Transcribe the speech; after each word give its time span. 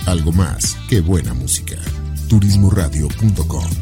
Algo 0.06 0.30
más 0.30 0.78
que 0.88 1.00
buena 1.00 1.34
música. 1.34 1.74
Turismoradio.com 2.28 3.81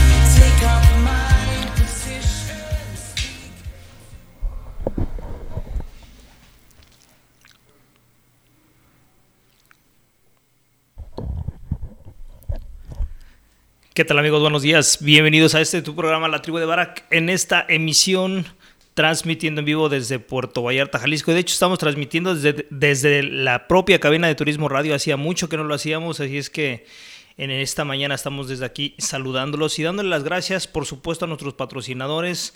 ¿Qué 13.93 14.05
tal 14.05 14.17
amigos? 14.19 14.39
Buenos 14.39 14.61
días. 14.61 14.99
Bienvenidos 15.01 15.53
a 15.53 15.59
este 15.59 15.81
tu 15.81 15.93
programa 15.93 16.29
La 16.29 16.41
Tribu 16.41 16.59
de 16.59 16.65
Barak. 16.65 17.03
En 17.09 17.27
esta 17.27 17.65
emisión 17.67 18.45
transmitiendo 18.93 19.59
en 19.59 19.65
vivo 19.65 19.89
desde 19.89 20.17
Puerto 20.17 20.63
Vallarta, 20.63 20.97
Jalisco. 20.97 21.33
De 21.33 21.41
hecho, 21.41 21.51
estamos 21.51 21.77
transmitiendo 21.77 22.33
desde, 22.33 22.67
desde 22.69 23.21
la 23.21 23.67
propia 23.67 23.99
cabina 23.99 24.29
de 24.29 24.35
Turismo 24.35 24.69
Radio. 24.69 24.95
Hacía 24.95 25.17
mucho 25.17 25.49
que 25.49 25.57
no 25.57 25.65
lo 25.65 25.73
hacíamos, 25.73 26.21
así 26.21 26.37
es 26.37 26.49
que 26.49 26.85
en 27.35 27.51
esta 27.51 27.83
mañana 27.83 28.15
estamos 28.15 28.47
desde 28.47 28.63
aquí 28.63 28.95
saludándolos 28.97 29.77
y 29.77 29.83
dándoles 29.83 30.09
las 30.09 30.23
gracias, 30.23 30.67
por 30.67 30.85
supuesto, 30.85 31.25
a 31.25 31.27
nuestros 31.27 31.55
patrocinadores. 31.55 32.53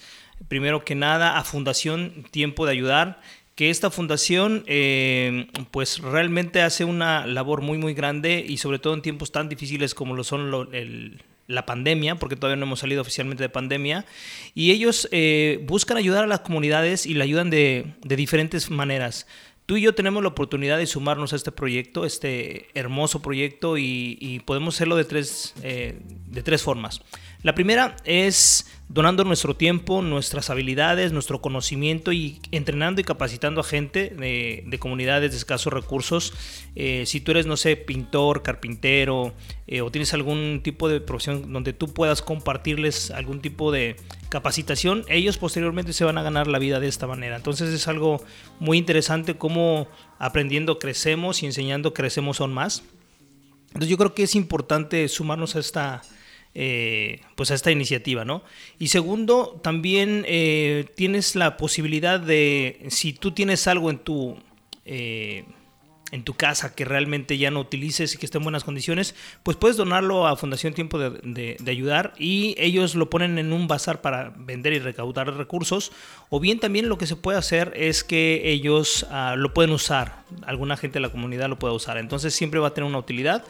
Primero 0.48 0.86
que 0.86 0.96
nada, 0.96 1.38
a 1.38 1.44
Fundación 1.44 2.24
Tiempo 2.32 2.66
de 2.66 2.72
Ayudar, 2.72 3.20
que 3.56 3.70
esta 3.70 3.90
fundación 3.90 4.64
eh, 4.68 5.48
pues 5.72 6.00
realmente 6.00 6.62
hace 6.62 6.84
una 6.84 7.26
labor 7.26 7.62
muy 7.62 7.78
muy 7.78 7.94
grande 7.94 8.46
y 8.46 8.58
sobre 8.58 8.80
todo 8.80 8.94
en 8.94 9.02
tiempos 9.02 9.32
tan 9.32 9.48
difíciles 9.48 9.96
como 9.96 10.14
lo 10.14 10.26
son 10.26 10.52
la 11.48 11.66
pandemia, 11.66 12.16
porque 12.16 12.36
todavía 12.36 12.58
no 12.58 12.66
hemos 12.66 12.80
salido 12.80 13.02
oficialmente 13.02 13.44
de 13.44 13.50
pandemia, 13.50 14.06
y 14.54 14.72
ellos 14.72 15.08
eh, 15.12 15.64
buscan 15.68 15.98
ayudar 15.98 16.24
a 16.24 16.28
las 16.28 16.42
comunidades 16.42 17.06
y 17.06 17.14
la 17.14 17.24
ayudan 17.24 17.50
de, 17.50 17.94
diferentes 18.04 18.70
maneras. 18.70 19.28
Tú 19.66 19.78
y 19.78 19.82
yo 19.82 19.96
tenemos 19.96 20.22
la 20.22 20.30
oportunidad 20.30 20.78
de 20.78 20.86
sumarnos 20.86 21.34
a 21.34 21.36
este 21.36 21.52
proyecto, 21.52 22.06
este 22.06 22.68
hermoso 22.74 23.22
proyecto, 23.22 23.78
y, 23.78 24.42
podemos 24.46 24.76
hacerlo 24.76 24.96
de 24.96 25.06
tres, 25.06 25.54
eh, 25.64 26.00
de 26.28 26.44
tres 26.44 26.62
formas. 26.62 27.02
La 27.46 27.54
primera 27.54 27.96
es 28.06 28.66
donando 28.90 29.24
nuestro 29.24 29.56
tiempo, 29.56 30.02
nuestras 30.02 30.50
habilidades, 30.50 31.12
nuestro 31.12 31.42
conocimiento 31.42 32.12
y 32.12 32.40
entrenando 32.50 33.02
y 33.02 33.04
capacitando 33.04 33.62
a 33.62 33.64
gente 33.64 34.10
de, 34.10 34.80
comunidades 34.80 35.30
de 35.30 35.38
escasos 35.38 35.72
recursos. 35.72 36.34
Eh, 36.76 37.04
si 37.06 37.22
tú 37.22 37.30
eres, 37.30 37.46
no 37.46 37.56
sé, 37.56 37.76
pintor, 37.76 38.42
carpintero 38.42 39.36
eh, 39.68 39.82
o 39.82 39.92
tienes 39.92 40.16
algún 40.16 40.62
tipo 40.64 40.90
de 40.90 41.02
profesión 41.02 41.54
donde 41.54 41.72
tú 41.72 41.94
puedas 41.94 42.24
compartirles 42.24 43.12
algún 43.12 43.42
tipo 43.42 43.72
de 43.72 43.96
capacitación, 44.30 45.06
ellos 45.08 45.38
posteriormente 45.38 45.94
se 45.94 46.04
van 46.04 46.18
a 46.18 46.24
ganar 46.24 46.48
la 46.48 46.58
vida 46.58 46.80
de 46.80 46.88
esta 46.88 47.06
manera. 47.06 47.36
Entonces 47.36 47.72
es 47.72 47.88
algo 47.88 48.24
muy 48.60 48.80
interesante 48.80 49.38
cómo 49.38 49.88
aprendiendo 50.18 50.80
crecemos 50.80 51.44
y 51.44 51.46
enseñando 51.46 51.94
crecemos 51.94 52.42
aún 52.42 52.56
más. 52.56 52.82
Entonces 53.68 53.90
yo 53.90 53.98
creo 53.98 54.16
que 54.16 54.24
es 54.24 54.34
importante 54.34 55.08
sumarnos 55.10 55.56
a 55.56 55.60
esta 55.60 56.02
eh, 56.58 57.20
pues 57.36 57.52
a 57.52 57.54
esta 57.54 57.70
iniciativa, 57.70 58.24
¿no? 58.24 58.42
Y 58.80 58.88
segundo, 58.88 59.60
también 59.62 60.24
eh, 60.26 60.86
tienes 60.96 61.36
la 61.36 61.58
posibilidad 61.58 62.18
de, 62.18 62.86
si 62.88 63.12
tú 63.12 63.32
tienes 63.32 63.68
algo 63.68 63.90
en 63.90 63.98
tu, 63.98 64.38
eh, 64.86 65.44
en 66.14 66.24
tu 66.24 66.34
casa 66.36 66.74
que 66.74 66.86
realmente 66.86 67.38
ya 67.38 67.52
no 67.52 67.60
utilices 67.60 68.16
y 68.16 68.18
que 68.18 68.26
esté 68.26 68.38
en 68.38 68.46
buenas 68.46 68.64
condiciones, 68.64 69.16
pues 69.44 69.58
puedes 69.58 69.76
donarlo 69.76 70.28
a 70.28 70.38
Fundación 70.38 70.74
Tiempo 70.74 70.98
de, 70.98 71.58
Ayudar 71.68 72.14
y 72.18 72.56
ellos 72.58 72.96
lo 72.96 73.10
ponen 73.10 73.38
en 73.38 73.52
un 73.52 73.68
bazar 73.68 74.00
para 74.00 74.34
vender 74.38 74.72
y 74.72 74.80
recaudar 74.80 75.36
recursos. 75.36 75.92
O 76.30 76.40
bien 76.40 76.62
también 76.62 76.88
lo 76.88 76.98
que 76.98 77.06
se 77.06 77.18
puede 77.18 77.38
hacer 77.38 77.74
es 77.76 78.06
que 78.06 78.50
ellos 78.50 79.06
ah, 79.10 79.36
lo 79.38 79.54
pueden 79.54 79.72
usar, 79.72 80.24
alguna 80.46 80.78
gente 80.78 80.96
de 80.96 81.02
la 81.02 81.10
comunidad 81.10 81.50
lo 81.50 81.60
puede 81.60 81.76
usar. 81.76 81.98
Entonces 81.98 82.34
siempre 82.34 82.62
va 82.62 82.70
a 82.70 82.74
tener 82.74 82.90
una 82.90 83.00
utilidad. 83.00 83.44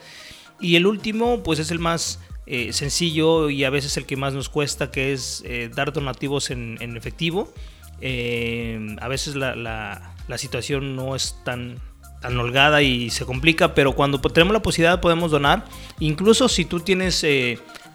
Y 0.58 0.74
el 0.74 0.86
último, 0.86 1.44
pues 1.44 1.60
es 1.60 1.70
el 1.70 1.78
más 1.78 2.18
eh, 2.46 2.72
sencillo 2.72 3.50
y 3.50 3.64
a 3.64 3.70
veces 3.70 3.96
el 3.96 4.06
que 4.06 4.16
más 4.16 4.32
nos 4.32 4.48
cuesta, 4.48 4.92
que 4.92 5.12
es 5.12 5.42
eh, 5.44 5.68
dar 5.74 5.92
donativos 5.92 6.50
en, 6.50 6.96
efectivo. 6.96 7.52
Eh, 8.00 8.96
a 9.00 9.08
veces 9.08 9.34
la, 9.34 10.14
situación 10.36 10.94
no 10.94 11.16
es 11.16 11.36
tan, 11.44 11.80
tan 12.20 12.38
holgada 12.38 12.82
y 12.82 13.10
se 13.10 13.24
complica, 13.24 13.74
pero 13.74 13.94
cuando 13.94 14.20
tenemos 14.20 14.52
la 14.52 14.62
posibilidad 14.62 15.00
podemos 15.00 15.32
donar. 15.32 15.64
Incluso 15.98 16.48
si 16.48 16.64
tú 16.64 16.78
tienes, 16.80 17.26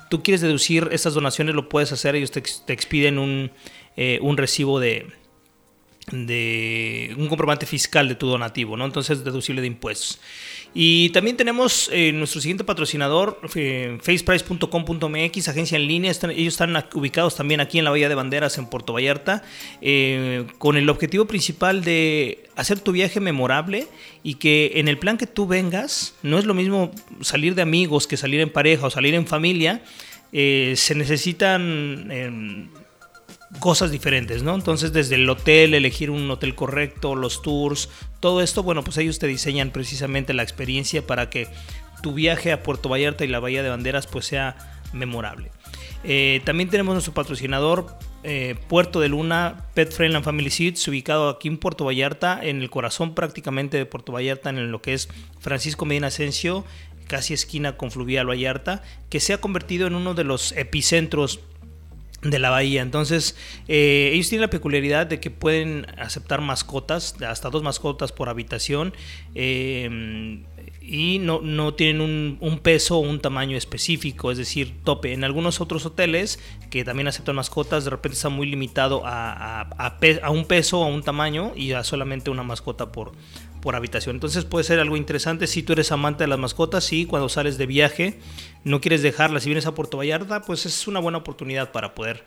tú 0.10 0.22
quieres 0.22 0.42
deducir 0.42 0.90
estas 0.92 1.14
donaciones, 1.14 1.56
lo 1.56 1.70
puedes 1.70 1.94
hacer. 1.94 2.16
Ellos 2.16 2.32
te, 2.32 2.44
expiden 2.74 3.20
un, 3.20 3.52
un 4.20 4.38
recibo 4.38 4.82
de, 4.82 5.08
de 6.12 7.14
un 7.18 7.28
comprobante 7.28 7.66
fiscal 7.66 8.08
de 8.08 8.16
tu 8.16 8.28
donativo, 8.28 8.76
¿no? 8.76 8.86
Entonces 8.86 9.24
deducible 9.24 9.62
de 9.62 9.68
impuestos. 9.68 10.20
Y 10.74 11.10
también 11.10 11.36
tenemos 11.36 11.90
eh, 11.92 12.14
nuestro 12.14 12.40
siguiente 12.40 12.64
patrocinador, 12.64 13.42
eh, 13.56 13.98
faceprice.com.mx, 14.02 15.48
agencia 15.50 15.76
en 15.76 15.88
línea. 15.88 16.12
ellos 16.12 16.54
están 16.54 16.76
ubicados 16.94 17.36
también 17.36 17.60
aquí 17.60 17.78
en 17.78 17.84
la 17.84 17.92
Bahía 17.92 18.08
de 18.08 18.16
Banderas, 18.16 18.58
en 18.58 18.68
Puerto 18.68 18.94
Vallarta, 18.94 19.44
eh, 19.82 20.46
con 20.60 20.78
el 20.78 20.90
objetivo 20.90 21.26
principal 21.26 21.84
de 21.84 22.46
hacer 22.56 22.80
tu 22.80 22.94
viaje 22.94 23.20
memorable 23.20 23.88
y 24.24 24.36
que 24.36 24.74
en 24.76 24.88
el 24.88 24.98
plan 24.98 25.18
que 25.18 25.28
tú 25.28 25.46
vengas, 25.46 26.16
no 26.24 26.40
es 26.40 26.46
lo 26.46 26.54
mismo 26.54 26.92
salir 27.20 27.54
de 27.54 27.64
amigos 27.64 28.08
que 28.08 28.16
salir 28.16 28.40
en 28.40 28.50
pareja 28.50 28.88
o 28.88 28.90
salir 28.90 29.14
en 29.14 29.28
familia. 29.28 29.82
se 30.32 30.96
necesitan 30.96 32.10
em, 32.10 32.70
cosas 33.60 33.92
diferentes, 33.92 34.44
¿no? 34.44 34.56
Entonces, 34.56 34.94
desde 34.94 35.16
el 35.16 35.30
hotel, 35.30 35.74
elegir 35.74 36.10
un 36.10 36.30
hotel 36.32 36.56
correcto, 36.56 37.16
los 37.16 37.42
tours, 37.42 37.90
todo 38.20 38.42
esto, 38.42 38.64
bueno, 38.64 38.84
pues 38.84 38.98
ellos 38.98 39.20
te 39.20 39.28
diseñan 39.28 39.72
precisamente 39.72 40.34
la 40.34 40.44
experiencia 40.44 41.06
para 41.06 41.30
que 41.30 41.48
tu 42.02 42.14
viaje 42.14 42.52
a 42.52 42.64
Puerto 42.64 42.90
Vallarta 42.90 43.24
y 43.24 43.28
la 43.28 43.40
Bahía 43.40 43.64
de 43.64 43.70
Banderas 43.70 44.08
pues 44.08 44.26
sea 44.26 44.82
memorable. 44.94 45.52
Eh, 46.04 46.42
también 46.46 46.70
tenemos 46.70 46.94
nuestro 46.94 47.14
patrocinador 47.14 47.96
eh, 48.24 48.56
Puerto 48.68 49.00
de 49.00 49.10
Luna 49.10 49.66
Pet 49.74 49.92
Friend 49.92 50.24
Family 50.24 50.50
Seats, 50.50 50.88
ubicado 50.88 51.30
aquí 51.30 51.48
en 51.48 51.58
Puerto 51.58 51.86
Vallarta, 51.86 52.40
en 52.42 52.62
el 52.62 52.70
corazón 52.70 53.14
prácticamente 53.14 53.78
de 53.78 53.86
Puerto 53.86 54.12
Vallarta, 54.12 54.50
en 54.50 54.72
lo 54.72 54.82
que 54.82 54.94
es 54.94 55.10
Francisco 55.40 55.86
Medina 55.86 56.08
Asensio, 56.08 56.66
casi 57.08 57.34
esquina 57.34 57.78
con 57.78 57.92
Fluvial 57.92 58.30
Vallarta, 58.30 58.84
que 59.10 59.20
se 59.20 59.34
ha 59.34 59.42
convertido 59.42 59.86
en 59.86 59.96
uno 59.96 60.14
de 60.14 60.24
los 60.24 60.54
epicentros 60.54 61.40
de 62.22 62.40
la 62.40 62.50
bahía. 62.50 62.82
Entonces, 62.82 63.36
eh, 63.68 64.12
ellos 64.14 64.30
tienen 64.30 64.42
la 64.42 64.50
peculiaridad 64.50 65.08
de 65.08 65.20
que 65.20 65.32
pueden 65.32 65.88
aceptar 65.98 66.42
mascotas, 66.42 67.16
hasta 67.22 67.50
dos 67.50 67.64
mascotas 67.64 68.12
por 68.12 68.30
habitación. 68.30 68.94
Eh, 69.36 70.44
y 70.82 71.20
no, 71.20 71.42
no 71.42 71.74
tienen 71.76 72.38
un, 72.42 72.60
peso 72.60 72.98
o 72.98 73.00
un 73.00 73.22
tamaño 73.22 73.56
específico, 73.56 74.32
es 74.32 74.38
decir, 74.38 74.74
tope. 74.84 75.14
En 75.14 75.24
algunos 75.24 75.62
otros 75.62 75.86
hoteles 75.86 76.40
que 76.70 76.84
también 76.84 77.08
aceptan 77.08 77.36
mascotas, 77.36 77.86
de 77.86 77.92
repente 77.92 78.16
está 78.16 78.30
muy 78.30 78.48
limitado 78.48 79.04
a, 79.06 79.62
a, 79.62 80.30
un 80.32 80.46
peso 80.46 80.80
o 80.80 80.84
a 80.84 80.88
un 80.88 81.04
tamaño 81.04 81.54
y 81.56 81.72
a 81.74 81.84
solamente 81.84 82.30
una 82.30 82.44
mascota 82.44 82.92
por, 82.92 83.12
por 83.62 83.76
habitación. 83.76 84.16
Entonces 84.16 84.44
puede 84.44 84.66
ser 84.66 84.80
algo 84.80 84.98
interesante 84.98 85.48
si 85.48 85.64
tú 85.64 85.74
eres 85.74 85.92
amante 85.92 86.24
de 86.24 86.28
las 86.28 86.40
mascotas 86.40 86.92
y 86.92 87.06
cuando 87.06 87.30
sales 87.30 87.58
de 87.58 87.68
viaje 87.68 88.20
no 88.64 88.82
quieres 88.82 89.02
dejarlas. 89.02 89.44
Si 89.44 89.50
vienes 89.50 89.66
a 89.66 89.74
Puerto 89.74 89.98
Vallarta, 89.98 90.42
pues 90.42 90.66
es 90.66 90.88
una 90.88 91.00
buena 91.00 91.18
oportunidad 91.20 91.72
para 91.72 91.96
poder, 91.96 92.24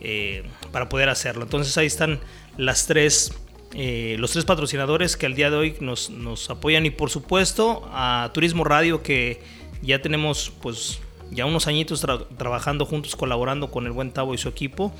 eh, 0.00 0.44
para 0.72 0.88
poder 0.88 1.08
hacerlo. 1.08 1.44
Entonces 1.44 1.76
ahí 1.78 1.86
están 1.86 2.20
las 2.56 2.86
tres 2.86 3.32
eh, 3.74 4.16
los 4.18 4.30
tres 4.30 4.44
patrocinadores 4.44 5.16
que 5.16 5.26
al 5.26 5.34
día 5.34 5.50
de 5.50 5.56
hoy 5.56 5.76
nos, 5.80 6.08
apoyan 6.48 6.86
y 6.86 6.90
por 6.90 7.10
supuesto 7.10 7.86
a 7.92 8.30
Turismo 8.32 8.64
Radio 8.64 9.02
que 9.02 9.42
ya 9.82 10.00
tenemos 10.00 10.52
pues 10.62 11.00
ya 11.30 11.44
unos 11.44 11.66
añitos 11.66 12.00
trabajando 12.38 12.86
juntos, 12.86 13.16
colaborando 13.16 13.70
con 13.70 13.84
el 13.84 13.92
buen 13.92 14.12
Tavo 14.12 14.32
y 14.34 14.38
su 14.38 14.48
equipo. 14.48 14.94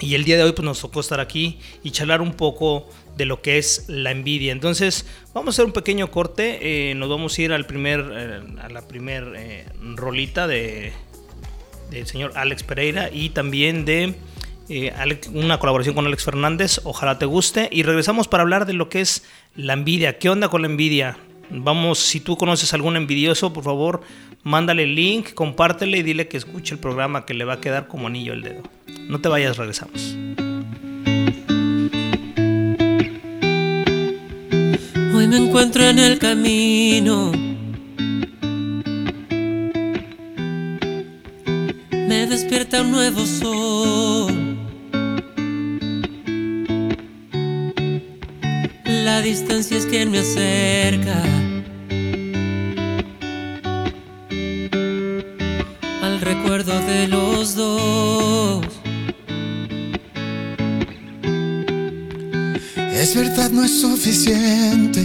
Y 0.00 0.14
el 0.14 0.24
día 0.24 0.36
de 0.36 0.44
hoy 0.44 0.52
pues 0.52 0.64
nos 0.64 0.80
tocó 0.80 1.00
estar 1.00 1.18
aquí 1.18 1.58
y 1.82 1.90
charlar 1.90 2.20
un 2.20 2.34
poco 2.34 2.88
de 3.22 3.26
lo 3.26 3.40
que 3.40 3.56
es 3.58 3.84
la 3.86 4.10
envidia. 4.10 4.50
Entonces 4.50 5.06
vamos 5.32 5.48
a 5.48 5.50
hacer 5.54 5.64
un 5.64 5.72
pequeño 5.72 6.10
corte, 6.10 6.90
eh, 6.90 6.94
nos 6.96 7.08
vamos 7.08 7.38
a 7.38 7.42
ir 7.42 7.52
al 7.52 7.66
primer, 7.66 8.04
eh, 8.12 8.40
a 8.60 8.68
la 8.68 8.82
primer 8.88 9.66
rolita 9.94 10.48
de 10.48 10.92
del 11.92 12.06
señor 12.06 12.32
Alex 12.34 12.64
Pereira 12.64 13.10
y 13.12 13.28
también 13.28 13.84
de 13.84 14.14
eh, 14.68 14.92
una 15.32 15.58
colaboración 15.58 15.94
con 15.94 16.04
Alex 16.06 16.24
Fernández, 16.24 16.80
ojalá 16.82 17.18
te 17.18 17.26
guste. 17.26 17.68
Y 17.70 17.84
regresamos 17.84 18.26
para 18.26 18.42
hablar 18.42 18.66
de 18.66 18.72
lo 18.72 18.88
que 18.88 19.00
es 19.00 19.22
la 19.54 19.74
envidia. 19.74 20.18
¿Qué 20.18 20.28
onda 20.28 20.48
con 20.48 20.62
la 20.62 20.68
envidia? 20.68 21.16
Vamos, 21.50 22.00
si 22.00 22.18
tú 22.18 22.36
conoces 22.36 22.74
algún 22.74 22.96
envidioso, 22.96 23.52
por 23.52 23.62
favor, 23.62 24.00
mándale 24.42 24.82
el 24.84 24.96
link, 24.96 25.34
compártele 25.34 25.98
y 25.98 26.02
dile 26.02 26.26
que 26.26 26.38
escuche 26.38 26.74
el 26.74 26.80
programa 26.80 27.24
que 27.24 27.34
le 27.34 27.44
va 27.44 27.54
a 27.54 27.60
quedar 27.60 27.86
como 27.86 28.08
anillo 28.08 28.32
el 28.32 28.42
dedo. 28.42 28.62
No 29.08 29.20
te 29.20 29.28
vayas, 29.28 29.58
regresamos. 29.58 30.16
Me 35.32 35.38
encuentro 35.38 35.82
en 35.82 35.98
el 35.98 36.18
camino. 36.18 37.32
Me 41.90 42.26
despierta 42.26 42.82
un 42.82 42.90
nuevo 42.90 43.24
sol. 43.24 44.58
La 48.84 49.22
distancia 49.22 49.78
es 49.78 49.86
quien 49.86 50.10
me 50.10 50.18
acerca 50.18 51.22
al 56.02 56.20
recuerdo 56.20 56.78
de 56.80 57.08
los 57.08 57.54
dos. 57.54 58.81
Es 63.02 63.16
verdad, 63.16 63.50
no 63.50 63.64
es 63.64 63.80
suficiente. 63.80 65.02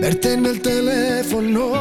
Verte 0.00 0.34
en 0.34 0.46
el 0.46 0.60
teléfono 0.62 1.72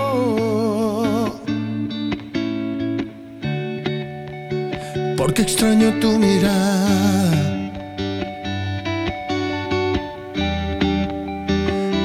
porque 5.16 5.44
extraño 5.44 6.00
tu 6.00 6.18
mirada. 6.18 7.70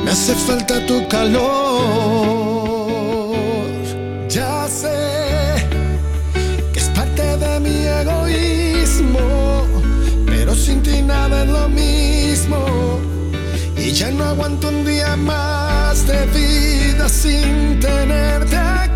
Me 0.04 0.10
hace 0.10 0.34
falta 0.34 0.84
tu 0.84 1.08
calor. 1.08 2.43
No 14.64 14.78
un 14.78 14.84
día 14.84 15.16
más 15.16 16.06
de 16.06 16.26
vida 16.26 17.08
sin 17.08 17.78
tenerte 17.80 18.56
aquí. 18.56 18.94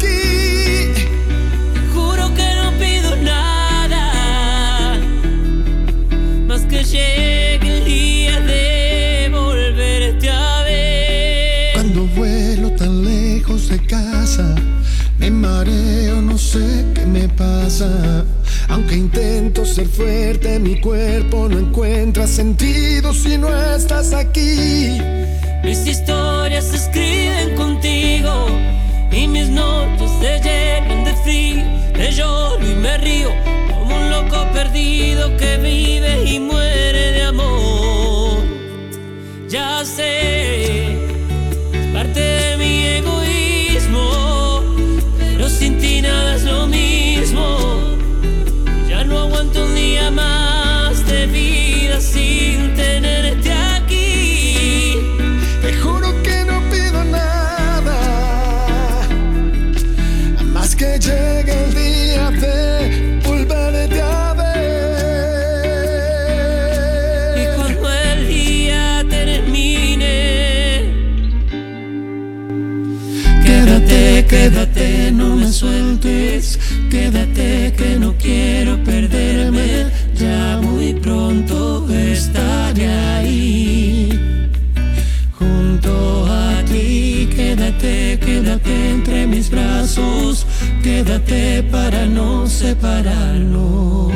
llegue 6.82 7.78
el 7.78 7.84
día 7.84 8.40
de 8.40 9.28
volverte 9.30 10.30
a 10.30 10.62
ver. 10.62 11.72
Cuando 11.74 12.06
vuelo 12.06 12.70
tan 12.72 13.04
lejos 13.04 13.68
de 13.68 13.78
casa, 13.86 14.54
me 15.18 15.30
mareo, 15.30 16.22
no 16.22 16.38
sé 16.38 16.86
qué 16.94 17.04
me 17.04 17.28
pasa. 17.28 18.24
Aunque 18.68 18.96
intento 18.96 19.64
ser 19.64 19.88
fuerte, 19.88 20.58
mi 20.58 20.80
cuerpo 20.80 21.48
no 21.48 21.58
encuentra 21.58 22.26
sentido 22.26 23.12
si 23.12 23.36
no 23.38 23.48
estás 23.74 24.12
aquí. 24.12 25.27
Mis 25.68 25.86
historias 25.86 26.64
se 26.64 26.76
escriben 26.76 27.54
contigo 27.54 28.46
y 29.12 29.28
mis 29.28 29.50
noches 29.50 30.10
se 30.18 30.40
llenan 30.40 31.04
de 31.04 31.14
frío. 31.16 31.62
Te 31.92 32.10
lloro 32.10 32.66
y 32.66 32.74
me 32.74 32.96
río 32.96 33.28
como 33.68 33.94
un 33.94 34.08
loco 34.08 34.46
perdido 34.54 35.36
que 35.36 35.58
vive 35.58 36.24
y 36.24 36.40
muere 36.40 37.12
de 37.12 37.22
amor. 37.22 38.38
Ya 39.50 39.84
sé, 39.84 40.47
sueltes, 75.98 76.58
quédate 76.90 77.72
que 77.76 77.98
no 77.98 78.14
quiero 78.14 78.82
perderme, 78.84 79.86
ya 80.14 80.60
muy 80.62 80.94
pronto 80.94 81.86
estaré 81.90 82.88
ahí. 82.88 84.08
Junto 85.38 86.26
a 86.26 86.62
ti, 86.64 87.28
quédate, 87.34 88.18
quédate 88.20 88.90
entre 88.90 89.26
mis 89.26 89.50
brazos, 89.50 90.46
quédate 90.82 91.62
para 91.64 92.06
no 92.06 92.46
separarnos. 92.46 94.07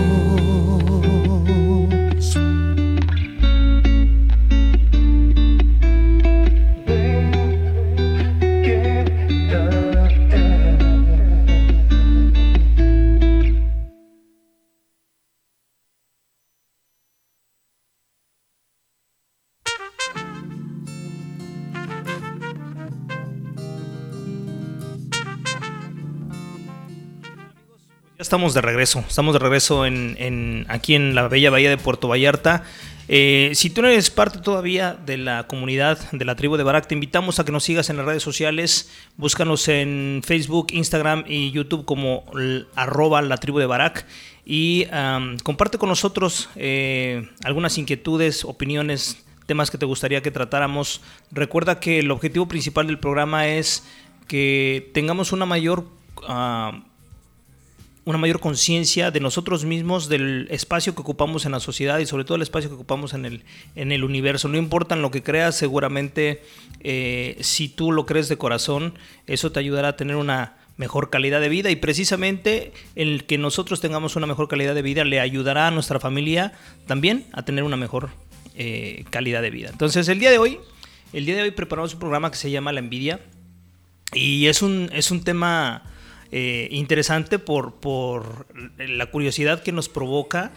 Estamos 28.32 28.54
de 28.54 28.62
regreso. 28.62 29.04
Estamos 29.06 29.34
de 29.34 29.40
regreso 29.40 29.84
en, 29.84 30.64
aquí 30.70 30.94
en 30.94 31.14
la 31.14 31.28
bella 31.28 31.50
bahía 31.50 31.68
de 31.68 31.76
Puerto 31.76 32.08
Vallarta. 32.08 32.64
Eh, 33.06 33.50
si 33.52 33.68
tú 33.68 33.82
no 33.82 33.88
eres 33.88 34.08
parte 34.08 34.38
todavía 34.38 34.94
de 34.94 35.18
la 35.18 35.46
comunidad 35.46 35.98
de 36.12 36.24
la 36.24 36.34
tribu 36.34 36.56
de 36.56 36.62
Barak, 36.62 36.86
te 36.86 36.94
invitamos 36.94 37.38
a 37.38 37.44
que 37.44 37.52
nos 37.52 37.62
sigas 37.62 37.90
en 37.90 37.98
las 37.98 38.06
redes 38.06 38.22
sociales. 38.22 38.90
Búscanos 39.18 39.68
en 39.68 40.22
Facebook, 40.24 40.68
Instagram 40.72 41.24
y 41.28 41.50
YouTube 41.50 41.84
como 41.84 42.24
arroba 42.74 43.20
la 43.20 43.36
tribu 43.36 43.58
de 43.58 43.66
Barak. 43.66 44.06
Y 44.46 44.86
comparte 45.42 45.76
con 45.76 45.90
nosotros 45.90 46.48
eh, 46.56 47.28
algunas 47.44 47.76
inquietudes, 47.76 48.46
opiniones, 48.46 49.22
temas 49.44 49.70
que 49.70 49.76
te 49.76 49.84
gustaría 49.84 50.22
que 50.22 50.30
tratáramos. 50.30 51.02
Recuerda 51.32 51.80
que 51.80 51.98
el 51.98 52.10
objetivo 52.10 52.48
principal 52.48 52.86
del 52.86 52.98
programa 52.98 53.46
es 53.48 53.84
que 54.26 54.90
tengamos 54.94 55.32
una 55.32 55.44
mayor... 55.44 55.84
Ah, 56.26 56.80
una 58.04 58.18
mayor 58.18 58.40
conciencia 58.40 59.10
de 59.10 59.20
nosotros 59.20 59.64
mismos, 59.64 60.08
del 60.08 60.48
espacio 60.50 60.94
que 60.94 61.02
ocupamos 61.02 61.46
en 61.46 61.52
la 61.52 61.60
sociedad 61.60 61.98
y 62.00 62.06
sobre 62.06 62.24
todo 62.24 62.34
el 62.34 62.42
espacio 62.42 62.68
que 62.68 62.74
ocupamos 62.74 63.14
en 63.14 63.24
el, 63.24 63.44
en 63.76 63.92
el 63.92 64.02
universo. 64.02 64.48
No 64.48 64.58
importa 64.58 64.96
lo 64.96 65.10
que 65.10 65.22
creas, 65.22 65.56
seguramente 65.56 66.42
eh, 66.80 67.36
si 67.40 67.68
tú 67.68 67.92
lo 67.92 68.04
crees 68.04 68.28
de 68.28 68.36
corazón, 68.36 68.94
eso 69.26 69.52
te 69.52 69.60
ayudará 69.60 69.88
a 69.88 69.96
tener 69.96 70.16
una 70.16 70.56
mejor 70.76 71.10
calidad 71.10 71.40
de 71.40 71.48
vida 71.48 71.70
y 71.70 71.76
precisamente 71.76 72.72
el 72.96 73.24
que 73.24 73.38
nosotros 73.38 73.80
tengamos 73.80 74.16
una 74.16 74.26
mejor 74.26 74.48
calidad 74.48 74.74
de 74.74 74.82
vida 74.82 75.04
le 75.04 75.20
ayudará 75.20 75.68
a 75.68 75.70
nuestra 75.70 76.00
familia 76.00 76.54
también 76.86 77.26
a 77.32 77.44
tener 77.44 77.62
una 77.62 77.76
mejor 77.76 78.10
eh, 78.56 79.04
calidad 79.10 79.42
de 79.42 79.50
vida. 79.50 79.68
Entonces 79.70 80.08
el 80.08 80.18
día 80.18 80.30
de 80.30 80.38
hoy, 80.38 80.58
el 81.12 81.24
día 81.24 81.36
de 81.36 81.42
hoy 81.42 81.50
preparamos 81.52 81.92
un 81.94 82.00
programa 82.00 82.30
que 82.30 82.36
se 82.36 82.50
llama 82.50 82.72
La 82.72 82.80
envidia 82.80 83.20
y 84.12 84.46
es 84.46 84.60
un, 84.60 84.90
es 84.92 85.12
un 85.12 85.22
tema 85.22 85.84
eh, 86.32 86.68
interesante 86.70 87.38
por, 87.38 87.76
por 87.76 88.46
la 88.78 89.06
curiosidad 89.06 89.62
que 89.62 89.70
nos 89.70 89.88
provoca 89.88 90.50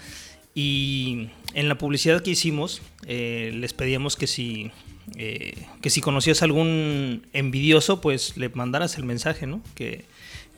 y 0.55 1.29
en 1.53 1.69
la 1.69 1.77
publicidad 1.77 2.23
que 2.23 2.31
hicimos 2.31 2.81
eh, 3.05 3.51
les 3.53 3.73
pedíamos 3.73 4.15
que 4.15 4.25
si 4.25 4.71
eh, 5.17 5.53
que 5.81 5.89
si 5.89 6.01
conocías 6.01 6.41
algún 6.41 7.27
envidioso, 7.31 8.01
pues 8.01 8.37
le 8.37 8.49
mandaras 8.49 8.97
el 8.97 9.03
mensaje, 9.05 9.45
¿no? 9.45 9.61
Que, 9.75 10.05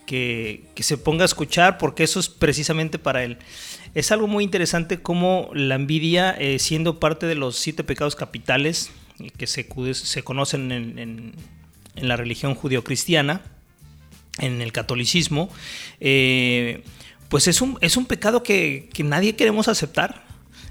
que, 0.05 0.63
se 0.79 0.97
ponga 0.97 1.23
a 1.23 1.25
escuchar, 1.25 1.77
porque 1.77 2.03
eso 2.03 2.19
es 2.19 2.29
precisamente 2.29 2.97
para 2.97 3.23
él. 3.23 3.37
Es 3.93 4.11
algo 4.13 4.27
muy 4.27 4.45
interesante 4.45 5.01
como 5.01 5.49
la 5.53 5.75
envidia, 5.75 6.31
eh, 6.31 6.59
siendo 6.59 6.99
parte 6.99 7.25
de 7.25 7.35
los 7.35 7.57
siete 7.57 7.83
pecados 7.83 8.15
capitales 8.15 8.91
que 9.37 9.47
se, 9.47 9.67
se 9.93 10.23
conocen 10.23 10.71
en, 10.71 10.97
en, 10.97 11.33
la 11.95 12.15
religión 12.15 12.55
judio-cristiana, 12.55 13.41
en 14.39 14.61
el 14.61 14.71
catolicismo, 14.71 15.49
eh, 15.99 16.83
pues 17.29 17.47
es 17.47 17.61
un, 17.61 17.77
es 17.81 17.97
un 17.97 18.05
pecado 18.05 18.43
que, 18.43 18.89
que 18.93 19.03
nadie 19.03 19.35
queremos 19.35 19.67
aceptar 19.67 20.27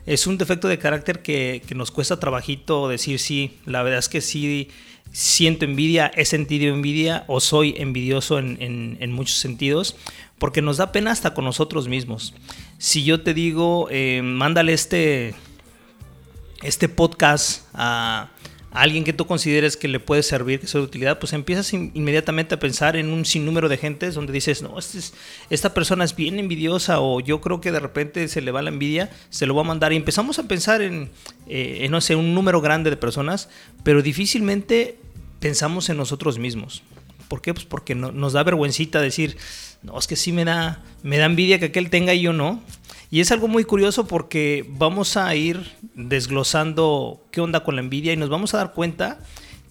es 0.06 0.28
un 0.28 0.38
defecto 0.38 0.68
de 0.68 0.78
carácter 0.78 1.20
que, 1.20 1.62
nos 1.74 1.90
cuesta 1.90 2.18
trabajito 2.20 2.88
decir 2.88 3.18
sí. 3.18 3.58
La 3.66 3.82
verdad 3.82 3.98
es 3.98 4.08
que 4.08 4.20
sí 4.20 4.68
siento 5.12 5.64
envidia, 5.64 6.12
he 6.14 6.24
sentido 6.24 6.72
envidia 6.72 7.24
o 7.26 7.40
soy 7.40 7.74
envidioso 7.76 8.38
en, 8.38 9.12
muchos 9.12 9.38
sentidos, 9.38 9.96
porque 10.38 10.62
nos 10.62 10.76
da 10.76 10.92
pena 10.92 11.10
hasta 11.10 11.34
con 11.34 11.44
nosotros 11.44 11.88
mismos. 11.88 12.34
Si 12.78 13.02
yo 13.02 13.22
te 13.22 13.34
digo, 13.34 13.88
eh, 13.90 14.22
mándale 14.22 14.74
este, 14.74 15.34
este 16.62 16.88
podcast 16.88 17.66
a 17.74 18.30
alguien 18.76 19.04
que 19.04 19.12
tú 19.12 19.26
consideres 19.26 19.76
que 19.76 19.88
le 19.88 20.00
puede 20.00 20.22
servir, 20.22 20.60
que 20.60 20.66
sea 20.66 20.80
de 20.80 20.86
utilidad, 20.86 21.18
pues 21.18 21.32
empiezas 21.32 21.72
inmediatamente 21.72 22.54
a 22.54 22.58
pensar 22.58 22.96
en 22.96 23.10
un 23.10 23.24
sinnúmero 23.24 23.68
de 23.68 23.78
gentes 23.78 24.14
donde 24.14 24.32
dices, 24.32 24.62
no, 24.62 24.78
este 24.78 24.98
esta 25.50 25.72
persona 25.72 26.04
es 26.04 26.14
bien 26.14 26.38
envidiosa 26.38 27.00
o 27.00 27.20
yo 27.20 27.40
creo 27.40 27.60
que 27.60 27.72
de 27.72 27.80
repente 27.80 28.28
se 28.28 28.40
le 28.40 28.50
va 28.50 28.62
la 28.62 28.68
envidia, 28.68 29.10
se 29.30 29.46
lo 29.46 29.54
va 29.54 29.62
a 29.62 29.64
mandar. 29.64 29.92
Y 29.92 29.96
empezamos 29.96 30.38
a 30.38 30.46
pensar 30.46 30.82
en, 30.82 31.10
eh, 31.48 31.86
no 31.90 32.00
sé, 32.00 32.16
un 32.16 32.34
número 32.34 32.60
grande 32.60 32.90
de 32.90 32.96
personas, 32.96 33.48
pero 33.82 34.02
difícilmente 34.02 34.98
pensamos 35.40 35.88
en 35.88 35.96
nosotros 35.96 36.38
mismos. 36.38 36.82
¿Por 37.28 37.40
qué? 37.40 37.54
Pues 37.54 37.66
porque 37.66 37.94
nos 37.94 38.34
da 38.34 38.42
vergüencita 38.44 39.00
decir, 39.00 39.36
no, 39.82 39.98
es 39.98 40.06
que 40.06 40.16
sí 40.16 40.32
me 40.32 40.44
da, 40.44 40.84
me 41.02 41.18
da 41.18 41.26
envidia 41.26 41.58
que 41.58 41.66
aquel 41.66 41.90
tenga 41.90 42.14
y 42.14 42.20
yo 42.20 42.32
no. 42.32 42.62
Y 43.10 43.20
es 43.20 43.30
algo 43.30 43.48
muy 43.48 43.64
curioso 43.64 44.06
porque 44.06 44.64
vamos 44.68 45.16
a 45.16 45.34
ir 45.34 45.72
desglosando 45.94 47.24
qué 47.30 47.40
onda 47.40 47.62
con 47.62 47.76
la 47.76 47.82
envidia 47.82 48.12
y 48.12 48.16
nos 48.16 48.28
vamos 48.28 48.54
a 48.54 48.58
dar 48.58 48.72
cuenta 48.72 49.20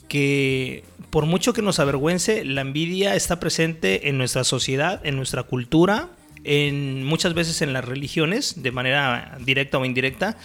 que 0.08 0.84
por 1.10 1.26
mucho 1.26 1.54
que 1.54 1.62
nos 1.62 1.80
avergüence, 1.80 2.46
la 2.46 2.62
envidia 2.62 3.16
está 3.16 3.40
presente 3.40 4.10
en 4.10 4.18
nuestra 4.18 4.44
sociedad, 4.44 5.06
en 5.06 5.16
nuestra 5.16 5.44
cultura, 5.44 6.10
en 6.44 7.04
muchas 7.04 7.34
veces 7.34 7.62
en 7.62 7.74
las 7.74 7.84
religiones, 7.84 8.62
de 8.62 8.72
manera 8.72 9.38
directa 9.42 9.78
o 9.78 9.86
indirecta, 9.86 10.38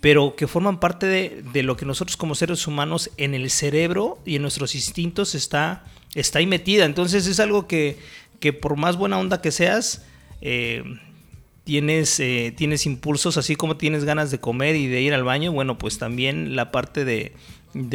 pero 0.00 0.36
que 0.36 0.46
forman 0.46 0.80
parte 0.80 1.06
de, 1.06 1.62
lo 1.62 1.76
que 1.76 1.86
nosotros 1.86 2.16
como 2.16 2.34
seres 2.34 2.66
humanos 2.66 3.10
en 3.16 3.34
el 3.34 3.50
cerebro 3.50 4.18
y 4.24 4.36
en 4.36 4.42
nuestros 4.42 4.74
instintos 4.74 5.34
está, 5.34 5.84
está 6.14 6.38
ahí 6.38 6.46
metida. 6.46 6.84
Entonces 6.84 7.26
es 7.26 7.40
algo 7.40 7.66
que, 7.66 7.98
que 8.40 8.52
por 8.52 8.76
más 8.76 8.96
buena 8.96 9.18
onda 9.18 9.40
que 9.40 9.50
seas, 9.50 10.04
eh, 10.40 10.82
tienes, 11.68 12.18
eh, 12.18 12.54
tienes 12.56 12.86
impulsos, 12.86 13.36
así 13.36 13.54
como 13.54 13.76
tienes 13.76 14.04
ganas 14.04 14.30
de 14.30 14.40
comer 14.40 14.74
y 14.74 14.86
de 14.86 15.02
ir 15.02 15.12
al 15.12 15.22
baño, 15.22 15.52
bueno, 15.52 15.76
pues 15.76 15.98
también 15.98 16.56
la 16.56 16.70
parte 16.70 17.04
de, 17.04 17.34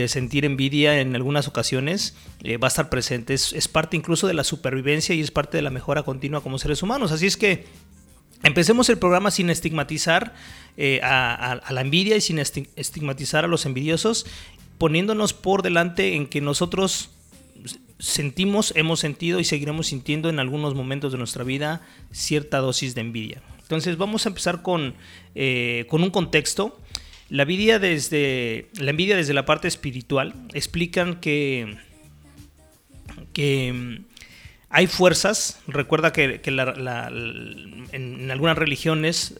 sentir 0.07 0.45
envidia 0.45 0.99
en 0.99 1.15
algunas 1.15 1.47
ocasiones 1.47 2.15
eh, 2.43 2.57
va 2.57 2.67
a 2.67 2.69
estar 2.69 2.91
presente. 2.91 3.33
Es, 3.33 3.67
parte 3.67 3.97
incluso 3.97 4.27
de 4.27 4.35
la 4.35 4.43
supervivencia 4.43 5.15
y 5.15 5.21
es 5.21 5.31
parte 5.31 5.57
de 5.57 5.63
la 5.63 5.71
mejora 5.71 6.03
continua 6.03 6.41
como 6.41 6.59
seres 6.59 6.83
humanos. 6.83 7.11
Así 7.11 7.25
es 7.25 7.35
que 7.35 7.65
empecemos 8.43 8.89
el 8.89 8.99
programa 8.99 9.31
sin 9.31 9.49
estigmatizar 9.49 10.35
eh, 10.77 10.99
a, 11.01 11.59
la 11.67 11.81
envidia 11.81 12.15
y 12.15 12.21
sin 12.21 12.37
estigmatizar 12.37 13.43
a 13.43 13.47
los 13.47 13.65
envidiosos, 13.65 14.27
poniéndonos 14.77 15.33
por 15.33 15.63
delante 15.63 16.13
en 16.13 16.27
que 16.27 16.41
nosotros 16.41 17.09
sentimos, 17.97 18.71
hemos 18.75 18.99
sentido 18.99 19.39
y 19.39 19.45
seguiremos 19.45 19.87
sintiendo 19.87 20.29
en 20.29 20.37
algunos 20.37 20.75
momentos 20.75 21.11
de 21.11 21.17
nuestra 21.17 21.43
vida 21.43 21.81
cierta 22.11 22.59
dosis 22.59 22.93
de 22.93 23.01
envidia. 23.01 23.41
Entonces 23.73 23.97
vamos 23.97 24.25
a 24.25 24.29
empezar 24.29 24.61
con, 24.61 24.93
eh, 25.35 25.85
con 25.89 26.03
un 26.03 26.09
contexto. 26.09 26.79
La 27.29 27.43
envidia, 27.43 27.79
desde, 27.79 28.69
la 28.79 28.91
envidia 28.91 29.15
desde 29.15 29.33
la 29.33 29.45
parte 29.45 29.67
espiritual 29.67 30.35
explican 30.53 31.19
que, 31.19 31.77
que 33.33 33.73
mm, 33.73 34.05
hay 34.69 34.87
fuerzas. 34.87 35.59
Recuerda 35.67 36.13
que, 36.13 36.41
en, 36.43 38.31
algunas 38.31 38.57
religiones 38.57 39.39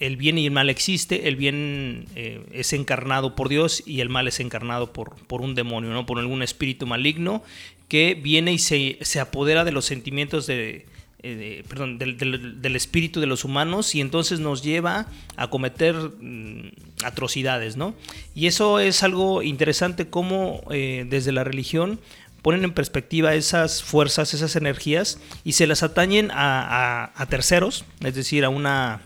el 0.00 0.16
bien 0.16 0.38
y 0.38 0.46
el 0.46 0.52
mal 0.52 0.70
existe, 0.70 1.28
el 1.28 1.36
bien 1.36 2.06
eh, 2.16 2.44
es 2.52 2.72
encarnado 2.72 3.34
por 3.36 3.48
Dios 3.48 3.82
y 3.86 4.00
el 4.00 4.08
mal 4.08 4.26
es 4.26 4.40
encarnado 4.40 4.92
por, 4.92 5.14
por 5.26 5.40
un 5.40 5.54
demonio, 5.54 5.90
¿no? 5.90 6.04
por 6.06 6.18
algún 6.18 6.42
espíritu 6.42 6.86
maligno 6.86 7.42
que 7.88 8.18
viene 8.20 8.52
y 8.52 8.58
se, 8.58 8.98
se 9.02 9.20
apodera 9.20 9.64
de 9.64 9.72
los 9.72 9.84
sentimientos 9.84 10.46
de, 10.46 10.86
eh, 11.26 11.64
perdón, 11.66 11.96
del, 11.96 12.76
espíritu 12.76 13.18
de 13.18 13.26
los 13.26 13.44
humanos 13.44 13.94
y 13.94 14.02
entonces 14.02 14.40
nos 14.40 14.62
lleva 14.62 15.06
a 15.36 15.48
cometer 15.48 15.94
mm, 15.94 16.68
atrocidades, 17.02 17.78
¿no? 17.78 17.94
Y 18.34 18.46
eso 18.46 18.78
es 18.78 19.02
algo 19.02 19.42
interesante 19.42 20.06
como 20.06 20.62
eh, 20.70 21.06
desde 21.08 21.32
la 21.32 21.42
religión 21.42 21.98
ponen 22.42 22.62
en 22.62 22.74
perspectiva 22.74 23.34
esas 23.34 23.82
fuerzas, 23.82 24.34
esas 24.34 24.54
energías 24.54 25.18
y 25.44 25.52
se 25.52 25.66
las 25.66 25.82
atañen 25.82 26.28
a, 26.30 27.26
terceros, 27.30 27.86
es 28.04 28.14
decir, 28.14 28.44
a, 28.44 28.50
una, 28.50 29.00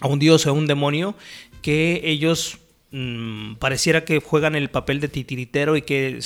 a 0.00 0.08
un 0.08 0.18
dios 0.18 0.44
o 0.44 0.50
a 0.50 0.52
un 0.52 0.66
demonio 0.66 1.14
que 1.62 2.02
ellos 2.04 2.58
Mm, 2.92 3.54
pareciera 3.56 4.04
que 4.04 4.18
juegan 4.18 4.56
el 4.56 4.68
papel 4.68 4.98
de 4.98 5.06
titiritero 5.06 5.76
y 5.76 5.82
que 5.82 6.18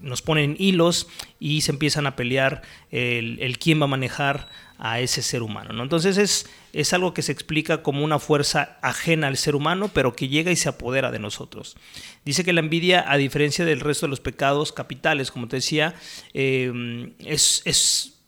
nos 0.00 0.20
ponen 0.20 0.56
hilos 0.58 1.06
y 1.38 1.60
se 1.60 1.70
empiezan 1.70 2.08
a 2.08 2.16
pelear 2.16 2.62
el, 2.90 3.56
quién 3.60 3.80
va 3.80 3.84
a 3.84 3.88
manejar 3.88 4.48
a 4.78 4.98
ese 4.98 5.22
ser 5.22 5.44
humano. 5.44 5.72
¿no? 5.72 5.84
Entonces 5.84 6.16
es, 6.16 6.50
es 6.72 6.92
algo 6.92 7.14
que 7.14 7.22
se 7.22 7.30
explica 7.30 7.84
como 7.84 8.02
una 8.02 8.18
fuerza 8.18 8.78
ajena 8.82 9.28
al 9.28 9.36
ser 9.36 9.54
humano, 9.54 9.92
pero 9.94 10.16
que 10.16 10.26
llega 10.26 10.50
y 10.50 10.56
se 10.56 10.68
apodera 10.68 11.12
de 11.12 11.20
nosotros. 11.20 11.76
Dice 12.24 12.42
que 12.42 12.52
la 12.52 12.60
envidia, 12.60 13.04
a 13.08 13.16
diferencia 13.16 13.64
del 13.64 13.78
resto 13.78 14.06
de 14.06 14.10
los 14.10 14.20
pecados 14.20 14.72
capitales, 14.72 15.30
como 15.30 15.46
te 15.46 15.56
decía, 15.56 15.94
eh, 16.34 17.12
es, 17.20 17.62
es, 17.64 18.18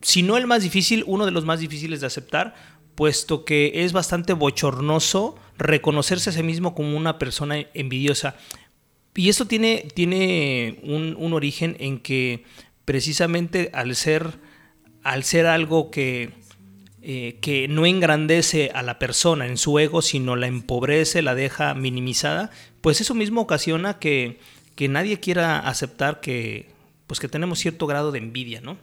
si 0.00 0.22
no 0.22 0.38
el 0.38 0.46
más 0.46 0.62
difícil, 0.62 1.04
uno 1.06 1.26
de 1.26 1.32
los 1.32 1.44
más 1.44 1.60
difíciles 1.60 2.00
de 2.00 2.06
aceptar, 2.06 2.54
puesto 2.94 3.44
que 3.44 3.84
es 3.84 3.92
bastante 3.92 4.32
bochornoso 4.32 5.36
reconocerse 5.60 6.30
a 6.30 6.32
sí 6.32 6.42
mismo 6.42 6.74
como 6.74 6.96
una 6.96 7.18
persona 7.18 7.56
envidiosa. 7.74 8.36
Y 9.14 9.28
esto 9.28 9.46
tiene, 9.46 9.86
tiene 9.94 10.80
un, 10.82 11.32
origen 11.32 11.76
en 11.78 11.98
que 11.98 12.44
precisamente 12.84 13.70
al 13.72 13.94
ser, 13.94 14.38
al 15.02 15.24
ser 15.24 15.46
algo 15.46 15.90
que, 15.90 16.30
eh, 17.02 17.38
que 17.40 17.68
no 17.68 17.86
engrandece 17.86 18.70
a 18.74 18.82
la 18.82 18.98
persona 18.98 19.46
en 19.46 19.56
su 19.56 19.78
ego, 19.78 20.02
sino 20.02 20.36
la 20.36 20.46
empobrece, 20.46 21.22
la 21.22 21.34
deja 21.34 21.74
minimizada, 21.74 22.50
pues 22.80 23.00
eso 23.00 23.14
mismo 23.14 23.40
ocasiona 23.40 23.98
que, 23.98 24.38
que 24.76 24.88
nadie 24.88 25.20
quiera 25.20 25.58
aceptar 25.58 26.20
que, 26.20 26.70
pues 27.06 27.20
que 27.20 27.28
tenemos 27.28 27.58
cierto 27.58 27.86
grado 27.86 28.12
de 28.12 28.18
envidia, 28.18 28.60
¿no? 28.60 28.78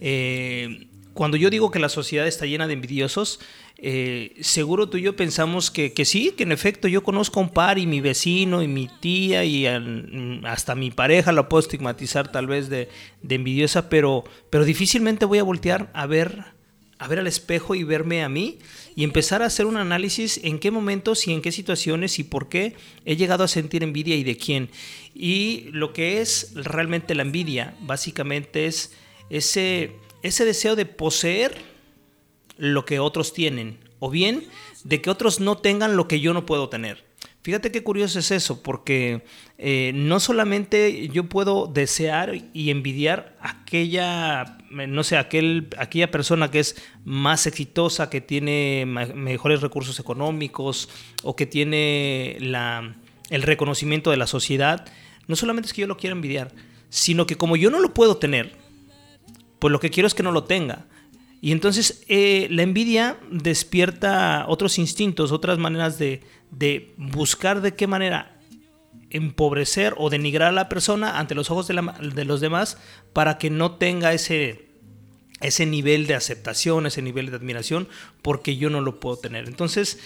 Eh, 0.00 0.88
cuando 1.16 1.36
yo 1.38 1.48
digo 1.48 1.70
que 1.70 1.78
la 1.78 1.88
sociedad 1.88 2.26
está 2.26 2.44
llena 2.46 2.66
de 2.66 2.74
envidiosos, 2.74 3.40
eh, 3.78 4.34
seguro 4.40 4.88
tú 4.88 4.96
y 4.96 5.02
yo 5.02 5.16
pensamos 5.16 5.70
que, 5.70 5.92
sí, 6.04 6.32
que 6.36 6.44
en 6.44 6.52
efecto 6.52 6.88
yo 6.88 7.02
conozco 7.02 7.40
a 7.40 7.42
un 7.42 7.50
par 7.50 7.78
y 7.78 7.86
mi 7.86 8.00
vecino 8.00 8.62
y 8.62 8.68
mi 8.68 8.88
tía 9.00 9.44
y 9.44 9.66
hasta 10.44 10.74
mi 10.74 10.90
pareja 10.90 11.32
la 11.32 11.48
puedo 11.48 11.60
estigmatizar 11.60 12.32
tal 12.32 12.46
vez 12.46 12.70
de, 12.70 12.88
envidiosa, 13.28 13.88
pero, 13.88 14.24
pero 14.48 14.64
difícilmente 14.64 15.26
voy 15.26 15.38
a 15.38 15.42
voltear 15.42 15.90
a 15.92 16.06
ver, 16.06 16.44
a 16.98 17.06
ver 17.06 17.18
al 17.18 17.26
espejo 17.26 17.74
y 17.74 17.84
verme 17.84 18.22
a 18.22 18.30
mí 18.30 18.60
y 18.94 19.04
empezar 19.04 19.42
a 19.42 19.46
hacer 19.46 19.66
un 19.66 19.76
análisis 19.76 20.40
en 20.42 20.58
qué 20.58 20.70
momentos 20.70 21.28
y 21.28 21.34
en 21.34 21.42
qué 21.42 21.52
situaciones 21.52 22.18
y 22.18 22.24
por 22.24 22.48
qué 22.48 22.74
he 23.04 23.16
llegado 23.16 23.44
a 23.44 23.48
sentir 23.48 23.82
envidia 23.82 24.16
y 24.16 24.24
de 24.24 24.38
quién. 24.38 24.70
Y 25.14 25.66
lo 25.72 25.92
que 25.92 26.22
es 26.22 26.52
realmente 26.54 27.14
la 27.14 27.22
envidia, 27.22 27.76
básicamente 27.80 28.66
es 28.66 28.92
ese 29.28 29.92
ese 30.22 30.44
deseo 30.44 30.76
de 30.76 30.86
poseer 30.86 31.75
lo 32.56 32.84
que 32.84 33.00
otros 33.00 33.32
tienen, 33.32 33.78
o 33.98 34.10
bien 34.10 34.44
de 34.84 35.00
que 35.00 35.10
otros 35.10 35.40
no 35.40 35.58
tengan 35.58 35.96
lo 35.96 36.08
que 36.08 36.20
yo 36.20 36.32
no 36.32 36.46
puedo 36.46 36.68
tener. 36.68 37.04
Fíjate 37.46 37.70
qué 37.70 37.84
curioso 37.84 38.18
es 38.18 38.32
eso, 38.32 38.60
porque 38.60 39.22
eh, 39.56 39.92
no 39.94 40.18
solamente 40.18 41.08
yo 41.08 41.28
puedo 41.28 41.68
desear 41.68 42.34
y 42.52 42.70
envidiar 42.70 43.36
aquella, 43.40 44.58
no 44.68 45.04
sé, 45.04 45.16
aquel, 45.16 45.68
aquella 45.78 46.10
persona 46.10 46.50
que 46.50 46.58
es 46.58 46.74
más 47.04 47.46
exitosa, 47.46 48.10
que 48.10 48.20
tiene 48.20 48.84
mejores 48.84 49.60
recursos 49.60 50.00
económicos 50.00 50.88
o 51.22 51.36
que 51.36 51.46
tiene 51.46 52.36
el 52.36 53.42
reconocimiento 53.42 54.10
de 54.10 54.16
la 54.16 54.26
sociedad, 54.26 54.84
no 55.28 55.36
solamente 55.36 55.68
es 55.68 55.72
que 55.72 55.82
yo 55.82 55.86
lo 55.86 55.96
quiera 55.96 56.16
envidiar, 56.16 56.52
sino 56.88 57.28
que 57.28 57.36
como 57.36 57.54
yo 57.54 57.70
no 57.70 57.78
lo 57.78 57.94
puedo 57.94 58.16
tener, 58.16 58.56
pues 59.60 59.70
lo 59.70 59.78
que 59.78 59.90
quiero 59.90 60.08
es 60.08 60.14
que 60.14 60.24
no 60.24 60.32
lo 60.32 60.42
tenga. 60.42 60.86
Y 61.40 61.52
entonces 61.52 62.02
eh, 62.08 62.48
la 62.50 62.62
envidia 62.62 63.18
despierta 63.30 64.46
otros 64.48 64.78
instintos, 64.78 65.32
otras 65.32 65.58
maneras 65.58 65.98
de, 65.98 66.22
de, 66.50 66.94
buscar 66.96 67.60
de 67.60 67.74
qué 67.74 67.86
manera 67.86 68.40
empobrecer 69.10 69.94
o 69.98 70.10
denigrar 70.10 70.48
a 70.48 70.52
la 70.52 70.68
persona 70.68 71.18
ante 71.18 71.34
los 71.34 71.50
ojos 71.50 71.68
de, 71.68 71.80
de 72.14 72.24
los 72.24 72.40
demás 72.40 72.78
para 73.12 73.38
que 73.38 73.50
no 73.50 73.76
tenga 73.76 74.12
ese, 74.12 74.66
ese 75.40 75.66
nivel 75.66 76.06
de 76.06 76.14
aceptación, 76.14 76.86
ese 76.86 77.02
nivel 77.02 77.30
de 77.30 77.36
admiración, 77.36 77.88
porque 78.22 78.56
yo 78.56 78.70
no 78.70 78.80
lo 78.80 78.98
puedo 78.98 79.16
tener. 79.16 79.46
Entonces 79.46 79.98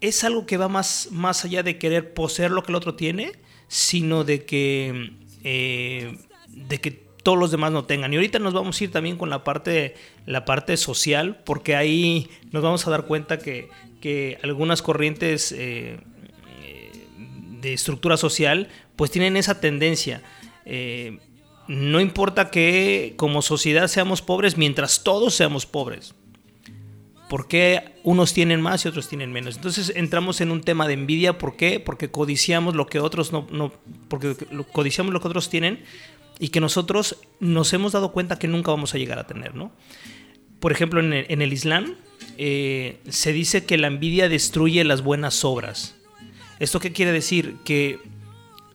es 0.00 0.24
algo 0.24 0.46
que 0.46 0.56
va 0.56 0.68
más, 0.68 1.08
más 1.10 1.44
allá 1.44 1.62
de 1.62 1.78
querer 1.78 2.12
poseer 2.12 2.50
lo 2.50 2.62
que 2.62 2.72
el 2.72 2.76
otro 2.76 2.94
tiene, 2.94 3.32
sino 3.68 4.24
de 4.24 4.44
que, 4.44 5.12
eh, 5.42 6.18
de 6.48 6.80
que 6.80 7.05
todos 7.26 7.36
los 7.36 7.50
demás 7.50 7.72
no 7.72 7.84
tengan. 7.84 8.12
Y 8.12 8.16
ahorita 8.16 8.38
nos 8.38 8.54
vamos 8.54 8.80
a 8.80 8.84
ir 8.84 8.92
también 8.92 9.16
con 9.16 9.30
la 9.30 9.42
parte, 9.42 9.96
la 10.26 10.44
parte 10.44 10.76
social, 10.76 11.40
porque 11.44 11.74
ahí 11.74 12.30
nos 12.52 12.62
vamos 12.62 12.86
a 12.86 12.90
dar 12.92 13.06
cuenta 13.06 13.40
que, 13.40 13.68
que 14.00 14.38
algunas 14.44 14.80
corrientes 14.80 15.50
eh, 15.50 15.98
de 17.60 17.72
estructura 17.72 18.16
social 18.16 18.68
pues 18.94 19.10
tienen 19.10 19.36
esa 19.36 19.58
tendencia. 19.58 20.22
Eh, 20.66 21.18
no 21.66 22.00
importa 22.00 22.48
que 22.52 23.14
como 23.16 23.42
sociedad 23.42 23.88
seamos 23.88 24.22
pobres 24.22 24.56
mientras 24.56 25.02
todos 25.02 25.34
seamos 25.34 25.66
pobres. 25.66 26.14
¿Por 27.28 27.48
qué 27.48 27.96
unos 28.04 28.32
tienen 28.34 28.60
más 28.60 28.84
y 28.84 28.88
otros 28.88 29.08
tienen 29.08 29.32
menos? 29.32 29.56
Entonces 29.56 29.92
entramos 29.96 30.40
en 30.40 30.52
un 30.52 30.60
tema 30.60 30.86
de 30.86 30.94
envidia. 30.94 31.38
¿Por 31.38 31.56
qué? 31.56 31.80
Porque 31.80 32.08
codiciamos 32.08 32.76
lo 32.76 32.86
que 32.86 33.00
otros 33.00 33.32
no, 33.32 33.48
no 33.50 33.72
porque 34.06 34.36
codiciamos 34.70 35.12
lo 35.12 35.20
que 35.20 35.26
otros 35.26 35.50
tienen 35.50 35.80
y 36.38 36.48
que 36.48 36.60
nosotros 36.60 37.16
nos 37.40 37.72
hemos 37.72 37.92
dado 37.92 38.12
cuenta 38.12 38.38
que 38.38 38.48
nunca 38.48 38.70
vamos 38.70 38.94
a 38.94 38.98
llegar 38.98 39.18
a 39.18 39.26
tener, 39.26 39.54
¿no? 39.54 39.72
Por 40.60 40.72
ejemplo, 40.72 41.00
en 41.00 41.12
el, 41.12 41.52
Islam 41.52 41.94
eh, 42.38 42.98
se 43.08 43.32
dice 43.32 43.66
que 43.66 43.78
la 43.78 43.88
envidia 43.88 44.28
destruye 44.28 44.82
las 44.84 45.02
buenas 45.02 45.44
obras. 45.44 45.96
¿Esto 46.58 46.80
qué 46.80 46.92
quiere 46.92 47.12
decir? 47.12 47.56
Que 47.64 47.98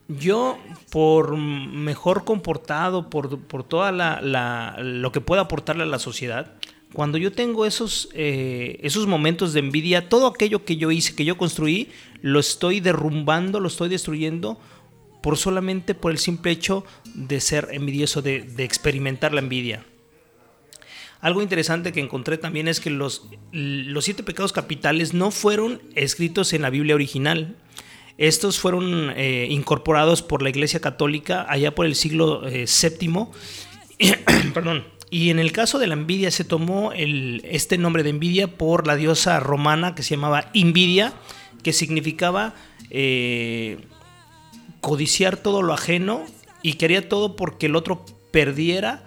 yo, 0.08 0.58
por 0.90 1.36
mejor 1.36 2.24
comportado, 2.24 3.10
por, 3.10 3.40
por 3.40 3.66
la, 3.92 4.76
lo 4.80 5.12
que 5.12 5.20
pueda 5.20 5.42
aportarle 5.42 5.82
a 5.82 5.86
la 5.86 5.98
sociedad, 5.98 6.54
cuando 6.92 7.18
yo 7.18 7.32
tengo 7.32 7.66
esos, 7.66 8.08
eh, 8.12 8.78
esos 8.82 9.06
momentos 9.06 9.52
de 9.52 9.60
envidia, 9.60 10.08
todo 10.08 10.26
aquello 10.26 10.64
que 10.64 10.76
yo 10.76 10.90
hice, 10.90 11.14
que 11.14 11.24
yo 11.24 11.36
construí, 11.36 11.88
lo 12.20 12.38
estoy 12.38 12.80
derrumbando, 12.80 13.60
lo 13.60 13.68
estoy 13.68 13.88
destruyendo 13.88 14.58
por 15.22 15.38
solamente 15.38 15.94
por 15.94 16.12
el 16.12 16.18
simple 16.18 16.50
hecho 16.50 16.84
de 17.14 17.40
ser 17.40 17.68
envidioso, 17.72 18.20
de, 18.20 18.44
experimentar 18.58 19.32
la 19.32 19.40
envidia. 19.40 19.84
Algo 21.20 21.40
interesante 21.40 21.92
que 21.92 22.00
encontré 22.00 22.36
también 22.36 22.66
es 22.66 22.80
que 22.80 22.90
los, 22.90 23.28
los 23.52 24.04
siete 24.04 24.24
pecados 24.24 24.52
capitales 24.52 25.14
no 25.14 25.30
fueron 25.30 25.80
escritos 25.94 26.52
en 26.52 26.62
la 26.62 26.70
Biblia 26.70 26.96
original. 26.96 27.56
Estos 28.18 28.58
fueron 28.58 29.12
eh, 29.16 29.46
incorporados 29.48 30.20
por 30.20 30.42
la 30.42 30.50
Iglesia 30.50 30.80
Católica 30.80 31.46
allá 31.48 31.74
por 31.74 31.86
el 31.86 31.94
siglo 31.94 32.42
VII. 32.42 33.26
Eh, 34.00 34.24
Perdón. 34.54 34.84
Y 35.12 35.28
en 35.28 35.38
el 35.38 35.52
caso 35.52 35.78
de 35.78 35.86
la 35.86 35.92
envidia 35.92 36.30
se 36.30 36.42
tomó 36.42 36.92
el, 36.92 37.42
este 37.44 37.76
nombre 37.76 38.02
de 38.02 38.08
envidia 38.08 38.48
por 38.48 38.86
la 38.86 38.96
diosa 38.96 39.38
romana 39.40 39.94
que 39.94 40.02
se 40.02 40.16
llamaba 40.16 40.50
Invidia, 40.54 41.12
que 41.62 41.74
significaba 41.74 42.54
eh, 42.88 43.78
codiciar 44.82 45.38
todo 45.38 45.62
lo 45.62 45.72
ajeno 45.72 46.26
y 46.60 46.74
quería 46.74 47.08
todo 47.08 47.36
porque 47.36 47.66
el 47.66 47.76
otro 47.76 48.04
perdiera 48.30 49.04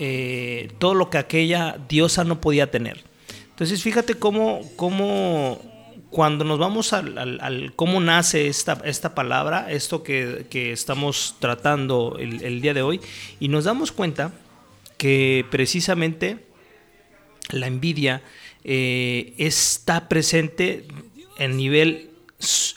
eh, 0.00 0.72
todo 0.78 0.94
lo 0.94 1.10
que 1.10 1.18
aquella 1.18 1.76
diosa 1.88 2.24
no 2.24 2.40
podía 2.40 2.70
tener. 2.70 3.04
Entonces 3.50 3.82
fíjate 3.82 4.14
cómo, 4.14 4.62
cómo 4.74 5.60
cuando 6.10 6.44
nos 6.44 6.58
vamos 6.58 6.92
al, 6.92 7.72
cómo 7.76 8.00
nace 8.00 8.48
esta, 8.48 8.80
esta 8.84 9.14
palabra, 9.14 9.70
esto 9.70 10.02
que, 10.02 10.46
estamos 10.50 11.36
tratando 11.40 12.16
el, 12.18 12.60
día 12.60 12.72
de 12.72 12.82
hoy, 12.82 13.00
y 13.40 13.48
nos 13.48 13.64
damos 13.64 13.92
cuenta 13.92 14.32
que 14.96 15.44
precisamente 15.50 16.38
la 17.50 17.66
envidia 17.66 18.22
eh, 18.64 19.34
está 19.38 20.08
presente 20.08 20.86
en 21.38 21.56
nivel 21.56 22.13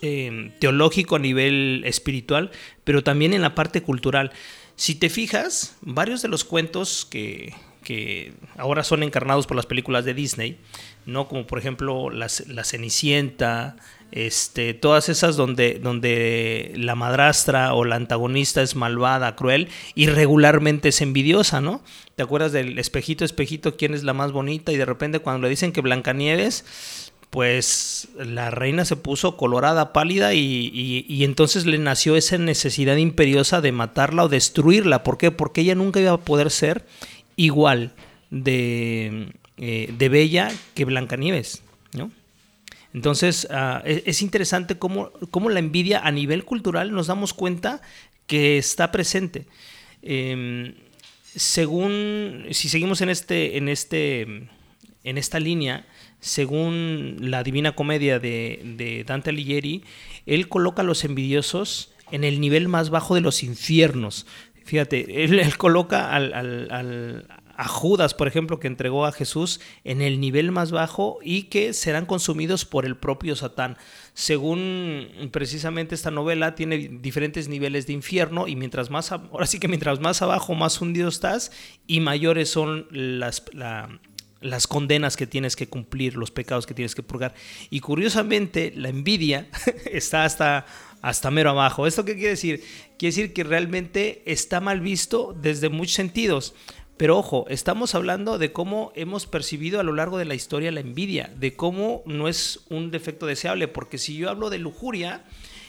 Em, 0.02 0.52
teológico, 0.60 1.16
a 1.16 1.20
nivel 1.20 1.84
espiritual, 1.86 2.52
pero 2.84 3.04
también 3.04 3.34
en 3.34 3.42
la 3.42 3.56
parte 3.56 3.82
cultural. 3.82 4.32
Si 4.76 4.96
te 4.96 5.10
fijas, 5.10 5.76
varios 5.82 6.22
de 6.22 6.28
los 6.28 6.44
cuentos 6.44 7.06
que, 7.06 7.54
ahora 8.58 8.84
son 8.84 9.02
encarnados 9.02 9.48
por 9.48 9.56
las 9.56 9.66
películas 9.66 10.04
de 10.04 10.14
Disney, 10.14 10.60
¿no? 11.06 11.30
Como 11.30 11.48
por 11.48 11.58
ejemplo 11.58 12.10
La, 12.10 12.28
Cenicienta, 12.28 13.78
este, 14.12 14.74
todas 14.74 15.08
esas 15.08 15.38
donde, 15.38 15.80
donde 15.80 16.74
la 16.76 16.96
madrastra 16.96 17.74
o 17.74 17.86
la 17.86 17.96
antagonista 17.96 18.62
es 18.62 18.76
malvada, 18.76 19.38
cruel 19.38 19.70
y 19.96 20.08
regularmente 20.08 20.90
es 20.90 21.02
envidiosa, 21.02 21.62
¿no? 21.62 21.82
¿Te 22.16 22.24
acuerdas 22.24 22.52
del 22.52 22.78
espejito, 22.78 23.24
espejito, 23.24 23.78
quién 23.78 23.94
es 23.94 24.04
la 24.04 24.14
más 24.14 24.34
bonita? 24.34 24.74
Y 24.74 24.78
de 24.78 24.86
repente 24.86 25.20
cuando 25.20 25.44
le 25.44 25.50
dicen 25.50 25.72
que 25.72 25.82
Blancanieves 25.82 27.07
pues 27.38 28.08
la 28.18 28.50
reina 28.50 28.84
se 28.84 28.96
puso 28.96 29.38
colorada, 29.38 29.94
pálida 29.94 30.34
y, 30.34 31.24
entonces 31.24 31.68
le 31.68 31.78
nació 31.78 32.16
esa 32.16 32.40
necesidad 32.40 32.96
imperiosa 32.96 33.62
de 33.62 33.72
matarla 33.72 34.24
o 34.24 34.28
destruirla. 34.28 35.04
¿Por 35.04 35.20
qué? 35.20 35.30
Porque 35.30 35.62
ella 35.62 35.76
nunca 35.76 36.00
iba 36.00 36.14
a 36.14 36.18
poder 36.18 36.50
ser 36.50 36.88
igual 37.36 37.94
de, 38.32 39.36
eh, 39.58 39.94
bella 40.00 40.52
que 40.74 40.86
Blancanieves, 40.86 41.62
¿no? 41.94 42.10
Entonces 42.92 43.48
ah, 43.52 43.84
e, 43.86 44.02
es, 44.08 44.24
interesante 44.24 44.80
cómo, 44.80 45.12
la 45.48 45.60
envidia 45.60 46.00
a 46.00 46.10
nivel 46.12 46.44
cultural 46.44 46.92
nos 46.92 47.06
damos 47.06 47.36
cuenta 47.36 47.84
que 48.26 48.58
está 48.58 48.92
presente. 48.92 49.46
Em, 50.02 50.74
según, 51.36 52.48
si 52.50 52.68
seguimos 52.68 53.02
en, 53.02 53.10
este, 53.10 53.58
en, 53.58 53.70
este, 53.70 54.22
en 55.04 55.18
esta 55.20 55.40
línea, 55.40 55.86
según 56.20 57.18
la 57.20 57.44
Divina 57.44 57.74
Comedia 57.74 58.20
de, 58.20 59.04
Dante 59.06 59.30
Alighieri, 59.30 59.84
él 60.26 60.50
coloca 60.50 60.82
a 60.82 60.86
los 60.86 61.04
envidiosos 61.04 61.92
en 62.12 62.24
el 62.24 62.40
nivel 62.40 62.68
más 62.68 62.90
bajo 62.90 63.16
de 63.16 63.22
los 63.22 63.44
infiernos. 63.44 64.26
Fíjate, 64.64 65.24
él, 65.24 65.58
coloca 65.58 66.14
a 67.58 67.68
Judas, 67.68 68.14
por 68.14 68.28
ejemplo, 68.28 68.60
que 68.60 68.68
entregó 68.68 69.06
a 69.06 69.12
Jesús 69.12 69.62
en 69.84 70.02
el 70.02 70.20
nivel 70.20 70.52
más 70.52 70.72
bajo 70.72 71.20
y 71.24 71.44
que 71.44 71.74
serán 71.74 72.06
consumidos 72.06 72.66
por 72.66 72.86
el 72.86 72.96
propio 72.96 73.36
Satán. 73.36 73.78
Según 74.14 75.30
precisamente 75.32 75.96
esta 75.96 76.12
novela, 76.12 76.54
tiene 76.54 76.78
diferentes 77.02 77.48
niveles 77.48 77.88
de 77.88 77.94
infierno 77.94 78.48
y 78.48 78.56
mientras 78.56 78.90
más, 78.90 79.12
ahora 79.12 79.48
sí 79.48 79.60
que 79.60 79.68
mientras 79.68 80.00
más 80.00 80.22
abajo, 80.22 80.54
más 80.54 80.82
hundido 80.82 81.10
estás 81.10 81.52
y 81.88 82.00
mayores 82.00 82.50
son 82.50 82.88
las, 82.92 83.44
las 84.42 84.68
condenas 84.68 85.18
que 85.18 85.28
tienes 85.28 85.56
que 85.56 85.68
cumplir, 85.68 86.16
los 86.16 86.32
pecados 86.32 86.66
que 86.66 86.74
tienes 86.74 86.96
que 86.96 87.04
purgar. 87.04 87.34
Y 87.70 87.80
curiosamente, 87.80 88.74
la 88.76 88.90
envidia 88.90 89.48
está 89.92 90.26
hasta, 90.26 90.66
hasta 91.02 91.32
mero 91.32 91.52
abajo. 91.52 91.88
¿Esto 91.88 92.06
qué 92.06 92.14
quiere 92.16 92.32
decir? 92.32 92.64
Quiere 92.98 93.16
decir 93.16 93.34
que 93.34 93.44
realmente 93.44 94.24
está 94.26 94.60
mal 94.60 94.82
visto 94.82 95.36
desde 95.40 95.70
muchos 95.70 95.96
sentidos. 95.96 96.54
Pero 96.98 97.18
ojo, 97.18 97.46
estamos 97.50 97.94
hablando 97.94 98.40
de 98.40 98.52
cómo 98.52 98.92
hemos 98.96 99.28
percibido 99.28 99.80
a 99.80 99.84
lo 99.84 99.94
largo 99.94 100.18
de 100.18 100.26
la 100.26 100.34
historia 100.34 100.72
la 100.72 100.80
envidia, 100.80 101.32
de 101.38 101.56
cómo 101.56 102.02
no 102.08 102.28
es 102.28 102.62
un 102.70 102.90
defecto 102.90 103.28
deseable, 103.28 103.68
porque 103.68 104.00
si 104.00 104.18
yo 104.18 104.32
hablo 104.32 104.50
de 104.50 104.58
lujuria 104.58 105.24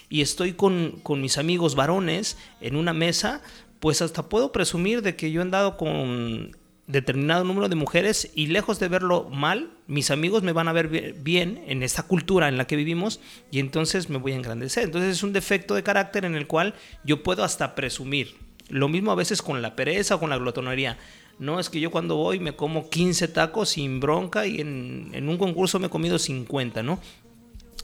y 0.08 0.22
estoy 0.22 0.54
con, 0.54 1.00
con 1.02 1.20
mis 1.20 1.36
amigos 1.36 1.74
varones 1.74 2.38
en 2.62 2.76
una 2.76 2.94
mesa, 2.94 3.42
pues 3.78 4.00
hasta 4.00 4.30
puedo 4.30 4.52
presumir 4.52 5.02
de 5.02 5.16
que 5.16 5.30
yo 5.30 5.40
he 5.40 5.42
andado 5.42 5.76
con 5.76 6.56
determinado 6.88 7.44
número 7.44 7.68
de 7.68 7.76
mujeres 7.76 8.30
y 8.34 8.46
lejos 8.46 8.80
de 8.80 8.88
verlo 8.88 9.28
mal, 9.30 9.70
mis 9.86 10.10
amigos 10.10 10.42
me 10.42 10.52
van 10.52 10.68
a 10.68 10.72
ver 10.72 11.14
bien 11.14 11.62
en 11.68 11.82
esta 11.82 12.02
cultura 12.02 12.48
en 12.48 12.56
la 12.56 12.66
que 12.66 12.76
vivimos 12.76 13.20
y 13.50 13.60
entonces 13.60 14.08
me 14.08 14.16
voy 14.18 14.32
a 14.32 14.36
engrandecer. 14.36 14.84
Entonces 14.84 15.16
es 15.16 15.22
un 15.22 15.34
defecto 15.34 15.74
de 15.74 15.82
carácter 15.82 16.24
en 16.24 16.34
el 16.34 16.46
cual 16.46 16.74
yo 17.04 17.22
puedo 17.22 17.44
hasta 17.44 17.74
presumir. 17.74 18.36
Lo 18.70 18.88
mismo 18.88 19.12
a 19.12 19.14
veces 19.14 19.42
con 19.42 19.62
la 19.62 19.76
pereza 19.76 20.16
o 20.16 20.20
con 20.20 20.30
la 20.30 20.38
glotonería. 20.38 20.98
No, 21.38 21.60
es 21.60 21.68
que 21.70 21.78
yo 21.78 21.90
cuando 21.90 22.16
voy 22.16 22.40
me 22.40 22.56
como 22.56 22.88
15 22.88 23.28
tacos 23.28 23.68
sin 23.68 24.00
bronca 24.00 24.46
y 24.46 24.60
en, 24.60 25.10
en 25.12 25.28
un 25.28 25.36
concurso 25.36 25.78
me 25.78 25.86
he 25.86 25.90
comido 25.90 26.18
50, 26.18 26.82
¿no? 26.82 27.00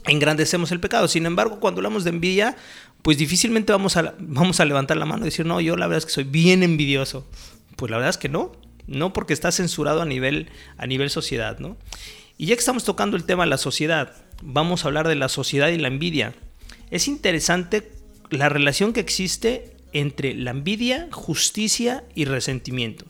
Engrandecemos 0.07 0.71
el 0.71 0.79
pecado. 0.79 1.07
Sin 1.07 1.25
embargo, 1.25 1.59
cuando 1.59 1.79
hablamos 1.79 2.03
de 2.03 2.09
envidia, 2.09 2.57
pues 3.03 3.17
difícilmente 3.17 3.71
vamos 3.71 3.97
a, 3.97 4.15
vamos 4.19 4.59
a 4.59 4.65
levantar 4.65 4.97
la 4.97 5.05
mano 5.05 5.23
y 5.23 5.25
decir, 5.25 5.45
no, 5.45 5.61
yo 5.61 5.77
la 5.77 5.85
verdad 5.85 5.99
es 5.99 6.05
que 6.05 6.11
soy 6.11 6.23
bien 6.23 6.63
envidioso. 6.63 7.25
Pues 7.75 7.91
la 7.91 7.97
verdad 7.97 8.09
es 8.09 8.17
que 8.17 8.29
no. 8.29 8.51
No 8.87 9.13
porque 9.13 9.33
está 9.33 9.51
censurado 9.51 10.01
a 10.01 10.05
nivel, 10.05 10.49
a 10.77 10.87
nivel 10.87 11.09
sociedad, 11.09 11.59
¿no? 11.59 11.77
Y 12.37 12.47
ya 12.47 12.55
que 12.55 12.59
estamos 12.59 12.83
tocando 12.83 13.17
el 13.17 13.23
tema 13.23 13.43
de 13.43 13.49
la 13.49 13.57
sociedad, 13.57 14.13
vamos 14.41 14.83
a 14.83 14.87
hablar 14.87 15.07
de 15.07 15.15
la 15.15 15.29
sociedad 15.29 15.69
y 15.69 15.77
la 15.77 15.87
envidia. 15.87 16.33
Es 16.91 17.07
interesante 17.07 17.91
la 18.29 18.49
relación 18.49 18.93
que 18.93 18.99
existe 18.99 19.75
entre 19.93 20.33
la 20.33 20.51
envidia, 20.51 21.07
justicia 21.11 22.03
y 22.15 22.25
resentimiento. 22.25 23.05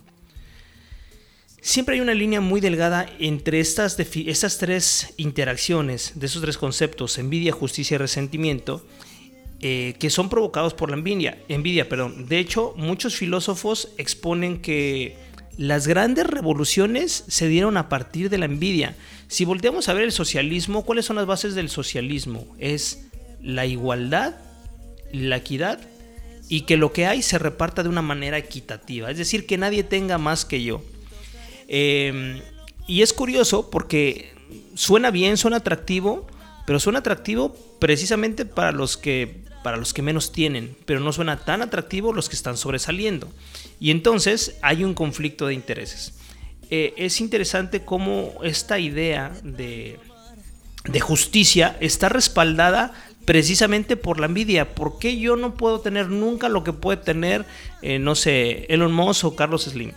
Siempre 1.60 1.96
hay 1.96 2.02
una 2.02 2.14
línea 2.14 2.42
muy 2.42 2.62
delgada 2.62 3.08
entre 3.18 3.60
estas, 3.60 3.98
estas 4.00 4.60
tres 4.60 5.16
interacciones, 5.18 6.14
de 6.14 6.28
esos 6.28 6.44
tres 6.44 6.60
conceptos, 6.60 7.18
envidia, 7.18 7.54
justicia 7.54 7.96
y 7.96 7.98
resentimiento, 7.98 8.86
eh, 9.62 9.96
que 9.98 10.12
son 10.12 10.30
provocados 10.30 10.76
por 10.76 10.92
la 10.92 10.98
envidia. 10.98 11.40
envidia 11.48 11.90
perdón. 11.90 12.28
De 12.28 12.38
hecho, 12.38 12.76
muchos 12.78 13.16
filósofos 13.16 13.90
exponen 13.98 14.62
que 14.62 15.18
las 15.58 15.88
grandes 15.88 16.28
revoluciones 16.28 17.24
se 17.28 17.48
dieron 17.48 17.78
a 17.78 17.90
partir 17.90 18.30
de 18.30 18.38
la 18.38 18.46
envidia. 18.46 18.96
Si 19.28 19.46
volteamos 19.46 19.88
a 19.88 19.94
ver 19.94 20.04
el 20.04 20.12
socialismo, 20.12 20.84
¿cuáles 20.84 21.06
son 21.06 21.16
las 21.16 21.26
bases 21.26 21.56
del 21.56 21.70
socialismo? 21.70 22.46
Es 22.60 23.08
la 23.42 23.66
igualdad, 23.66 24.36
la 25.12 25.38
equidad 25.38 25.80
y 26.50 26.62
que 26.62 26.78
lo 26.78 26.92
que 26.92 27.06
hay 27.06 27.22
se 27.22 27.40
reparta 27.40 27.84
de 27.84 27.90
una 27.90 28.02
manera 28.02 28.38
equitativa. 28.38 29.10
Es 29.10 29.18
decir, 29.18 29.46
que 29.46 29.58
nadie 29.58 29.84
tenga 29.84 30.18
más 30.18 30.46
que 30.46 30.64
yo. 30.64 30.84
Em, 31.68 32.42
y 32.88 33.02
es 33.02 33.14
curioso 33.14 33.70
porque 33.70 34.34
suena 34.76 35.10
bien, 35.10 35.38
suena 35.38 35.58
atractivo, 35.58 36.28
pero 36.68 36.80
suena 36.80 37.00
atractivo 37.00 37.56
precisamente 37.80 38.46
para 38.46 38.72
los 38.72 38.98
que 38.98 39.44
para 39.64 39.78
los 39.78 39.96
que 39.96 40.04
menos 40.04 40.32
tienen, 40.32 40.78
pero 40.86 41.00
no 41.00 41.12
suena 41.12 41.38
tan 41.38 41.64
atractivo 41.64 42.14
los 42.14 42.30
que 42.30 42.36
están 42.36 42.56
sobresaliendo. 42.56 43.28
Y 43.80 43.92
entonces 43.92 44.58
hay 44.62 44.84
un 44.84 44.94
conflicto 44.94 45.48
de 45.48 45.54
intereses. 45.54 46.14
Eh, 46.70 46.94
es 46.98 47.22
interesante 47.22 47.84
cómo 47.86 48.34
esta 48.44 48.80
idea 48.80 49.32
de, 49.44 50.00
de 50.86 51.00
justicia 51.00 51.78
está 51.80 52.10
respaldada 52.10 52.94
precisamente 53.26 53.98
por 53.98 54.20
la 54.20 54.28
envidia. 54.28 54.74
¿Por 54.76 55.00
qué 55.00 55.18
yo 55.18 55.36
no 55.36 55.56
puedo 55.56 55.82
tener 55.82 56.10
nunca 56.10 56.50
lo 56.50 56.64
que 56.64 56.74
puede 56.74 56.98
tener, 56.98 57.46
eh, 57.82 58.00
no 58.00 58.16
sé, 58.16 58.66
Elon 58.70 58.94
Musk 58.94 59.26
o 59.26 59.36
Carlos 59.36 59.64
Slim? 59.64 59.92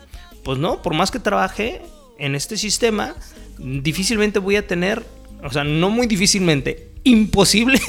Pues 0.45 0.59
no, 0.59 0.83
por 0.83 0.95
más 0.95 1.11
que 1.11 1.19
trabaje 1.19 1.83
en 2.19 2.35
este 2.35 2.57
sistema, 2.57 3.15
difícilmente 3.59 4.39
voy 4.39 4.57
a 4.57 4.67
tener, 4.67 5.05
o 5.43 5.51
sea, 5.51 5.65
no 5.65 5.91
muy 5.91 6.07
difícilmente, 6.07 6.91
imposible 7.05 7.81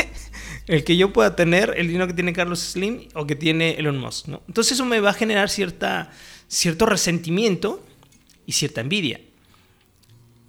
el 0.69 0.83
que 0.83 0.95
yo 0.95 1.11
pueda 1.11 1.35
tener 1.35 1.73
el 1.77 1.87
dinero 1.87 2.05
que 2.05 2.13
tiene 2.13 2.31
Carlos 2.31 2.59
Slim 2.59 3.07
o 3.15 3.25
que 3.25 3.35
tiene 3.35 3.71
Elon 3.71 3.97
Musk, 3.97 4.27
¿no? 4.27 4.43
Entonces 4.47 4.73
eso 4.73 4.85
me 4.85 4.99
va 4.99 5.09
a 5.09 5.13
generar 5.13 5.49
cierta, 5.49 6.11
cierto 6.47 6.85
resentimiento 6.85 7.83
y 8.45 8.51
cierta 8.51 8.79
envidia. 8.79 9.19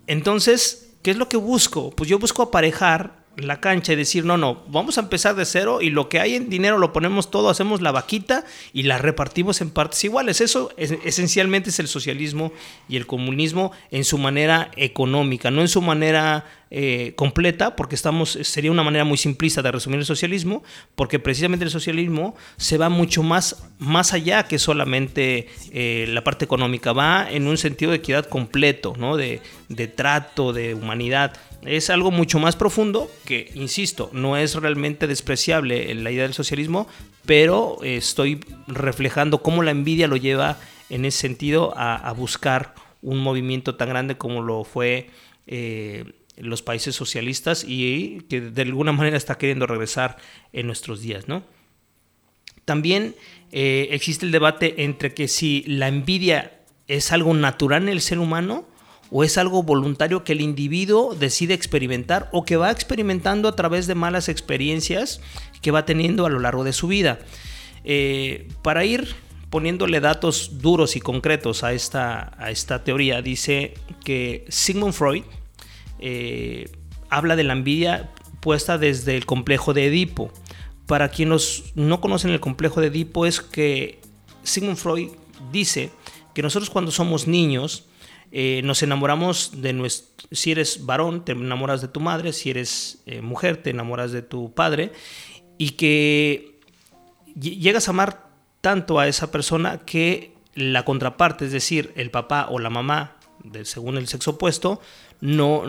Entonces, 0.07 0.91
¿qué 1.03 1.13
es 1.13 1.17
lo 1.17 1.31
que 1.31 1.39
busco? 1.39 1.91
Pues 1.93 2.11
yo 2.11 2.19
busco 2.19 2.43
aparejar 2.43 3.25
la 3.37 3.61
cancha 3.61 3.95
y 3.95 3.97
decir, 3.97 4.27
no, 4.27 4.37
no, 4.37 4.63
vamos 4.69 4.99
a 4.99 5.01
empezar 5.01 5.37
de 5.37 5.47
cero 5.47 5.81
y 5.81 5.89
lo 5.89 6.11
que 6.11 6.21
hay 6.21 6.35
en 6.35 6.51
dinero 6.51 6.77
lo 6.77 6.93
ponemos 6.93 7.31
todo, 7.31 7.49
hacemos 7.49 7.81
la 7.81 7.91
vaquita 7.91 8.45
y 8.75 8.83
la 8.83 8.99
repartimos 8.99 9.63
en 9.63 9.71
partes 9.71 10.05
iguales. 10.05 10.43
Eso 10.43 10.71
esencialmente 10.77 11.71
es 11.71 11.79
el 11.79 11.89
socialismo 11.89 12.53
y 12.91 12.97
el 12.97 13.07
comunismo 13.07 13.73
en 13.91 14.05
su 14.05 14.19
manera 14.19 14.71
económica, 14.77 15.51
no 15.51 15.63
en 15.63 15.69
su 15.69 15.81
manera 15.81 16.45
eh, 16.73 17.15
completa, 17.17 17.75
porque 17.75 17.97
estamos, 17.97 18.39
sería 18.43 18.71
una 18.71 18.85
manera 18.85 19.05
muy 19.05 19.19
simplista 19.19 19.61
de 19.61 19.73
resumir 19.73 19.99
el 19.99 20.05
socialismo, 20.05 20.63
porque 20.95 21.19
precisamente 21.19 21.65
el 21.65 21.71
socialismo 21.71 22.37
se 22.59 22.79
va 22.79 22.89
mucho 22.89 23.25
más, 23.25 23.65
más 23.81 24.13
allá 24.13 24.45
que 24.45 24.57
solamente 24.61 25.49
eh, 25.73 26.07
la 26.09 26.23
parte 26.23 26.45
económica, 26.45 26.93
va 26.93 27.29
en 27.29 27.49
un 27.49 27.59
sentido 27.59 27.91
de 27.91 27.97
equidad 27.97 28.27
completo, 28.27 28.95
¿no? 28.97 29.17
de, 29.17 29.43
de 29.69 29.89
trato, 29.89 30.53
de 30.53 30.75
humanidad. 30.75 31.33
Es 31.63 31.91
algo 31.91 32.13
mucho 32.13 32.39
más 32.39 32.55
profundo 32.55 33.11
que, 33.25 33.51
insisto, 33.55 34.09
no 34.13 34.37
es 34.37 34.55
realmente 34.55 35.09
despreciable 35.09 35.93
la 35.97 36.13
idea 36.13 36.23
del 36.23 36.35
socialismo, 36.35 36.87
pero 37.27 37.79
estoy 37.83 38.45
reflejando 38.69 39.43
cómo 39.43 39.65
la 39.65 39.73
envidia 39.73 40.07
lo 40.07 40.17
lleva 40.17 40.57
en 40.89 41.05
ese 41.05 41.19
sentido 41.19 41.75
a, 41.77 42.13
buscar 42.13 42.75
un 43.03 43.19
movimiento 43.19 43.75
tan 43.75 43.89
grande 43.89 44.17
como 44.17 44.41
lo 44.41 44.63
fue 44.63 45.11
eh, 45.47 46.05
los 46.41 46.63
países 46.63 46.95
socialistas 46.95 47.65
y 47.67 48.23
que 48.29 48.41
de 48.41 48.63
alguna 48.63 48.93
manera 48.93 49.17
está 49.17 49.39
queriendo 49.39 49.67
regresar 49.67 50.17
en 50.53 50.67
nuestros 50.67 51.01
días, 51.01 51.29
¿no? 51.29 51.45
También 52.65 53.15
eh, 53.53 53.89
existe 53.91 54.27
el 54.27 54.33
debate 54.33 54.85
entre 54.85 55.13
que 55.13 55.29
si 55.29 55.65
la 55.67 55.89
envidia 55.89 56.61
es 56.87 57.13
algo 57.13 57.35
natural 57.35 57.85
en 57.85 57.89
el 57.89 58.01
ser 58.01 58.19
humano 58.19 58.67
o 59.11 59.25
es 59.25 59.39
algo 59.39 59.63
voluntario 59.63 60.23
que 60.25 60.33
el 60.33 60.41
individuo 60.41 61.15
decide 61.15 61.55
experimentar 61.55 62.29
o 62.33 62.45
que 62.45 62.57
va 62.57 62.71
experimentando 62.71 63.49
a 63.49 63.57
través 63.57 63.87
de 63.87 63.95
malas 63.95 64.29
experiencias 64.29 65.21
que 65.63 65.73
va 65.73 65.85
teniendo 65.85 66.27
a 66.27 66.31
lo 66.31 66.39
largo 66.39 66.65
de 66.65 66.73
su 66.73 66.87
vida. 66.87 67.19
Eh, 67.85 68.49
para 68.63 68.85
ir 68.85 69.17
poniéndole 69.51 69.99
datos 70.01 70.61
duros 70.61 70.95
y 70.95 71.01
concretos 71.01 71.65
a 71.65 71.73
esta, 71.73 72.33
a 72.39 72.51
esta 72.51 72.85
teoría, 72.85 73.21
dice 73.21 73.75
que 74.05 74.45
Sigmund 74.49 74.95
Freud 74.95 75.25
eh, 76.01 76.71
habla 77.09 77.37
de 77.37 77.45
la 77.45 77.53
envidia 77.53 78.11
puesta 78.41 78.79
desde 78.79 79.17
el 79.17 79.27
complejo 79.27 79.75
de 79.75 79.87
Edipo. 79.87 80.33
Para 80.87 81.09
quienes 81.11 81.73
no 81.75 82.01
conocen 82.01 82.31
el 82.31 82.41
complejo 82.41 82.81
de 82.81 82.89
Edipo 82.89 83.27
es 83.27 83.41
que 83.41 84.01
Sigmund 84.43 84.77
Freud 84.77 85.11
dice 85.53 85.91
que 86.35 86.43
nosotros 86.43 86.71
cuando 86.71 86.91
somos 86.91 87.27
niños 87.27 87.85
eh, 88.33 88.63
nos 88.65 88.83
enamoramos 88.83 89.61
de 89.61 89.73
nuestro, 89.73 90.29
si 90.31 90.53
eres 90.53 90.87
varón 90.87 91.25
te 91.25 91.33
enamoras 91.33 91.81
de 91.81 91.89
tu 91.89 92.01
madre, 92.01 92.33
si 92.33 92.51
eres 92.51 93.03
eh, 93.07 93.21
mujer 93.21 93.57
te 93.57 93.71
enamoras 93.71 94.13
de 94.13 94.23
tu 94.23 94.53
padre 94.55 94.93
y 95.59 95.71
que 95.71 96.61
llegas 97.35 97.89
a 97.89 97.91
amar 97.91 98.31
tanto 98.61 98.99
a 98.99 99.09
esa 99.09 99.31
persona 99.31 99.79
que 99.79 100.33
la 100.55 100.85
contraparte, 100.85 101.47
es 101.47 101.53
decir, 101.53 101.93
el 101.97 102.11
papá 102.11 102.47
o 102.51 102.59
la 102.59 102.71
mamá, 102.71 103.17
según 103.65 103.97
el 103.97 104.09
sexo 104.09 104.33
opuesto, 104.33 104.81
no 105.21 105.65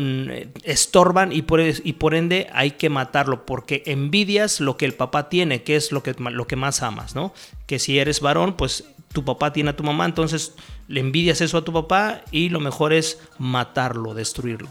estorban 0.64 1.32
y 1.32 1.42
por, 1.42 1.62
y 1.62 1.94
por 1.94 2.16
ende 2.16 2.48
hay 2.54 2.72
que 2.72 2.90
matarlo 2.90 3.46
porque 3.46 3.84
envidias 3.86 4.62
lo 4.62 4.78
que 4.78 4.86
el 4.86 4.94
papá 4.94 5.30
tiene, 5.30 5.64
que 5.64 5.76
es 5.76 5.92
lo 5.92 6.04
que, 6.04 6.16
lo 6.18 6.48
que 6.48 6.56
más 6.56 6.82
amas, 6.82 7.16
¿no? 7.16 7.34
Que 7.66 7.80
si 7.80 8.00
eres 8.00 8.22
varón, 8.22 8.56
pues 8.56 8.86
tu 9.12 9.26
papá 9.26 9.52
tiene 9.52 9.72
a 9.72 9.76
tu 9.76 9.84
mamá, 9.84 10.06
entonces 10.06 10.54
le 10.88 11.02
envidias 11.02 11.42
eso 11.42 11.58
a 11.58 11.66
tu 11.66 11.74
papá 11.74 12.22
y 12.32 12.50
lo 12.50 12.60
mejor 12.60 12.94
es 12.94 13.20
matarlo, 13.38 14.14
destruirlo. 14.14 14.70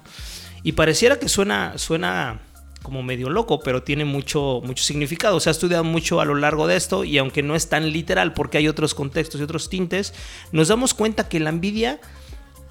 Y 0.62 0.72
pareciera 0.72 1.18
que 1.18 1.28
suena, 1.28 1.76
suena 1.76 2.40
como 2.82 3.02
medio 3.02 3.28
loco, 3.28 3.60
pero 3.60 3.82
tiene 3.82 4.04
mucho, 4.04 4.62
mucho 4.64 4.82
significado. 4.82 5.40
Se 5.40 5.50
ha 5.50 5.52
estudiado 5.52 5.84
mucho 5.84 6.20
a 6.20 6.24
lo 6.24 6.34
largo 6.34 6.66
de 6.66 6.76
esto 6.76 7.04
y 7.04 7.18
aunque 7.18 7.42
no 7.42 7.54
es 7.54 7.68
tan 7.68 7.92
literal 7.92 8.32
porque 8.32 8.58
hay 8.58 8.68
otros 8.68 8.94
contextos 8.94 9.40
y 9.40 9.44
otros 9.44 9.68
tintes, 9.68 10.14
nos 10.52 10.68
damos 10.68 10.94
cuenta 10.94 11.28
que 11.28 11.40
la 11.40 11.50
envidia 11.50 12.00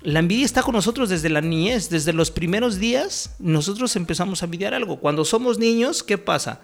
la 0.01 0.19
envidia 0.19 0.45
está 0.45 0.63
con 0.63 0.75
nosotros 0.75 1.09
desde 1.09 1.29
la 1.29 1.41
niñez, 1.41 1.89
desde 1.89 2.13
los 2.13 2.31
primeros 2.31 2.79
días 2.79 3.35
nosotros 3.39 3.95
empezamos 3.95 4.41
a 4.41 4.45
envidiar 4.45 4.73
algo. 4.73 4.99
Cuando 4.99 5.25
somos 5.25 5.59
niños, 5.59 6.03
¿qué 6.03 6.17
pasa? 6.17 6.61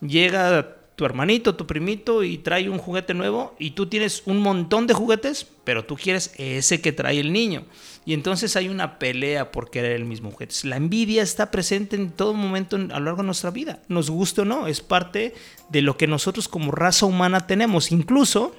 Llega 0.00 0.76
tu 0.94 1.04
hermanito, 1.04 1.56
tu 1.56 1.66
primito 1.66 2.22
y 2.22 2.38
trae 2.38 2.68
un 2.68 2.78
juguete 2.78 3.14
nuevo 3.14 3.54
y 3.58 3.72
tú 3.72 3.86
tienes 3.86 4.22
un 4.26 4.38
montón 4.38 4.86
de 4.86 4.94
juguetes, 4.94 5.46
pero 5.64 5.84
tú 5.84 5.96
quieres 5.96 6.32
ese 6.36 6.80
que 6.80 6.92
trae 6.92 7.18
el 7.18 7.32
niño. 7.32 7.64
Y 8.04 8.12
entonces 8.12 8.54
hay 8.54 8.68
una 8.68 8.98
pelea 8.98 9.50
por 9.50 9.70
querer 9.70 9.92
el 9.92 10.04
mismo 10.04 10.30
juguete. 10.30 10.54
La 10.64 10.76
envidia 10.76 11.22
está 11.22 11.50
presente 11.50 11.96
en 11.96 12.10
todo 12.10 12.34
momento 12.34 12.76
a 12.76 12.80
lo 12.80 13.00
largo 13.00 13.22
de 13.22 13.26
nuestra 13.26 13.50
vida. 13.50 13.80
Nos 13.88 14.10
guste 14.10 14.42
o 14.42 14.44
no, 14.44 14.66
es 14.66 14.82
parte 14.82 15.34
de 15.70 15.80
lo 15.80 15.96
que 15.96 16.06
nosotros 16.06 16.48
como 16.48 16.70
raza 16.70 17.06
humana 17.06 17.46
tenemos. 17.46 17.90
Incluso 17.90 18.54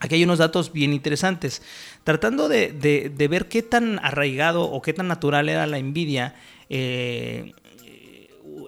Aquí 0.00 0.14
hay 0.14 0.24
unos 0.24 0.38
datos 0.38 0.72
bien 0.72 0.92
interesantes. 0.92 1.60
Tratando 2.08 2.48
de, 2.48 3.28
ver 3.28 3.48
qué 3.48 3.62
tan 3.62 3.98
arraigado 4.02 4.62
o 4.62 4.80
qué 4.80 4.94
tan 4.94 5.08
natural 5.08 5.50
era 5.50 5.66
la 5.66 5.76
envidia, 5.76 6.34
eh, 6.70 7.52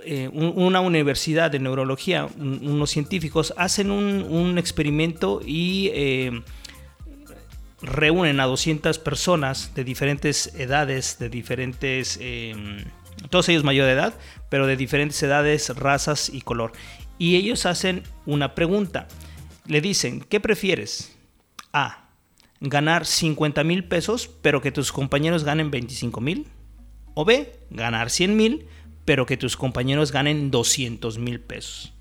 eh, 0.05 0.29
una 0.29 0.83
universidad 0.83 1.51
de 1.51 1.59
neurología, 1.59 2.27
unos 2.37 2.91
científicos, 2.91 3.55
hacen 3.57 3.93
un, 3.93 4.59
experimento 4.59 5.41
y 5.43 5.91
eh, 5.95 6.43
reúnen 7.81 8.41
a 8.41 8.45
200 8.45 8.99
personas 8.99 9.75
de 9.75 9.85
diferentes 9.85 10.55
edades, 10.57 11.19
de 11.19 11.31
diferentes, 11.31 12.21
todos 13.31 13.49
ellos 13.49 13.65
mayor 13.65 13.87
de 13.87 13.93
edad, 13.93 14.15
pero 14.51 14.67
de 14.67 14.77
diferentes 14.77 15.23
edades, 15.23 15.75
razas 15.75 16.29
y 16.29 16.43
color. 16.43 16.73
Y 17.17 17.37
ellos 17.37 17.65
hacen 17.65 18.03
una 18.27 18.55
pregunta. 18.55 19.09
Le 19.67 19.81
dicen, 19.81 20.21
¿qué 20.29 20.41
prefieres? 20.41 21.17
A. 21.73 22.10
ganar 22.61 23.07
50 23.07 23.65
mil 23.65 23.85
pesos, 23.85 24.31
pero 24.43 24.61
que 24.61 24.73
tus 24.73 24.93
compañeros 24.93 25.45
ganen 25.45 25.71
25 25.71 26.21
mil. 26.21 26.47
O 27.15 27.25
B, 27.25 27.53
ganar 27.71 28.11
100 28.11 28.37
mil, 28.37 28.67
pero 29.05 29.27
que 29.27 29.37
tus 29.37 29.57
compañeros 29.57 30.13
ganen 30.13 30.51
200 30.51 31.19
mil 31.19 31.41
pesos. 31.41 31.93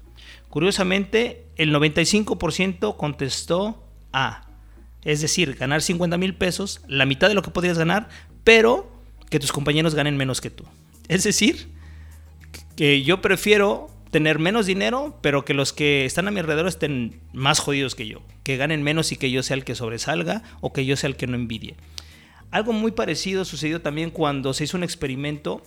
Curiosamente, 0.49 1.45
el 1.55 1.73
95% 1.73 2.95
contestó 2.97 3.83
A. 4.11 4.47
Es 5.03 5.21
decir, 5.21 5.55
ganar 5.55 5.81
50 5.81 6.17
mil 6.17 6.35
pesos, 6.35 6.81
la 6.87 7.05
mitad 7.05 7.29
de 7.29 7.35
lo 7.35 7.41
que 7.41 7.51
podrías 7.51 7.77
ganar, 7.77 8.09
pero 8.43 8.91
que 9.29 9.39
tus 9.39 9.51
compañeros 9.51 9.95
ganen 9.95 10.17
menos 10.17 10.41
que 10.41 10.49
tú. 10.49 10.65
Es 11.07 11.23
decir, 11.23 11.69
que 12.75 13.03
yo 13.03 13.21
prefiero 13.21 13.89
tener 14.11 14.39
menos 14.39 14.65
dinero, 14.65 15.17
pero 15.21 15.45
que 15.45 15.53
los 15.53 15.73
que 15.73 16.05
están 16.05 16.27
a 16.27 16.31
mi 16.31 16.39
alrededor 16.39 16.67
estén 16.67 17.19
más 17.33 17.59
jodidos 17.59 17.95
que 17.95 18.07
yo, 18.07 18.21
que 18.43 18.57
ganen 18.57 18.83
menos 18.83 19.11
y 19.11 19.17
que 19.17 19.31
yo 19.31 19.43
sea 19.43 19.55
el 19.55 19.63
que 19.63 19.75
sobresalga 19.75 20.43
o 20.61 20.73
que 20.73 20.85
yo 20.85 20.95
sea 20.95 21.09
el 21.09 21.15
que 21.15 21.27
no 21.27 21.35
envidie. 21.35 21.75
Algo 22.51 22.73
muy 22.73 22.91
parecido 22.91 23.45
sucedió 23.45 23.81
también 23.81 24.09
cuando 24.09 24.53
se 24.53 24.63
hizo 24.63 24.77
un 24.77 24.83
experimento 24.83 25.61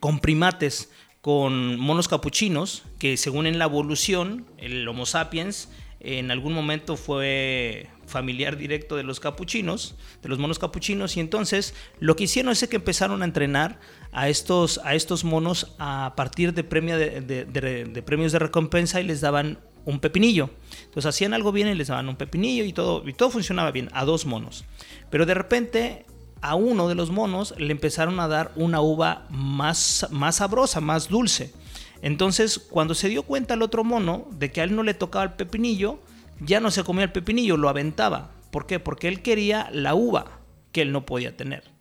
con 0.00 0.20
primates, 0.20 0.90
con 1.22 1.78
monos 1.78 2.08
capuchinos, 2.08 2.84
que 2.98 3.16
según 3.16 3.46
en 3.46 3.58
la 3.58 3.64
evolución, 3.64 4.46
el 4.58 4.86
Homo 4.86 5.06
sapiens 5.06 5.70
en 6.00 6.30
algún 6.30 6.52
momento 6.52 6.96
fue 6.96 7.88
familiar 8.06 8.56
directo 8.56 8.96
de 8.96 9.02
los 9.02 9.18
capuchinos, 9.18 9.96
de 10.22 10.28
los 10.28 10.38
monos 10.38 10.58
capuchinos, 10.58 11.16
y 11.16 11.20
entonces 11.20 11.74
lo 11.98 12.16
que 12.16 12.24
hicieron 12.24 12.52
es 12.52 12.66
que 12.68 12.76
empezaron 12.76 13.22
a 13.22 13.24
entrenar 13.24 13.80
a 14.12 14.28
estos, 14.28 14.80
a 14.84 14.94
estos 14.94 15.24
monos 15.24 15.74
a 15.78 16.14
partir 16.16 16.54
de, 16.54 16.62
de, 16.62 18.02
premios 18.02 18.32
de 18.32 18.38
recompensa 18.38 19.00
y 19.00 19.04
les 19.04 19.20
daban 19.20 19.58
un 19.84 20.00
pepinillo. 20.00 20.50
Entonces 20.84 21.06
hacían 21.06 21.34
algo 21.34 21.52
bien 21.52 21.68
y 21.68 21.74
les 21.74 21.88
daban 21.88 22.08
un 22.08 22.16
pepinillo 22.16 22.64
y 22.64 22.72
todo, 22.72 23.08
y 23.08 23.12
todo 23.12 23.30
funcionaba 23.30 23.70
bien, 23.70 23.88
a 23.92 24.04
dos 24.04 24.26
monos. 24.26 24.64
Pero 25.10 25.26
de 25.26 25.34
repente 25.34 26.06
a 26.40 26.54
uno 26.54 26.88
de 26.88 26.94
los 26.94 27.10
monos 27.10 27.54
le 27.58 27.72
empezaron 27.72 28.20
a 28.20 28.28
dar 28.28 28.52
una 28.56 28.80
uva 28.80 29.26
más, 29.30 30.06
más 30.10 30.36
sabrosa, 30.36 30.80
más 30.80 31.08
dulce. 31.08 31.52
Entonces, 32.00 32.58
cuando 32.58 32.94
se 32.94 33.08
dio 33.08 33.24
cuenta 33.24 33.54
el 33.54 33.62
otro 33.62 33.82
mono 33.82 34.28
de 34.30 34.52
que 34.52 34.60
a 34.60 34.64
él 34.64 34.76
no 34.76 34.82
le 34.82 34.94
tocaba 34.94 35.24
el 35.24 35.32
pepinillo, 35.32 35.98
ya 36.40 36.60
no 36.60 36.70
se 36.70 36.84
comía 36.84 37.04
el 37.04 37.12
pepinillo, 37.12 37.56
lo 37.56 37.68
aventaba. 37.68 38.30
¿Por 38.52 38.66
qué? 38.66 38.78
Porque 38.78 39.08
él 39.08 39.20
quería 39.20 39.68
la 39.72 39.94
uva 39.94 40.40
que 40.72 40.82
él 40.82 40.92
no 40.92 41.04
podía 41.04 41.36
tener. 41.36 41.77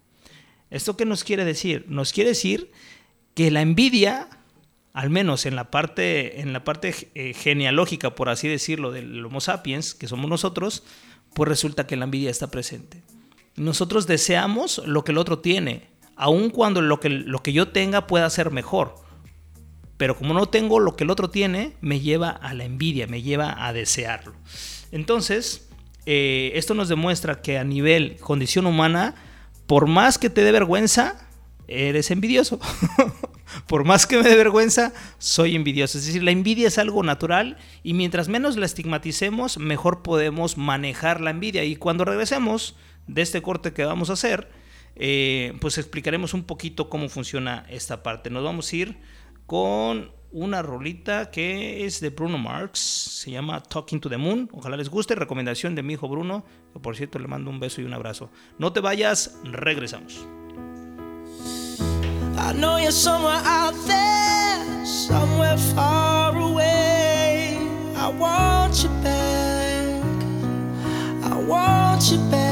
¿Esto 0.70 0.98
qué 0.98 1.06
nos 1.06 1.24
quiere 1.24 1.46
decir? 1.46 1.86
Nos 1.88 2.14
quiere 2.14 2.32
decir 2.32 2.72
que 3.34 3.52
la 3.52 3.62
envidia, 3.62 4.30
al 4.94 5.10
menos 5.10 5.46
en 5.46 5.56
la 5.56 5.72
parte, 5.72 6.42
en 6.42 6.54
la 6.54 6.64
parte 6.64 6.94
eh, 7.16 7.34
genealógica, 7.34 8.16
por 8.16 8.30
así 8.30 8.48
decirlo, 8.48 8.92
del 8.92 9.26
Homo 9.26 9.42
sapiens, 9.42 9.94
que 9.94 10.08
somos 10.08 10.30
nosotros, 10.30 10.84
pues 11.34 11.48
resulta 11.48 11.88
que 11.88 11.96
la 11.96 12.06
envidia 12.06 12.32
está 12.32 12.48
presente. 12.48 13.04
Nosotros 13.56 14.08
deseamos 14.08 14.82
lo 14.86 15.04
que 15.04 15.12
el 15.12 15.18
otro 15.18 15.40
tiene, 15.40 15.90
aun 16.16 16.50
cuando 16.50 16.82
lo 16.82 17.00
que, 17.00 17.10
lo 17.10 17.42
que 17.44 17.54
yo 17.54 17.70
tenga 17.70 18.08
pueda 18.08 18.30
ser 18.30 18.52
mejor 18.52 19.08
pero 19.98 20.16
como 20.16 20.34
no 20.34 20.48
tengo 20.48 20.80
lo 20.80 20.96
que 20.96 21.04
el 21.04 21.10
otro 21.10 21.30
tiene, 21.30 21.74
me 21.82 22.00
lleva 22.00 22.30
a 22.30 22.54
la 22.54 22.64
envidia, 22.64 23.08
me 23.08 23.24
lleva 23.24 23.66
a 23.66 23.74
desearlo. 23.74 24.34
Entonces, 24.92 25.70
eh, 26.06 26.52
esto 26.54 26.76
nos 26.76 26.88
demuestra 26.88 27.42
que 27.42 27.58
a 27.58 27.64
nivel 27.64 28.18
condición 28.20 28.68
humana, 28.68 29.16
por 29.68 29.88
más 29.88 30.18
que 30.18 30.30
te 30.30 30.44
dé 30.44 30.52
vergüenza, 30.52 31.28
eres 31.68 32.10
envidioso. 32.12 32.60
por 33.68 33.84
más 33.84 34.08
que 34.08 34.18
me 34.18 34.28
dé 34.28 34.36
vergüenza, 34.36 34.94
soy 35.18 35.56
envidioso. 35.56 35.98
Es 35.98 36.06
decir, 36.06 36.24
la 36.24 36.32
envidia 36.32 36.68
es 36.68 36.78
algo 36.78 37.04
natural 37.04 37.58
y 37.84 37.94
mientras 37.94 38.30
menos 38.30 38.58
la 38.58 38.66
estigmaticemos, 38.66 39.58
mejor 39.58 40.02
podemos 40.02 40.58
manejar 40.58 41.22
la 41.22 41.32
envidia. 41.32 41.64
Y 41.64 41.76
cuando 41.76 42.06
regresemos 42.06 42.76
de 43.08 43.22
este 43.22 43.42
corte 43.42 43.74
que 43.74 43.86
vamos 43.86 44.10
a 44.10 44.14
hacer, 44.14 44.50
eh, 44.96 45.54
pues 45.60 45.78
explicaremos 45.78 46.34
un 46.34 46.44
poquito 46.44 46.90
cómo 46.90 47.10
funciona 47.10 47.66
esta 47.70 48.04
parte. 48.04 48.30
Nos 48.30 48.44
vamos 48.44 48.72
a 48.72 48.76
ir 48.76 48.98
con 49.46 50.12
una 50.32 50.62
rolita 50.62 51.32
que 51.32 51.86
es 51.86 52.00
de 52.00 52.10
Bruno 52.10 52.38
Marx, 52.38 52.80
se 52.80 53.32
llama 53.32 53.62
Talking 53.62 54.00
to 54.00 54.10
the 54.10 54.18
Moon. 54.18 54.50
Ojalá 54.52 54.78
les 54.78 54.90
guste, 54.90 55.16
recomendación 55.16 55.76
de 55.76 55.84
mi 55.84 55.94
hijo 55.94 56.08
Bruno, 56.08 56.44
que 56.74 56.80
por 56.80 56.96
cierto 56.96 57.20
le 57.20 57.28
mando 57.28 57.50
un 57.50 57.60
beso 57.60 57.82
y 57.82 57.86
un 57.86 57.94
abrazo. 57.94 58.30
No 58.58 58.74
te 58.74 58.80
vayas, 58.80 59.40
regresamos. 59.44 60.26
I 62.40 62.54
know 62.54 62.78
you're 62.78 62.92
somewhere 62.92 63.42
out 63.46 63.74
there, 63.88 64.86
somewhere 64.86 65.58
far 65.76 66.36
away. 66.36 67.58
I 67.96 68.08
want 68.10 68.84
you 68.84 68.90
back. 69.04 70.04
I 71.24 71.36
want 71.48 72.12
you 72.12 72.20
back. 72.30 72.48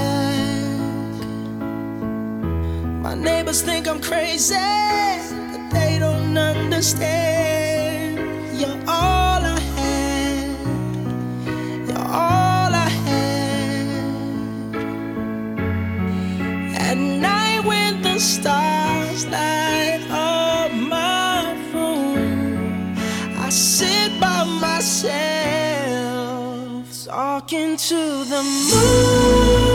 My 3.02 3.16
neighbors 3.16 3.62
think 3.62 3.88
I'm 3.88 4.02
crazy. 4.02 4.56
they 5.76 6.00
don't 6.00 6.38
understand. 6.38 7.55
Talking 27.46 27.78
to 27.78 28.26
the 28.26 28.42
moon, 28.72 29.75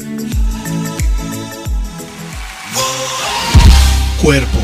Cuerpo, 4.21 4.59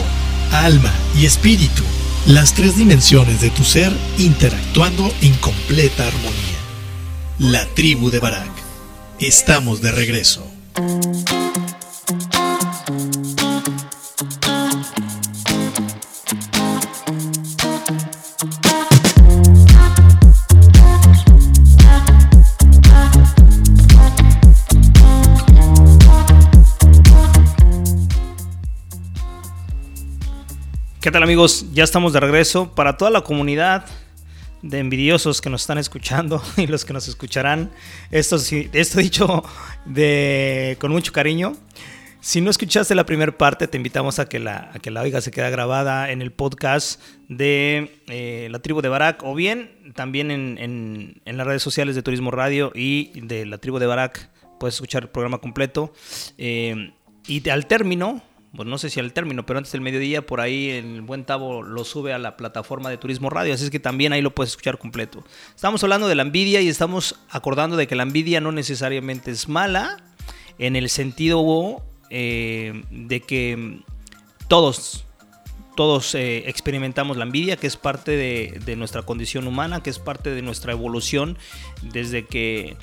alma 0.51 0.93
y 1.19 1.25
espíritu, 1.25 1.83
las 2.27 2.53
tres 2.53 2.77
dimensiones 2.77 3.41
de 3.41 3.49
tu 3.49 3.63
ser 3.63 3.91
interactuando 4.17 5.11
en 5.21 5.33
completa 5.35 6.05
armonía. 6.05 6.57
La 7.39 7.65
tribu 7.65 8.09
de 8.09 8.19
Barak. 8.19 8.51
Estamos 9.19 9.81
de 9.81 9.91
regreso. 9.91 10.45
¿Qué 31.07 31.11
tal 31.11 31.23
amigos? 31.23 31.67
Ya 31.71 31.85
estamos 31.85 32.11
de 32.11 32.19
regreso. 32.19 32.75
Para 32.75 32.97
toda 32.97 33.09
la 33.09 33.21
comunidad 33.21 33.85
de 34.61 34.79
envidiosos 34.79 35.39
que 35.39 35.49
nos 35.49 35.61
están 35.61 35.77
escuchando 35.77 36.43
y 36.57 36.67
los 36.67 36.83
que 36.83 36.91
nos 36.91 37.07
escucharán, 37.07 37.71
esto, 38.11 38.35
esto 38.35 38.99
dicho 38.99 39.41
de, 39.85 40.75
con 40.81 40.91
mucho 40.91 41.13
cariño. 41.13 41.55
Si 42.19 42.41
no 42.41 42.49
escuchaste 42.49 42.93
la 42.93 43.05
primera 43.05 43.31
parte, 43.31 43.69
te 43.69 43.77
invitamos 43.77 44.19
a 44.19 44.27
que 44.27 44.37
la, 44.37 44.69
a 44.73 44.79
que 44.79 44.91
la 44.91 45.01
oigas, 45.01 45.23
se 45.23 45.31
queda 45.31 45.49
grabada 45.49 46.11
en 46.11 46.21
el 46.21 46.33
podcast 46.33 47.01
de 47.29 48.01
eh, 48.07 48.49
la 48.51 48.59
tribu 48.59 48.81
de 48.81 48.89
Barak 48.89 49.23
o 49.23 49.33
bien 49.33 49.93
también 49.95 50.29
en, 50.29 50.57
en- 51.23 51.37
las 51.37 51.47
redes 51.47 51.63
sociales 51.63 51.95
de 51.95 52.01
Turismo 52.03 52.31
Radio 52.31 52.73
y 52.75 53.17
de 53.21 53.45
la 53.45 53.59
tribu 53.59 53.79
de 53.79 53.85
Barak. 53.85 54.29
Puedes 54.59 54.75
escuchar 54.75 55.03
el 55.03 55.09
programa 55.09 55.37
completo. 55.37 55.93
Eh, 56.37 56.91
y 57.27 57.47
al 57.47 57.65
término, 57.65 58.21
pues 58.57 58.67
no 58.67 58.79
sé 58.79 58.89
si 58.89 58.99
al 58.99 59.13
término, 59.13 59.45
pero 59.45 59.59
antes 59.59 59.71
del 59.71 59.81
mediodía, 59.81 60.25
por 60.25 60.41
ahí 60.41 60.71
el 60.71 61.03
buen 61.03 61.25
Tavo 61.25 61.61
lo 61.61 61.85
sube 61.85 62.11
a 62.11 62.17
la 62.17 62.35
plataforma 62.35 62.89
de 62.89 62.97
Turismo 62.97 63.29
Radio, 63.29 63.53
así 63.53 63.65
es 63.65 63.69
que 63.69 63.79
también 63.79 64.13
ahí 64.13 64.21
lo 64.23 64.33
puedes 64.33 64.49
escuchar 64.49 64.79
completo. 64.79 65.23
Estamos 65.55 65.83
hablando 65.83 66.07
de 66.07 66.15
la 66.15 66.23
envidia 66.23 66.59
y 66.59 66.67
estamos 66.67 67.19
acordando 67.29 67.77
de 67.77 67.85
que 67.85 67.95
la 67.95 68.01
envidia 68.01 68.41
no 68.41 68.51
necesariamente 68.51 69.29
es 69.29 69.47
mala, 69.47 70.03
en 70.57 70.75
el 70.75 70.89
sentido 70.89 71.83
eh, 72.09 72.81
de 72.89 73.19
que 73.19 73.81
todos, 74.47 75.05
todos 75.75 76.15
eh, 76.15 76.49
experimentamos 76.49 77.15
la 77.15 77.25
envidia, 77.25 77.57
que 77.57 77.67
es 77.67 77.77
parte 77.77 78.17
de 78.17 78.75
nuestra 78.75 79.03
condición 79.03 79.45
humana, 79.45 79.83
que 79.83 79.91
es 79.91 79.99
parte 79.99 80.31
de 80.31 80.41
nuestra 80.41 80.71
evolución 80.71 81.37
desde 81.83 82.25
que 82.25 82.75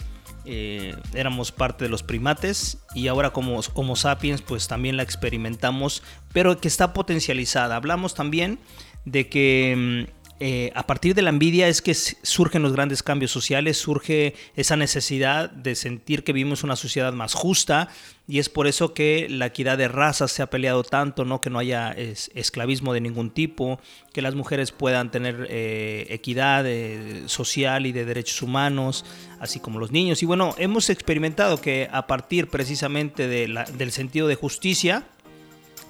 eh, 0.45 0.95
éramos 1.15 1.53
parte 1.53 1.85
de 1.85 1.91
los 1.91 2.03
primates 2.03 2.79
y 2.95 3.09
ahora 3.09 3.31
como 3.31 3.61
Homo 3.75 3.97
sapiens 3.97 4.43
pues 4.43 4.69
también 4.69 4.97
la 4.97 5.03
experimentamos, 5.03 6.03
pero 6.33 6.61
que 6.61 6.69
está 6.69 6.93
potencializada. 6.93 7.77
Hablamos 7.77 8.15
también 8.15 8.59
de 9.05 9.29
que 9.29 10.07
mm, 10.09 10.24
eh, 10.47 10.73
a 10.75 10.87
partir 10.87 11.15
de 11.15 11.23
la 11.23 11.31
envidia 11.31 11.69
es 11.69 11.81
que 11.81 11.95
surgen 11.95 12.61
los 12.63 12.75
grandes 12.75 13.03
cambios 13.03 13.31
sociales, 13.31 13.79
surge 13.79 14.35
esa 14.57 14.77
necesidad 14.77 15.49
de 15.49 15.75
sentir 15.75 16.23
que 16.23 16.35
vivimos 16.35 16.63
una 16.65 16.77
sociedad 16.77 17.15
más 17.15 17.33
justa 17.33 17.89
y 18.29 18.41
es 18.41 18.51
por 18.51 18.67
eso 18.67 18.93
que 18.93 19.27
la 19.31 19.47
equidad 19.47 19.79
de 19.79 19.89
razas 19.89 20.33
se 20.33 20.43
ha 20.43 20.51
peleado 20.51 20.83
tanto, 20.85 21.25
¿no? 21.25 21.41
que 21.41 21.49
no 21.49 21.59
haya 21.59 21.93
es- 21.93 22.31
esclavismo 22.35 22.93
de 22.93 23.01
ningún 23.01 23.31
tipo, 23.31 23.81
que 24.13 24.21
las 24.21 24.35
mujeres 24.35 24.71
puedan 24.71 25.11
tener 25.11 25.47
eh, 25.49 26.09
equidad 26.11 26.67
eh, 26.67 27.23
social 27.25 27.87
y 27.87 27.93
de 27.93 28.05
derechos 28.05 28.43
humanos, 28.43 29.07
así 29.41 29.61
como 29.61 29.79
los 29.79 29.93
niños. 29.93 30.23
Y 30.23 30.27
bueno, 30.27 30.55
hemos 30.59 30.91
experimentado 30.91 31.59
que 31.63 31.89
a 31.91 32.07
partir 32.07 32.49
precisamente 32.49 33.29
del 33.29 33.93
sentido 33.93 34.29
de 34.29 34.35
justicia, 34.35 35.05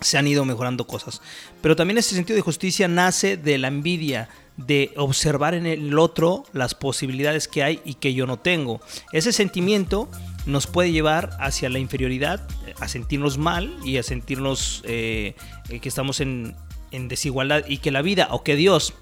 se 0.00 0.18
han 0.18 0.26
ido 0.26 0.44
mejorando 0.44 0.86
cosas. 0.86 1.22
Pero 1.62 1.76
también 1.76 1.98
ese 1.98 2.14
sentido 2.14 2.36
de 2.36 2.42
justicia 2.42 2.88
nace 2.88 3.36
de 3.36 3.56
la 3.58 3.68
envidia, 3.68 4.28
de 4.56 4.92
observar 4.96 5.54
en 5.54 5.66
el 5.66 5.98
otro 5.98 6.44
las 6.52 6.74
posibilidades 6.74 7.48
que 7.48 7.62
hay 7.62 7.80
y 7.84 7.94
que 7.94 8.14
yo 8.14 8.26
no 8.26 8.38
tengo. 8.38 8.80
Ese 9.12 9.32
sentimiento 9.32 10.08
nos 10.46 10.66
puede 10.66 10.92
llevar 10.92 11.30
hacia 11.40 11.68
la 11.68 11.78
inferioridad, 11.78 12.46
a 12.80 12.88
sentirnos 12.88 13.38
mal 13.38 13.74
y 13.84 13.96
a 13.96 14.02
sentirnos 14.02 14.82
eh, 14.84 15.34
que 15.80 15.88
estamos 15.88 16.20
en, 16.20 16.54
en 16.90 17.08
desigualdad 17.08 17.64
y 17.66 17.78
que 17.78 17.90
la 17.90 18.02
vida 18.02 18.28
o 18.30 18.42
que 18.42 18.56
Dios 18.56 18.94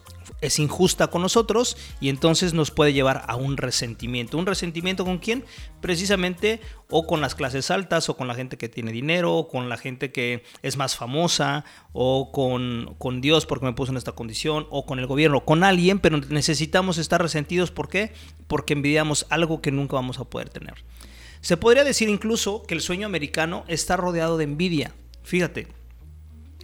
es 0.42 0.58
injusta 0.58 1.06
con 1.06 1.22
nosotros 1.22 1.76
y 2.00 2.10
entonces 2.10 2.52
nos 2.52 2.70
puede 2.70 2.92
llevar 2.92 3.24
a 3.28 3.36
un 3.36 3.56
resentimiento. 3.56 4.36
¿Un 4.36 4.44
resentimiento 4.44 5.04
con 5.04 5.18
quién? 5.18 5.44
Precisamente 5.80 6.60
o 6.90 7.06
con 7.06 7.22
las 7.22 7.34
clases 7.34 7.70
altas 7.70 8.08
o 8.10 8.16
con 8.16 8.28
la 8.28 8.34
gente 8.34 8.58
que 8.58 8.68
tiene 8.68 8.92
dinero 8.92 9.34
o 9.34 9.48
con 9.48 9.68
la 9.68 9.78
gente 9.78 10.12
que 10.12 10.42
es 10.62 10.76
más 10.76 10.96
famosa 10.96 11.64
o 11.92 12.30
con, 12.32 12.94
con 12.98 13.20
Dios 13.20 13.46
porque 13.46 13.64
me 13.64 13.72
puso 13.72 13.92
en 13.92 13.96
esta 13.96 14.12
condición 14.12 14.66
o 14.70 14.84
con 14.84 14.98
el 14.98 15.06
gobierno, 15.06 15.44
con 15.44 15.64
alguien, 15.64 16.00
pero 16.00 16.18
necesitamos 16.18 16.98
estar 16.98 17.22
resentidos. 17.22 17.70
¿Por 17.70 17.88
qué? 17.88 18.12
Porque 18.48 18.74
envidiamos 18.74 19.26
algo 19.30 19.62
que 19.62 19.70
nunca 19.70 19.94
vamos 19.94 20.18
a 20.18 20.24
poder 20.24 20.50
tener. 20.50 20.74
Se 21.40 21.56
podría 21.56 21.84
decir 21.84 22.08
incluso 22.08 22.62
que 22.62 22.74
el 22.74 22.80
sueño 22.80 23.06
americano 23.06 23.64
está 23.68 23.96
rodeado 23.96 24.36
de 24.36 24.44
envidia. 24.44 24.92
Fíjate, 25.22 25.68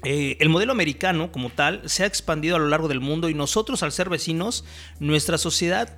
eh, 0.04 0.36
el 0.40 0.48
modelo 0.48 0.72
americano 0.72 1.32
como 1.32 1.50
tal 1.50 1.82
se 1.86 2.04
ha 2.04 2.06
expandido 2.06 2.56
a 2.56 2.58
lo 2.58 2.68
largo 2.68 2.88
del 2.88 3.00
mundo 3.00 3.28
y 3.28 3.34
nosotros 3.34 3.82
al 3.82 3.92
ser 3.92 4.08
vecinos, 4.08 4.64
nuestra 5.00 5.38
sociedad 5.38 5.96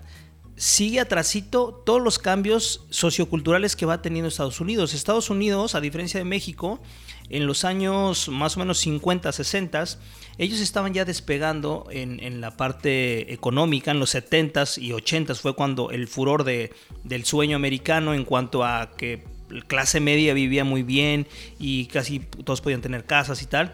sigue 0.57 1.01
atrasito 1.01 1.83
todos 1.87 2.03
los 2.03 2.19
cambios 2.19 2.85
socioculturales 2.91 3.77
que 3.77 3.87
va 3.87 4.03
teniendo 4.03 4.29
Estados 4.29 4.61
Unidos. 4.61 4.93
Estados 4.93 5.31
Unidos, 5.31 5.75
a 5.75 5.81
diferencia 5.81 6.19
de 6.19 6.25
México, 6.25 6.81
en 7.31 7.47
los 7.47 7.65
años 7.65 8.29
más 8.29 8.57
o 8.57 8.61
menos 8.61 8.79
50, 8.81 9.33
60, 9.33 9.85
ellos 10.37 10.61
estaban 10.61 10.93
ya 10.93 11.07
despegando 11.07 11.87
en, 11.91 12.43
la 12.43 12.59
parte 12.59 13.33
económica, 13.33 13.91
en 13.91 14.01
los 14.01 14.15
70s 14.15 14.77
y 14.83 14.91
80s 14.91 15.37
fue 15.37 15.55
cuando 15.55 15.91
el 15.93 16.09
furor 16.09 16.45
de, 16.45 16.75
del 17.05 17.25
sueño 17.25 17.57
americano 17.57 18.13
en 18.13 18.25
cuanto 18.25 18.63
a 18.63 18.91
que 18.99 19.25
clase 19.67 20.01
media 20.01 20.35
vivía 20.35 20.65
muy 20.65 20.83
bien 20.83 21.27
y 21.59 21.87
casi 21.87 22.21
todos 22.21 22.61
podían 22.61 22.81
tener 22.81 23.05
casas 23.05 23.43
y 23.43 23.47
tal, 23.47 23.73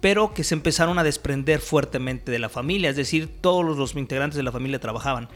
pero 0.00 0.34
que 0.34 0.44
se 0.44 0.54
empezaron 0.54 0.98
a 0.98 1.04
desprender 1.04 1.60
fuertemente 1.60 2.30
de 2.30 2.38
la 2.38 2.48
familia, 2.48 2.90
es 2.90 2.96
decir, 2.96 3.28
todos 3.40 3.76
los, 3.76 3.94
integrantes 3.96 4.36
de 4.36 4.42
la 4.42 4.52
familia 4.52 4.78
trabajaban. 4.78 5.28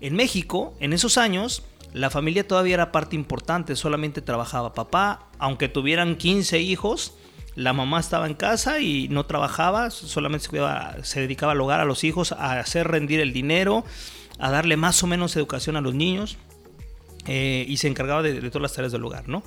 En 0.00 0.14
México, 0.14 0.74
en 0.80 0.92
esos 0.92 1.18
años, 1.18 1.62
la 1.92 2.10
familia 2.10 2.46
todavía 2.46 2.74
era 2.74 2.92
parte 2.92 3.16
importante, 3.16 3.76
solamente 3.76 4.22
trabajaba 4.22 4.74
papá, 4.74 5.28
aunque 5.38 5.68
tuvieran 5.68 6.16
15 6.16 6.60
hijos, 6.60 7.14
la 7.54 7.72
mamá 7.72 8.00
estaba 8.00 8.26
en 8.26 8.34
casa 8.34 8.80
y 8.80 9.08
no 9.08 9.26
trabajaba, 9.26 9.90
solamente 9.90 10.48
se 11.02 11.20
dedicaba 11.20 11.52
al 11.52 11.60
hogar, 11.60 11.80
a 11.80 11.84
los 11.84 12.04
hijos, 12.04 12.32
a 12.32 12.60
hacer 12.60 12.88
rendir 12.88 13.20
el 13.20 13.32
dinero, 13.32 13.84
a 14.38 14.50
darle 14.50 14.76
más 14.76 15.02
o 15.02 15.06
menos 15.06 15.36
educación 15.36 15.76
a 15.76 15.80
los 15.80 15.94
niños. 15.94 16.38
Eh, 17.26 17.64
y 17.68 17.76
se 17.76 17.88
encargaba 17.88 18.22
de, 18.22 18.40
todas 18.48 18.62
las 18.62 18.72
tareas 18.72 18.92
del 18.92 19.04
hogar, 19.04 19.28
¿no? 19.28 19.42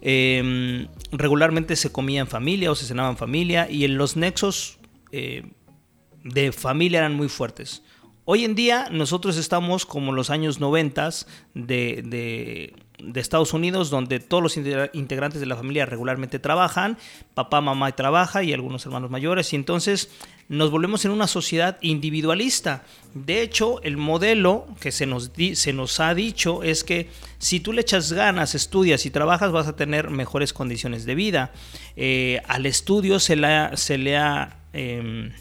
Eh, 0.00 0.86
regularmente 1.12 1.76
se 1.76 1.90
comía 1.90 2.20
en 2.20 2.28
familia 2.28 2.70
o 2.70 2.74
se 2.74 2.86
cenaba 2.86 3.10
en 3.10 3.16
familia 3.16 3.68
y 3.70 3.84
en 3.84 3.98
los 3.98 4.16
nexos 4.16 4.78
eh, 5.12 5.42
de 6.22 6.52
familia 6.52 7.00
eran 7.00 7.14
muy 7.14 7.28
fuertes. 7.28 7.82
Hoy 8.24 8.44
en 8.44 8.54
día 8.54 8.88
nosotros 8.90 9.36
estamos 9.36 9.86
como 9.86 10.12
los 10.12 10.30
años 10.30 10.58
90 10.58 11.10
de, 11.54 12.02
de, 12.04 12.74
de, 12.98 13.20
Estados 13.20 13.52
Unidos, 13.52 13.90
donde 13.90 14.20
todos 14.20 14.42
los 14.42 14.56
integrantes 14.56 15.40
de 15.40 15.46
la 15.46 15.56
familia 15.56 15.86
regularmente 15.86 16.38
trabajan, 16.38 16.98
papá, 17.34 17.60
mamá 17.60 17.90
trabaja 17.92 18.42
y 18.42 18.52
algunos 18.52 18.84
hermanos 18.86 19.10
mayores, 19.10 19.52
y 19.52 19.56
entonces 19.56 20.10
nos 20.48 20.70
volvemos 20.70 21.04
en 21.04 21.10
una 21.10 21.26
sociedad 21.26 21.78
individualista. 21.80 22.84
De 23.14 23.42
hecho, 23.42 23.82
el 23.82 23.96
modelo 23.96 24.66
que 24.80 24.92
se 24.92 25.06
nos, 25.06 25.32
se 25.54 25.72
nos 25.72 26.00
ha 26.00 26.14
dicho 26.14 26.62
es 26.62 26.84
que 26.84 27.10
si 27.38 27.60
tú 27.60 27.72
le 27.72 27.80
echas 27.80 28.12
ganas, 28.12 28.54
estudias 28.54 29.06
y 29.06 29.10
trabajas, 29.10 29.52
vas 29.52 29.66
a 29.66 29.76
tener 29.76 30.10
mejores 30.10 30.52
condiciones 30.52 31.04
de 31.04 31.14
vida. 31.14 31.52
Eh, 31.96 32.40
al 32.46 32.66
estudio 32.66 33.18
se, 33.18 33.36
la, 33.36 33.76
se 33.76 33.98
le 33.98 34.16
ha... 34.16 34.58
Eh, 34.72 35.32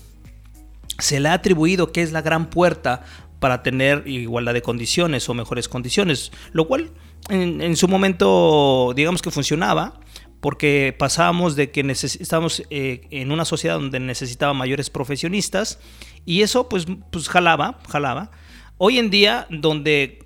se 0.98 1.20
le 1.20 1.28
ha 1.28 1.34
atribuido 1.34 1.92
que 1.92 2.02
es 2.02 2.14
la 2.14 2.22
gran 2.22 2.50
puerta 2.50 3.04
para 3.40 3.64
tener 3.64 4.08
igualdad 4.08 4.54
de 4.54 4.62
condiciones 4.62 5.28
o 5.30 5.34
mejores 5.34 5.68
condiciones, 5.70 6.32
lo 6.52 6.68
cual 6.68 6.92
en, 7.30 7.76
su 7.76 7.88
momento 7.88 8.94
digamos 8.96 9.22
que 9.22 9.32
funcionaba, 9.32 10.00
porque 10.42 10.96
pasábamos 10.98 11.56
de 11.56 11.72
que 11.72 11.82
estábamos 11.82 12.64
eh, 12.70 13.08
en 13.10 13.32
una 13.32 13.46
sociedad 13.46 13.76
donde 13.76 14.00
necesitaba 14.00 14.54
mayores 14.54 14.90
profesionistas 14.90 15.80
y 16.26 16.42
eso 16.42 16.70
pues, 16.70 16.86
pues 17.12 17.30
jalaba, 17.30 17.80
jalaba. 17.90 18.32
Hoy 18.78 19.00
en 19.00 19.10
día 19.10 19.48
donde 19.50 20.20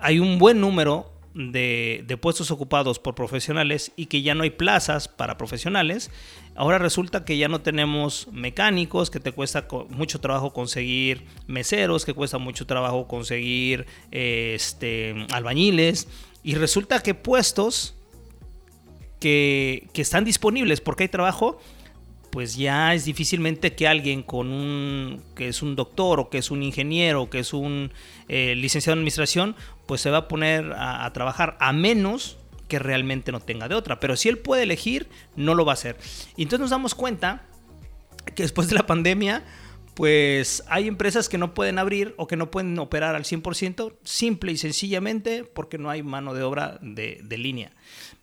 hay 0.00 0.18
un 0.18 0.38
buen 0.38 0.60
número 0.60 1.11
de, 1.34 2.18
puestos 2.20 2.50
ocupados 2.50 2.98
por 2.98 3.14
profesionales 3.14 3.92
y 3.96 4.06
que 4.06 4.22
ya 4.22 4.34
no 4.34 4.42
hay 4.42 4.50
plazas 4.50 5.08
para 5.08 5.38
profesionales, 5.38 6.10
ahora 6.54 6.78
resulta 6.78 7.24
que 7.24 7.38
ya 7.38 7.48
no 7.48 7.60
tenemos 7.60 8.28
mecánicos, 8.32 9.10
que 9.10 9.20
te 9.20 9.32
cuesta 9.32 9.66
mucho 9.88 10.20
trabajo 10.20 10.52
conseguir 10.52 11.24
meseros, 11.46 12.04
que 12.04 12.14
cuesta 12.14 12.38
mucho 12.38 12.66
trabajo 12.66 13.08
conseguir 13.08 13.86
este, 14.10 15.26
albañiles, 15.32 16.08
y 16.42 16.54
resulta 16.56 17.00
que 17.00 17.14
puestos 17.14 17.94
que, 19.20 19.88
que 19.92 20.02
están 20.02 20.24
disponibles 20.24 20.80
porque 20.80 21.04
hay 21.04 21.08
trabajo, 21.08 21.60
pues 22.32 22.56
ya 22.56 22.94
es 22.94 23.04
difícilmente 23.04 23.74
que 23.74 23.86
alguien 23.86 24.22
con 24.22 24.50
un 24.50 25.22
que 25.36 25.48
es 25.48 25.60
un 25.60 25.76
doctor 25.76 26.18
o 26.18 26.30
que 26.30 26.38
es 26.38 26.50
un 26.50 26.62
ingeniero 26.62 27.24
o 27.24 27.30
que 27.30 27.40
es 27.40 27.52
un 27.52 27.92
eh, 28.26 28.54
licenciado 28.56 28.94
en 28.94 29.00
administración 29.00 29.54
pues 29.84 30.00
se 30.00 30.08
va 30.08 30.16
a 30.16 30.28
poner 30.28 30.72
a, 30.74 31.12
trabajar 31.12 31.58
a 31.60 31.74
menos 31.74 32.38
que 32.68 32.78
realmente 32.78 33.32
no 33.32 33.40
tenga 33.40 33.68
de 33.68 33.74
otra 33.74 34.00
pero 34.00 34.16
si 34.16 34.30
él 34.30 34.38
puede 34.38 34.62
elegir 34.62 35.10
no 35.36 35.54
lo 35.54 35.66
va 35.66 35.72
a 35.72 35.74
hacer 35.74 35.98
y 36.34 36.44
entonces 36.44 36.60
nos 36.60 36.70
damos 36.70 36.94
cuenta 36.94 37.44
que 38.34 38.44
después 38.44 38.66
de 38.66 38.76
la 38.76 38.86
pandemia 38.86 39.44
pues 39.92 40.64
hay 40.68 40.88
empresas 40.88 41.28
que 41.28 41.36
no 41.36 41.52
pueden 41.52 41.78
abrir 41.78 42.14
o 42.16 42.26
que 42.26 42.36
no 42.36 42.50
pueden 42.50 42.78
operar 42.78 43.14
al 43.14 43.24
100% 43.24 43.92
simple 44.04 44.52
y 44.52 44.56
sencillamente 44.56 45.44
porque 45.44 45.76
no 45.76 45.90
hay 45.90 46.02
mano 46.02 46.32
de 46.32 46.42
obra 46.42 46.78
de, 46.80 47.20
de 47.22 47.36
línea. 47.36 47.72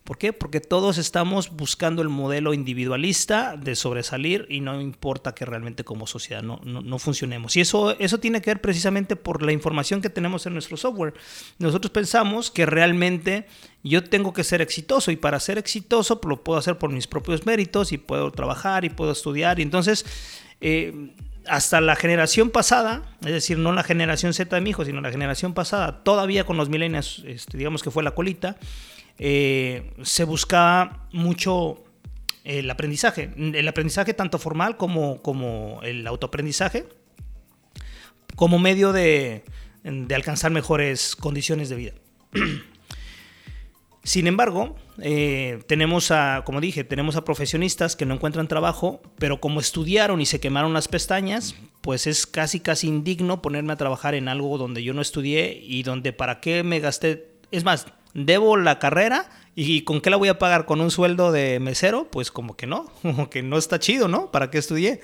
¿Por 0.04 0.18
qué? 0.18 0.34
Porque 0.34 0.60
todos 0.60 0.98
estamos 0.98 1.56
buscando 1.56 2.02
el 2.02 2.10
modelo 2.10 2.54
individualista 2.56 3.56
de 3.58 3.76
sobresalir 3.76 4.48
y 4.50 4.60
no 4.60 4.82
importa 4.82 5.36
que 5.36 5.46
realmente 5.46 5.84
como 5.84 6.08
sociedad 6.08 6.42
no, 6.42 6.60
no, 6.64 7.00
funcionemos. 7.00 7.56
Y 7.56 7.62
eso, 7.62 7.98
eso 8.00 8.20
tiene 8.20 8.42
que 8.42 8.50
ver 8.50 8.62
precisamente 8.62 9.16
por 9.16 9.44
la 9.44 9.52
información 9.52 10.02
que 10.02 10.10
tenemos 10.10 10.48
en 10.48 10.54
nuestro 10.54 10.78
software. 10.78 11.14
Nosotros 11.60 11.92
pensamos 11.92 12.50
que 12.50 12.66
realmente 12.66 13.46
yo 13.84 14.04
tengo 14.04 14.34
que 14.34 14.44
ser 14.44 14.62
exitoso 14.62 15.12
y 15.12 15.16
para 15.16 15.40
ser 15.40 15.60
exitoso 15.60 16.20
lo 16.24 16.44
puedo 16.44 16.58
hacer 16.58 16.80
por 16.80 16.92
mis 16.92 17.06
propios 17.06 17.46
méritos 17.46 17.92
y 17.92 18.00
puedo 18.00 18.32
trabajar 18.32 18.86
y 18.86 18.90
puedo 18.90 19.12
estudiar. 19.12 19.60
Y 19.60 19.64
entonces... 19.64 20.06
Eh, 20.62 21.14
hasta 21.48 21.82
la 21.82 21.96
generación 21.96 22.52
pasada, 22.52 23.02
es 23.22 23.32
decir, 23.32 23.58
no 23.58 23.72
la 23.72 23.84
generación 23.84 24.34
Z 24.34 24.56
de 24.56 24.62
mi 24.62 24.70
hijo, 24.70 24.86
sino 24.86 25.02
la 25.02 25.10
generación 25.10 25.54
pasada, 25.54 26.04
todavía 26.04 26.46
con 26.46 26.58
los 26.58 26.70
millennials, 26.70 27.24
este, 27.26 27.58
digamos 27.58 27.82
que 27.82 27.90
fue 27.90 28.04
la 28.04 28.12
colita, 28.12 28.58
eh, 29.20 29.92
se 30.02 30.24
buscaba 30.24 31.08
mucho 31.12 31.84
el 32.46 32.70
aprendizaje, 32.70 33.30
el 33.38 33.68
aprendizaje 33.68 34.14
tanto 34.14 34.40
formal 34.40 34.78
como, 34.78 35.22
como 35.22 35.82
el 35.84 36.08
autoaprendizaje, 36.08 36.88
como 38.36 38.58
medio 38.58 38.94
de, 38.94 39.44
alcanzar 40.16 40.52
mejores 40.52 41.16
condiciones 41.16 41.70
de 41.70 41.76
vida. 41.76 41.94
Sin 44.04 44.26
embargo, 44.28 44.78
eh, 45.02 45.60
tenemos 45.68 46.10
a, 46.12 46.44
como 46.46 46.62
dije, 46.62 46.86
tenemos 46.86 47.18
a 47.18 47.26
profesionistas 47.26 47.98
que 47.98 48.06
no 48.06 48.16
encuentran 48.16 48.48
trabajo, 48.48 49.02
pero 49.20 49.42
como 49.42 49.60
estudiaron 49.60 50.22
y 50.22 50.26
se 50.26 50.40
quemaron 50.40 50.74
las 50.74 50.88
pestañas, 50.88 51.56
pues 51.82 52.08
es 52.08 52.26
casi 52.26 52.62
casi 52.62 52.88
indigno 52.88 53.42
ponerme 53.42 53.74
a 53.74 53.76
trabajar 53.76 54.16
en 54.16 54.30
algo 54.30 54.58
donde 54.58 54.82
yo 54.84 54.94
no 54.94 55.02
estudié 55.02 55.62
y 55.62 55.84
donde 55.84 56.14
para 56.14 56.40
qué 56.40 56.64
me 56.64 56.80
gasté, 56.80 57.28
es 57.52 57.66
más, 57.66 57.86
debo 58.14 58.58
la 58.58 58.80
carrera 58.80 59.30
y 59.56 59.82
con 59.82 60.02
qué 60.02 60.10
la 60.10 60.18
voy 60.18 60.30
a 60.30 60.40
pagar 60.40 60.66
con 60.66 60.82
un 60.82 60.92
sueldo 60.92 61.32
de 61.32 61.60
mesero, 61.60 62.10
pues 62.10 62.32
como 62.32 62.56
que 62.56 62.68
no, 62.68 62.92
como 63.02 63.30
que 63.30 63.44
no 63.44 63.58
está 63.58 63.80
chido, 63.80 64.08
¿no? 64.08 64.32
¿Para 64.32 64.50
qué 64.52 64.58
estudié? 64.58 65.02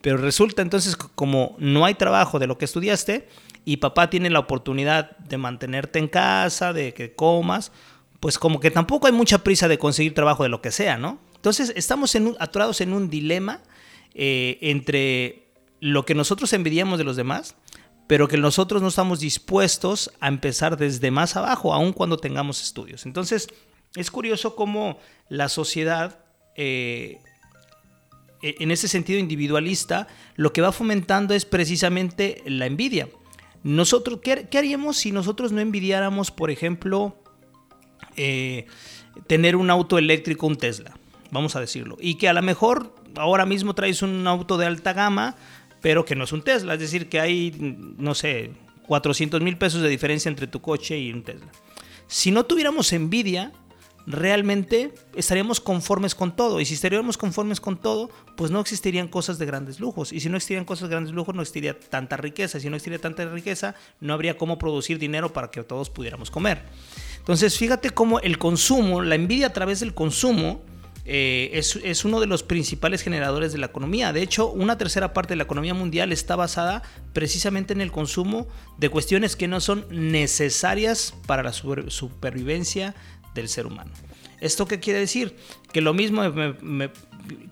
Pero 0.00 0.16
resulta 0.18 0.62
entonces 0.62 0.96
como 0.96 1.56
no 1.58 1.84
hay 1.84 1.94
trabajo 1.94 2.38
de 2.38 2.46
lo 2.46 2.56
que 2.58 2.64
estudiaste 2.64 3.28
y 3.64 3.78
papá 3.78 4.10
tiene 4.10 4.30
la 4.30 4.38
oportunidad 4.38 5.16
de 5.18 5.36
mantenerte 5.38 5.98
en 5.98 6.08
casa, 6.08 6.72
de 6.72 6.94
que 6.94 7.14
comas, 7.14 7.72
pues 8.20 8.38
como 8.38 8.60
que 8.60 8.70
tampoco 8.70 9.06
hay 9.06 9.12
mucha 9.12 9.38
prisa 9.38 9.68
de 9.68 9.78
conseguir 9.78 10.14
trabajo 10.14 10.42
de 10.42 10.48
lo 10.48 10.62
que 10.62 10.70
sea, 10.70 10.96
¿no? 10.96 11.18
Entonces 11.34 11.72
estamos 11.76 12.14
en 12.14 12.36
atorados 12.38 12.80
en 12.80 12.92
un 12.92 13.10
dilema 13.10 13.60
eh, 14.14 14.58
entre 14.60 15.48
lo 15.80 16.04
que 16.04 16.14
nosotros 16.14 16.52
envidiamos 16.52 16.98
de 16.98 17.04
los 17.04 17.16
demás 17.16 17.56
pero 18.08 18.26
que 18.26 18.38
nosotros 18.38 18.82
no 18.82 18.88
estamos 18.88 19.20
dispuestos 19.20 20.10
a 20.18 20.28
empezar 20.28 20.78
desde 20.78 21.10
más 21.12 21.36
abajo, 21.36 21.74
aun 21.74 21.92
cuando 21.92 22.16
tengamos 22.16 22.60
estudios. 22.62 23.04
Entonces, 23.04 23.48
es 23.94 24.10
curioso 24.10 24.56
cómo 24.56 24.98
la 25.28 25.50
sociedad, 25.50 26.18
eh, 26.56 27.18
e-, 28.42 28.56
en 28.60 28.70
ese 28.70 28.88
sentido 28.88 29.18
individualista, 29.20 30.08
lo 30.36 30.54
que 30.54 30.62
va 30.62 30.72
fomentando 30.72 31.34
es 31.34 31.44
precisamente 31.44 32.42
la 32.46 32.64
envidia. 32.64 33.10
Nosotros, 33.62 34.20
¿qué, 34.22 34.48
haríamos 34.56 34.96
si 34.96 35.12
nosotros 35.12 35.52
no 35.52 35.60
envidiáramos, 35.60 36.30
por 36.30 36.50
ejemplo, 36.50 37.22
eh, 38.16 38.64
tener 39.26 39.54
un 39.54 39.68
auto 39.68 39.98
eléctrico, 39.98 40.46
un 40.46 40.56
Tesla? 40.56 40.96
Vamos 41.30 41.56
a 41.56 41.60
decirlo. 41.60 41.98
Y 42.00 42.14
que 42.14 42.30
a 42.30 42.32
lo 42.32 42.40
mejor 42.40 42.94
ahora 43.16 43.44
mismo 43.44 43.74
traes 43.74 44.00
un 44.00 44.26
auto 44.26 44.56
de 44.56 44.64
alta 44.64 44.94
gama, 44.94 45.36
pero 45.80 46.04
que 46.04 46.14
no 46.14 46.24
es 46.24 46.32
un 46.32 46.42
Tesla. 46.42 46.74
Es 46.74 46.80
decir, 46.80 47.08
que 47.08 47.20
hay, 47.20 47.54
no 47.98 48.14
sé, 48.14 48.50
400 48.86 49.40
mil 49.40 49.56
pesos 49.58 49.82
de 49.82 49.88
diferencia 49.88 50.28
entre 50.28 50.46
tu 50.46 50.60
coche 50.60 50.98
y 50.98 51.12
un 51.12 51.22
Tesla. 51.22 51.48
Si 52.06 52.30
no 52.30 52.44
tuviéramos 52.44 52.92
envidia, 52.92 53.52
realmente 54.08 54.94
estaríamos 55.14 55.60
conformes 55.60 56.14
con 56.14 56.34
todo. 56.34 56.60
Y 56.60 56.64
si 56.64 56.74
estaríamos 56.74 57.18
conformes 57.18 57.60
con 57.60 57.76
todo, 57.76 58.10
pues 58.36 58.50
no 58.50 58.60
existirían 58.60 59.06
cosas 59.06 59.38
de 59.38 59.44
grandes 59.44 59.78
lujos. 59.78 60.12
Y 60.12 60.20
si 60.20 60.30
no 60.30 60.36
existirían 60.36 60.64
cosas 60.64 60.88
de 60.88 60.94
grandes 60.94 61.14
lujos, 61.14 61.34
no 61.34 61.42
existiría 61.42 61.78
tanta 61.78 62.16
riqueza. 62.16 62.58
Si 62.58 62.70
no 62.70 62.76
existiría 62.76 62.98
tanta 62.98 63.26
riqueza, 63.26 63.74
no 64.00 64.14
habría 64.14 64.38
cómo 64.38 64.58
producir 64.58 64.98
dinero 64.98 65.32
para 65.32 65.50
que 65.50 65.62
todos 65.62 65.90
pudiéramos 65.90 66.30
comer. 66.30 66.62
Entonces, 67.18 67.58
fíjate 67.58 67.90
cómo 67.90 68.20
el 68.20 68.38
consumo, 68.38 69.02
la 69.02 69.14
envidia 69.14 69.48
a 69.48 69.52
través 69.52 69.80
del 69.80 69.92
consumo, 69.92 70.62
eh, 71.10 71.50
es, 71.54 72.04
uno 72.04 72.20
de 72.20 72.26
los 72.26 72.42
principales 72.42 73.00
generadores 73.00 73.50
de 73.50 73.58
la 73.58 73.66
economía. 73.66 74.12
De 74.12 74.20
hecho, 74.20 74.50
una 74.50 74.76
tercera 74.76 75.14
parte 75.14 75.32
de 75.32 75.36
la 75.36 75.44
economía 75.44 75.72
mundial 75.72 76.12
está 76.12 76.36
basada 76.36 76.82
precisamente 77.14 77.72
en 77.72 77.80
el 77.80 77.90
consumo 77.90 78.46
de 78.76 78.90
cuestiones 78.90 79.34
que 79.34 79.48
no 79.48 79.62
son 79.62 79.86
necesarias 79.90 81.14
para 81.26 81.42
la 81.42 81.54
supervivencia 81.54 82.94
del 83.34 83.48
ser 83.48 83.66
humano. 83.66 83.90
¿Esto 84.42 84.66
qué 84.66 84.80
quiere 84.80 85.00
decir? 85.00 85.34
Que 85.72 85.80
lo 85.80 85.94
mismo, 85.94 86.22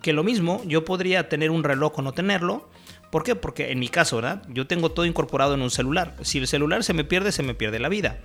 que 0.03 0.13
lo 0.13 0.23
mismo 0.23 0.61
yo 0.67 0.85
podría 0.85 1.27
tener 1.27 1.49
un 1.49 1.63
reloj 1.63 1.97
o 1.97 2.01
no 2.03 2.11
tenerlo. 2.11 2.69
¿Por 3.09 3.23
qué? 3.23 3.35
Porque 3.35 3.71
en 3.71 3.79
mi 3.79 3.89
caso, 3.89 4.17
¿verdad? 4.17 4.43
Yo 4.49 4.67
tengo 4.67 4.91
todo 4.91 5.07
incorporado 5.07 5.55
en 5.55 5.63
un 5.63 5.71
celular. 5.71 6.15
Si 6.21 6.37
el 6.37 6.47
celular 6.47 6.83
se 6.83 6.93
me 6.93 7.03
pierde, 7.03 7.31
se 7.31 7.41
me 7.41 7.55
pierde 7.55 7.79
la 7.79 7.89
vida. 7.89 8.19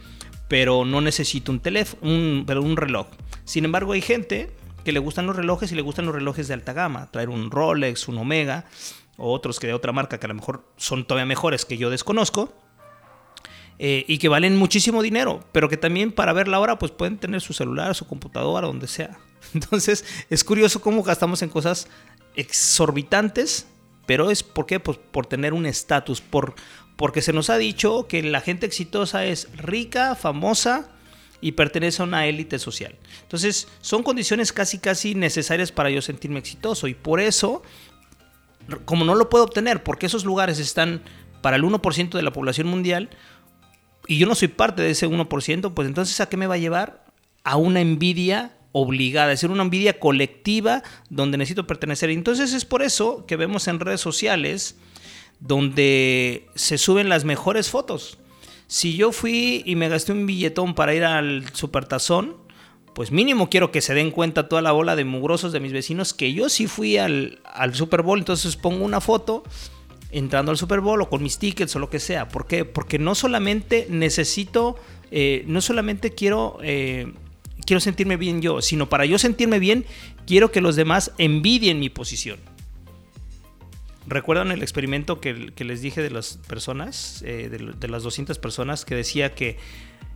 Pero 0.48 0.84
no 0.84 1.00
necesito 1.00 1.50
un 1.50 1.60
teléfono, 1.60 2.02
un, 2.02 2.46
un 2.46 2.76
reloj. 2.76 3.06
Sin 3.44 3.64
embargo, 3.64 3.92
hay 3.92 4.02
gente 4.02 4.50
que 4.84 4.92
le 4.92 4.98
gustan 4.98 5.26
los 5.26 5.36
relojes 5.36 5.72
y 5.72 5.74
le 5.74 5.82
gustan 5.82 6.06
los 6.06 6.14
relojes 6.14 6.48
de 6.48 6.54
alta 6.54 6.72
gama. 6.72 7.10
Traer 7.10 7.28
un 7.28 7.50
Rolex, 7.50 8.08
un 8.08 8.18
Omega, 8.18 8.64
o 9.16 9.32
otros 9.32 9.60
que 9.60 9.66
de 9.66 9.74
otra 9.74 9.92
marca 9.92 10.18
que 10.18 10.26
a 10.26 10.28
lo 10.28 10.34
mejor 10.34 10.64
son 10.76 11.06
todavía 11.06 11.26
mejores 11.26 11.64
que 11.64 11.76
yo 11.76 11.90
desconozco. 11.90 12.52
Eh, 13.78 14.04
y 14.06 14.18
que 14.18 14.28
valen 14.28 14.56
muchísimo 14.56 15.02
dinero, 15.02 15.44
pero 15.50 15.68
que 15.68 15.76
también 15.76 16.12
para 16.12 16.32
ver 16.32 16.46
la 16.46 16.60
hora 16.60 16.78
pues 16.78 16.92
pueden 16.92 17.18
tener 17.18 17.40
su 17.40 17.52
celular, 17.52 17.94
su 17.94 18.06
computadora, 18.06 18.68
donde 18.68 18.86
sea. 18.86 19.18
Entonces 19.54 20.04
es 20.30 20.44
curioso 20.44 20.80
cómo 20.80 21.02
gastamos 21.02 21.42
en 21.42 21.48
cosas 21.48 21.88
exorbitantes, 22.36 23.66
pero 24.06 24.30
es 24.30 24.42
¿por 24.42 24.66
qué? 24.66 24.78
Pues 24.78 24.98
por 24.98 25.26
tener 25.26 25.52
un 25.52 25.66
estatus, 25.66 26.20
por, 26.20 26.54
porque 26.96 27.22
se 27.22 27.32
nos 27.32 27.50
ha 27.50 27.56
dicho 27.56 28.06
que 28.06 28.22
la 28.22 28.40
gente 28.40 28.66
exitosa 28.66 29.24
es 29.24 29.48
rica, 29.56 30.14
famosa, 30.14 30.90
y 31.42 31.52
pertenece 31.52 32.00
a 32.00 32.06
una 32.06 32.26
élite 32.26 32.58
social. 32.58 32.94
Entonces, 33.20 33.68
son 33.82 34.02
condiciones 34.02 34.52
casi 34.52 34.78
casi 34.78 35.14
necesarias 35.14 35.72
para 35.72 35.90
yo 35.90 36.00
sentirme 36.00 36.38
exitoso 36.38 36.88
y 36.88 36.94
por 36.94 37.20
eso 37.20 37.62
como 38.84 39.04
no 39.04 39.14
lo 39.14 39.28
puedo 39.28 39.44
obtener 39.44 39.82
porque 39.82 40.06
esos 40.06 40.24
lugares 40.24 40.58
están 40.58 41.02
para 41.42 41.56
el 41.56 41.64
1% 41.64 42.10
de 42.10 42.22
la 42.22 42.32
población 42.32 42.68
mundial 42.68 43.10
y 44.06 44.18
yo 44.18 44.26
no 44.26 44.34
soy 44.34 44.48
parte 44.48 44.82
de 44.82 44.90
ese 44.90 45.08
1%, 45.08 45.74
pues 45.74 45.88
entonces 45.88 46.20
¿a 46.20 46.28
qué 46.28 46.36
me 46.36 46.46
va 46.46 46.54
a 46.54 46.58
llevar? 46.58 47.04
A 47.44 47.56
una 47.56 47.80
envidia 47.80 48.56
obligada, 48.72 49.32
es 49.32 49.40
decir, 49.40 49.50
una 49.50 49.64
envidia 49.64 49.98
colectiva 49.98 50.82
donde 51.10 51.38
necesito 51.38 51.66
pertenecer. 51.66 52.10
Entonces 52.10 52.52
es 52.52 52.64
por 52.64 52.82
eso 52.82 53.26
que 53.26 53.36
vemos 53.36 53.68
en 53.68 53.80
redes 53.80 54.00
sociales 54.00 54.76
donde 55.40 56.46
se 56.54 56.78
suben 56.78 57.08
las 57.08 57.24
mejores 57.24 57.68
fotos. 57.68 58.18
Si 58.72 58.96
yo 58.96 59.12
fui 59.12 59.62
y 59.66 59.76
me 59.76 59.90
gasté 59.90 60.12
un 60.12 60.24
billetón 60.24 60.74
para 60.74 60.94
ir 60.94 61.04
al 61.04 61.44
supertazón, 61.52 62.38
pues 62.94 63.12
mínimo 63.12 63.50
quiero 63.50 63.70
que 63.70 63.82
se 63.82 63.92
den 63.92 64.10
cuenta 64.10 64.48
toda 64.48 64.62
la 64.62 64.72
bola 64.72 64.96
de 64.96 65.04
mugrosos 65.04 65.52
de 65.52 65.60
mis 65.60 65.74
vecinos 65.74 66.14
que 66.14 66.32
yo 66.32 66.48
sí 66.48 66.66
fui 66.66 66.96
al, 66.96 67.38
Super 67.74 68.00
Bowl, 68.00 68.18
entonces 68.18 68.56
pongo 68.56 68.82
una 68.82 69.02
foto 69.02 69.42
entrando 70.10 70.52
al 70.52 70.56
Super 70.56 70.80
Bowl 70.80 71.02
o 71.02 71.10
con 71.10 71.22
mis 71.22 71.38
tickets 71.38 71.76
o 71.76 71.80
lo 71.80 71.90
que 71.90 72.00
sea. 72.00 72.28
¿Por 72.28 72.46
qué? 72.46 72.64
Porque 72.64 72.98
no 72.98 73.14
solamente 73.14 73.86
necesito, 73.90 74.76
eh, 75.10 75.44
no 75.46 75.60
solamente 75.60 76.12
quiero, 76.12 76.56
eh, 76.62 77.12
quiero 77.66 77.78
sentirme 77.78 78.16
bien 78.16 78.40
yo, 78.40 78.62
sino 78.62 78.88
para 78.88 79.04
yo 79.04 79.18
sentirme 79.18 79.58
bien, 79.58 79.84
quiero 80.26 80.50
que 80.50 80.62
los 80.62 80.76
demás 80.76 81.12
envidien 81.18 81.78
mi 81.78 81.90
posición. 81.90 82.38
¿Recuerdan 84.12 84.50
el 84.50 84.62
experimento 84.62 85.20
que, 85.20 85.52
les 85.56 85.80
dije 85.80 86.02
de 86.02 86.10
las 86.10 86.36
personas, 86.46 87.22
eh, 87.24 87.48
de, 87.48 87.88
las 87.88 88.02
200 88.02 88.38
personas, 88.38 88.84
que 88.84 88.94
decía 88.94 89.34
que 89.34 89.56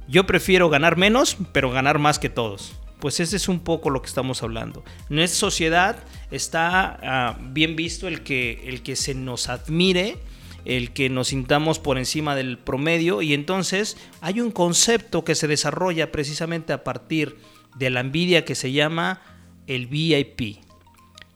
yo 0.06 0.26
prefiero 0.26 0.68
ganar 0.68 0.98
menos, 0.98 1.38
pero 1.52 1.70
ganar 1.70 1.98
más 1.98 2.18
que 2.18 2.28
todos? 2.28 2.74
Pues 3.00 3.20
ese 3.20 3.36
es 3.36 3.48
un 3.48 3.60
poco 3.60 3.88
lo 3.88 4.02
que 4.02 4.08
estamos 4.08 4.42
hablando. 4.42 4.84
En 5.08 5.18
esta 5.18 5.38
sociedad 5.38 6.04
está 6.30 6.98
ah, 7.02 7.38
bien 7.40 7.74
visto 7.74 8.06
el 8.06 8.22
que, 8.22 8.68
el 8.68 8.82
que 8.82 8.96
se 8.96 9.14
nos 9.14 9.48
admire, 9.48 10.18
el 10.66 10.92
que 10.92 11.08
nos 11.08 11.28
sintamos 11.28 11.78
por 11.78 11.96
encima 11.96 12.36
del 12.36 12.58
promedio 12.58 13.22
y 13.22 13.32
entonces 13.32 13.96
hay 14.20 14.42
un 14.42 14.50
concepto 14.50 15.24
que 15.24 15.34
se 15.34 15.48
desarrolla 15.48 16.12
precisamente 16.12 16.74
a 16.74 16.84
partir 16.84 17.38
de 17.76 17.88
la 17.88 18.00
envidia 18.00 18.44
que 18.44 18.54
se 18.54 18.72
llama 18.72 19.22
el 19.66 19.86
VIP. 19.86 20.58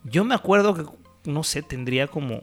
Yo 0.05 0.25
me 0.25 0.35
acuerdo 0.35 0.75
que, 0.75 1.00
no 1.25 1.43
sé, 1.43 1.63
tendría 1.63 2.07
como 2.07 2.43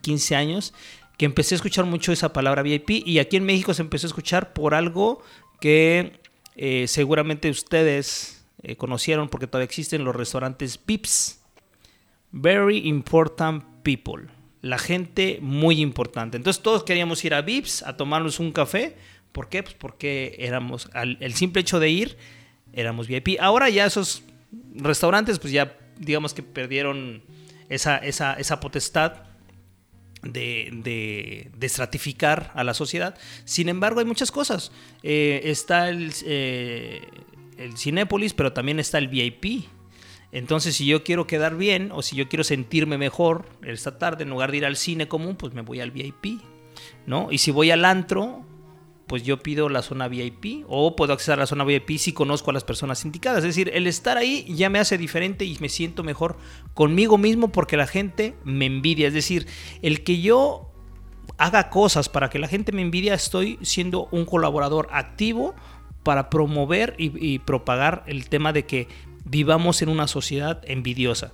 15 0.00 0.36
años 0.36 0.74
que 1.16 1.24
empecé 1.24 1.54
a 1.54 1.56
escuchar 1.56 1.84
mucho 1.84 2.12
esa 2.12 2.32
palabra 2.32 2.62
VIP 2.62 2.90
y 3.06 3.18
aquí 3.18 3.36
en 3.36 3.44
México 3.44 3.72
se 3.74 3.82
empezó 3.82 4.06
a 4.06 4.08
escuchar 4.08 4.52
por 4.52 4.74
algo 4.74 5.22
que 5.60 6.20
eh, 6.56 6.86
seguramente 6.88 7.48
ustedes 7.48 8.44
eh, 8.62 8.76
conocieron 8.76 9.28
porque 9.28 9.46
todavía 9.46 9.64
existen 9.64 10.04
los 10.04 10.14
restaurantes 10.14 10.78
VIPs. 10.84 11.40
Very 12.32 12.86
Important 12.86 13.64
People. 13.82 14.26
La 14.60 14.78
gente 14.78 15.38
muy 15.40 15.80
importante. 15.80 16.36
Entonces 16.36 16.62
todos 16.62 16.84
queríamos 16.84 17.24
ir 17.24 17.34
a 17.34 17.40
VIPs 17.40 17.82
a 17.82 17.96
tomarnos 17.96 18.40
un 18.40 18.52
café. 18.52 18.96
¿Por 19.32 19.48
qué? 19.48 19.62
Pues 19.62 19.74
porque 19.74 20.36
éramos, 20.38 20.90
el 20.94 21.34
simple 21.34 21.60
hecho 21.60 21.78
de 21.78 21.90
ir, 21.90 22.16
éramos 22.72 23.06
VIP. 23.06 23.38
Ahora 23.40 23.70
ya 23.70 23.86
esos 23.86 24.22
restaurantes, 24.74 25.38
pues 25.38 25.52
ya 25.52 25.78
digamos 25.98 26.34
que 26.34 26.42
perdieron 26.42 27.22
esa, 27.68 27.98
esa, 27.98 28.34
esa 28.34 28.60
potestad 28.60 29.24
de, 30.22 31.50
estratificar 31.60 32.50
a 32.54 32.64
la 32.64 32.74
sociedad. 32.74 33.16
Sin 33.44 33.68
embargo, 33.68 34.00
hay 34.00 34.06
muchas 34.06 34.30
cosas. 34.30 34.72
Eh, 35.02 35.42
está 35.44 35.88
el, 35.88 36.12
eh, 36.24 37.02
el 37.58 37.76
Cinépolis, 37.76 38.34
pero 38.34 38.52
también 38.52 38.78
está 38.78 38.98
el 38.98 39.08
VIP. 39.08 39.64
Entonces, 40.32 40.76
si 40.76 40.86
yo 40.86 41.04
quiero 41.04 41.26
quedar 41.26 41.56
bien 41.56 41.90
o 41.92 42.02
si 42.02 42.16
yo 42.16 42.28
quiero 42.28 42.44
sentirme 42.44 42.98
mejor 42.98 43.48
esta 43.62 43.98
tarde, 43.98 44.24
en 44.24 44.30
lugar 44.30 44.50
de 44.50 44.58
ir 44.58 44.66
al 44.66 44.76
cine 44.76 45.08
común, 45.08 45.36
pues 45.36 45.54
me 45.54 45.62
voy 45.62 45.80
al 45.80 45.90
VIP. 45.90 46.40
¿no? 47.06 47.28
Y 47.30 47.38
si 47.38 47.50
voy 47.50 47.70
al 47.70 47.84
antro, 47.84 48.44
pues 49.06 49.22
yo 49.22 49.38
pido 49.38 49.68
la 49.68 49.82
zona 49.82 50.08
VIP 50.08 50.64
o 50.68 50.96
puedo 50.96 51.12
acceder 51.12 51.38
a 51.38 51.42
la 51.42 51.46
zona 51.46 51.64
VIP 51.64 51.98
si 51.98 52.12
conozco 52.12 52.50
a 52.50 52.54
las 52.54 52.64
personas 52.64 53.04
indicadas. 53.04 53.38
Es 53.38 53.54
decir, 53.54 53.70
el 53.72 53.86
estar 53.86 54.16
ahí 54.16 54.44
ya 54.48 54.68
me 54.68 54.78
hace 54.78 54.98
diferente 54.98 55.44
y 55.44 55.56
me 55.60 55.68
siento 55.68 56.02
mejor 56.02 56.36
conmigo 56.74 57.16
mismo 57.16 57.52
porque 57.52 57.76
la 57.76 57.86
gente 57.86 58.34
me 58.44 58.66
envidia. 58.66 59.08
Es 59.08 59.14
decir, 59.14 59.46
el 59.82 60.02
que 60.02 60.20
yo 60.20 60.72
haga 61.38 61.70
cosas 61.70 62.08
para 62.08 62.30
que 62.30 62.38
la 62.38 62.48
gente 62.48 62.72
me 62.72 62.82
envidia, 62.82 63.14
estoy 63.14 63.58
siendo 63.62 64.08
un 64.10 64.24
colaborador 64.24 64.88
activo 64.90 65.54
para 66.02 66.30
promover 66.30 66.94
y, 66.98 67.38
propagar 67.40 68.04
el 68.06 68.28
tema 68.28 68.52
de 68.52 68.64
que 68.64 68.88
vivamos 69.24 69.82
en 69.82 69.88
una 69.88 70.06
sociedad 70.06 70.62
envidiosa. 70.66 71.32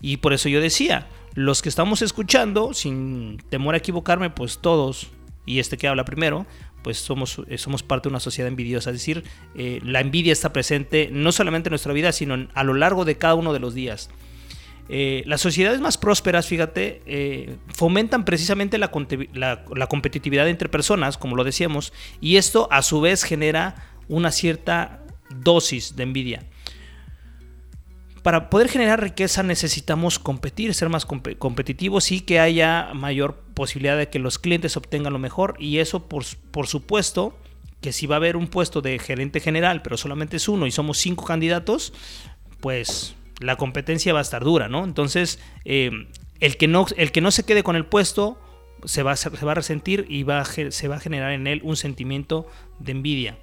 Y 0.00 0.18
por 0.18 0.32
eso 0.32 0.48
yo 0.48 0.60
decía, 0.60 1.08
los 1.34 1.60
que 1.60 1.68
estamos 1.68 2.02
escuchando, 2.02 2.72
sin 2.72 3.38
temor 3.48 3.74
a 3.74 3.78
equivocarme, 3.78 4.30
pues 4.30 4.58
todos, 4.58 5.08
y 5.44 5.58
este 5.58 5.76
que 5.76 5.88
habla 5.88 6.04
primero, 6.04 6.46
pues 6.82 6.98
somos, 6.98 7.40
eh, 7.48 7.58
somos 7.58 7.82
parte 7.82 8.08
de 8.08 8.10
una 8.10 8.20
sociedad 8.20 8.48
envidiosa. 8.48 8.90
Es 8.90 8.96
decir, 8.96 9.24
eh, 9.54 9.80
la 9.84 10.00
envidia 10.00 10.32
está 10.32 10.52
presente 10.52 11.08
no 11.12 11.32
solamente 11.32 11.68
en 11.68 11.72
nuestra 11.72 11.92
vida, 11.92 12.12
sino 12.12 12.48
a 12.52 12.64
lo 12.64 12.74
largo 12.74 13.04
de 13.04 13.16
cada 13.16 13.34
uno 13.34 13.52
de 13.52 13.60
los 13.60 13.74
días. 13.74 14.10
Eh, 14.88 15.22
las 15.26 15.40
sociedades 15.40 15.80
más 15.80 15.96
prósperas, 15.96 16.46
fíjate, 16.46 17.56
fomentan 17.68 18.24
precisamente 18.24 18.78
la, 18.78 18.90
la, 19.32 19.86
competitividad 19.86 20.48
entre 20.48 20.68
personas, 20.68 21.16
como 21.16 21.36
lo 21.36 21.44
decíamos, 21.44 21.92
y 22.20 22.36
esto 22.36 22.68
a 22.70 22.82
su 22.82 23.00
vez 23.00 23.22
genera 23.22 23.76
una 24.08 24.32
cierta 24.32 25.04
dosis 25.30 25.96
de 25.96 26.02
envidia 26.02 26.46
para 28.22 28.50
poder 28.50 28.68
generar 28.68 29.02
riqueza 29.02 29.42
necesitamos 29.42 30.18
competir, 30.18 30.74
ser 30.74 30.88
más 30.88 31.06
competitivos 31.06 32.12
y 32.12 32.20
que 32.20 32.38
haya 32.38 32.90
mayor 32.94 33.34
posibilidad 33.54 33.96
de 33.96 34.08
que 34.08 34.20
los 34.20 34.38
clientes 34.38 34.76
obtengan 34.76 35.12
lo 35.12 35.18
mejor. 35.18 35.56
Y 35.58 35.78
eso, 35.78 36.06
por, 36.06 36.24
supuesto, 36.66 37.36
que 37.80 37.92
si 37.92 38.06
va 38.06 38.16
a 38.16 38.18
haber 38.18 38.36
un 38.36 38.46
puesto 38.46 38.80
de 38.80 38.98
gerente 39.00 39.40
general, 39.40 39.82
pero 39.82 39.96
solamente 39.96 40.36
es 40.36 40.48
uno 40.48 40.68
y 40.68 40.70
somos 40.70 40.98
cinco 40.98 41.24
candidatos, 41.24 41.92
pues 42.60 43.16
la 43.40 43.56
competencia 43.56 44.12
va 44.12 44.20
a 44.20 44.22
estar 44.22 44.44
dura, 44.44 44.68
¿no? 44.68 44.84
Entonces, 44.84 45.40
eh, 45.64 45.90
el, 46.38 46.56
que 46.56 46.68
no, 46.68 46.86
el 46.96 47.10
que 47.10 47.20
no 47.20 47.32
se 47.32 47.44
quede 47.44 47.64
con 47.64 47.74
el 47.74 47.86
puesto 47.86 48.38
se 48.84 49.02
va, 49.02 49.16
se 49.16 49.30
va 49.30 49.52
a 49.52 49.56
resentir 49.56 50.06
y 50.08 50.22
va 50.22 50.44
se 50.44 50.88
va 50.88 50.96
a 50.96 51.00
generar 51.00 51.32
en 51.32 51.48
él 51.48 51.60
un 51.64 51.76
sentimiento 51.76 52.46
de 52.78 52.92
envidia. 52.92 53.38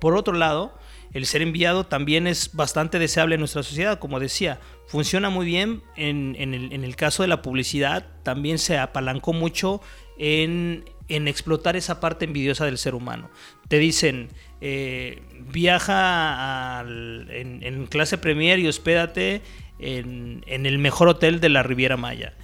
Por 0.00 0.16
otro 0.16 0.34
lado, 0.34 0.76
el 1.16 1.24
ser 1.24 1.40
enviado 1.40 1.84
también 1.86 2.26
es 2.26 2.50
bastante 2.52 2.98
deseable 2.98 3.36
en 3.36 3.40
nuestra 3.40 3.62
sociedad, 3.62 3.98
como 3.98 4.20
decía, 4.20 4.60
funciona 4.86 5.30
muy 5.30 5.46
bien 5.46 5.82
en, 5.96 6.36
el, 6.36 6.94
caso 6.94 7.22
de 7.22 7.28
la 7.28 7.40
publicidad, 7.40 8.06
también 8.22 8.58
se 8.58 8.76
apalancó 8.76 9.32
mucho 9.32 9.80
en, 10.18 10.84
explotar 11.08 11.74
esa 11.74 12.00
parte 12.00 12.26
envidiosa 12.26 12.66
del 12.66 12.76
ser 12.76 12.94
humano. 12.94 13.30
Te 13.68 13.78
dicen, 13.78 14.28
eh, 14.60 15.22
viaja 15.48 16.84
en, 16.86 17.86
clase 17.86 18.18
premier 18.18 18.58
y 18.58 18.68
hospédate 18.68 19.40
en, 19.78 20.44
el 20.46 20.78
mejor 20.78 21.08
hotel 21.08 21.40
de 21.40 21.48
la 21.48 21.62
Riviera 21.62 21.96
Maya. 21.96 22.34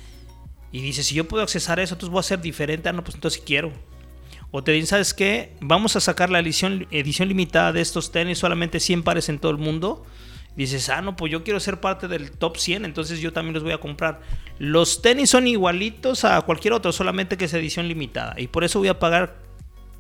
Y 0.71 0.81
dices, 0.81 1.09
si 1.09 1.15
yo 1.15 1.29
puedo 1.29 1.43
accesar 1.43 1.79
a 1.79 1.83
eso, 1.83 1.95
entonces 1.95 2.11
voy 2.11 2.21
a 2.21 2.23
ser 2.23 2.41
diferente. 2.41 2.89
Ah, 2.89 2.93
no, 2.93 3.05
pues 3.05 3.17
entonces 3.17 3.43
quiero. 3.45 3.71
O 4.53 4.63
te 4.63 4.71
dicen, 4.73 4.87
¿sabes 4.87 5.15
qué? 5.15 5.55
Vamos 5.61 5.97
a 5.97 6.01
sacar 6.01 6.29
la 6.29 6.39
edición, 6.39 6.87
edición 6.91 7.29
limitada 7.29 7.73
de 7.73 7.81
estos 7.81 8.13
tenis, 8.13 8.39
solamente 8.39 8.81
100 8.81 9.03
pares 9.03 9.31
en 9.31 9.39
todo 9.39 9.51
el 9.51 9.59
mundo. 9.59 10.05
dices, 10.55 10.91
ah, 10.91 11.01
no, 11.01 11.17
pues 11.17 11.33
yo 11.33 11.43
quiero 11.43 11.59
ser 11.59 11.81
parte 11.81 12.07
del 12.07 12.31
top 12.31 12.59
100, 12.59 12.85
entonces 12.85 13.21
yo 13.21 13.33
también 13.33 13.55
los 13.55 13.63
voy 13.63 13.73
a 13.73 13.79
comprar. 13.79 14.21
Los 14.59 15.01
tenis 15.01 15.31
son 15.31 15.49
igualitos 15.49 16.27
a 16.27 16.39
cualquier 16.43 16.75
otro, 16.75 16.93
solamente 16.93 17.39
que 17.39 17.47
es 17.47 17.55
edición 17.55 17.89
limitada. 17.89 18.35
Y 18.39 18.49
por 18.49 18.63
eso 18.63 18.79
voy 18.79 18.89
a 18.89 18.99
pagar 18.99 19.39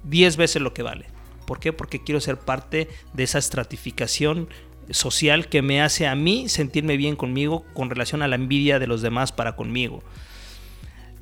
10 0.04 0.36
veces 0.36 0.60
lo 0.60 0.74
que 0.74 0.82
vale. 0.82 1.06
¿Por 1.46 1.58
qué? 1.58 1.72
Porque 1.72 2.04
quiero 2.04 2.20
ser 2.20 2.38
parte 2.38 2.88
de 3.14 3.22
esa 3.22 3.38
estratificación 3.38 4.48
social 4.90 5.48
que 5.48 5.62
me 5.62 5.80
hace 5.80 6.06
a 6.06 6.14
mí 6.14 6.50
sentirme 6.50 6.98
bien 6.98 7.16
conmigo 7.16 7.64
con 7.72 7.88
relación 7.88 8.20
a 8.20 8.28
la 8.28 8.36
envidia 8.36 8.78
de 8.78 8.86
los 8.86 9.00
demás 9.00 9.32
para 9.32 9.56
conmigo. 9.56 10.02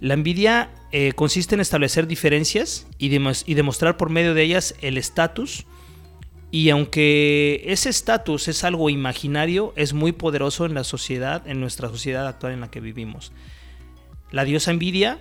La 0.00 0.14
envidia 0.14 0.70
eh, 0.92 1.12
consiste 1.12 1.54
en 1.54 1.60
establecer 1.60 2.06
diferencias 2.06 2.86
y, 2.98 3.10
demostrar 3.10 3.98
por 3.98 4.08
medio 4.08 4.32
de 4.32 4.42
ellas 4.42 4.74
el 4.80 4.96
estatus. 4.96 5.66
Y 6.50 6.70
aunque 6.70 7.62
ese 7.66 7.90
estatus 7.90 8.48
es 8.48 8.64
algo 8.64 8.90
imaginario, 8.90 9.72
es 9.76 9.92
muy 9.92 10.12
poderoso 10.12 10.64
en 10.64 10.74
la 10.74 10.84
sociedad, 10.84 11.46
en 11.46 11.60
nuestra 11.60 11.88
sociedad 11.88 12.26
actual 12.26 12.54
en 12.54 12.60
la 12.60 12.70
que 12.70 12.80
vivimos. 12.80 13.32
La 14.32 14.44
diosa 14.44 14.70
envidia, 14.70 15.18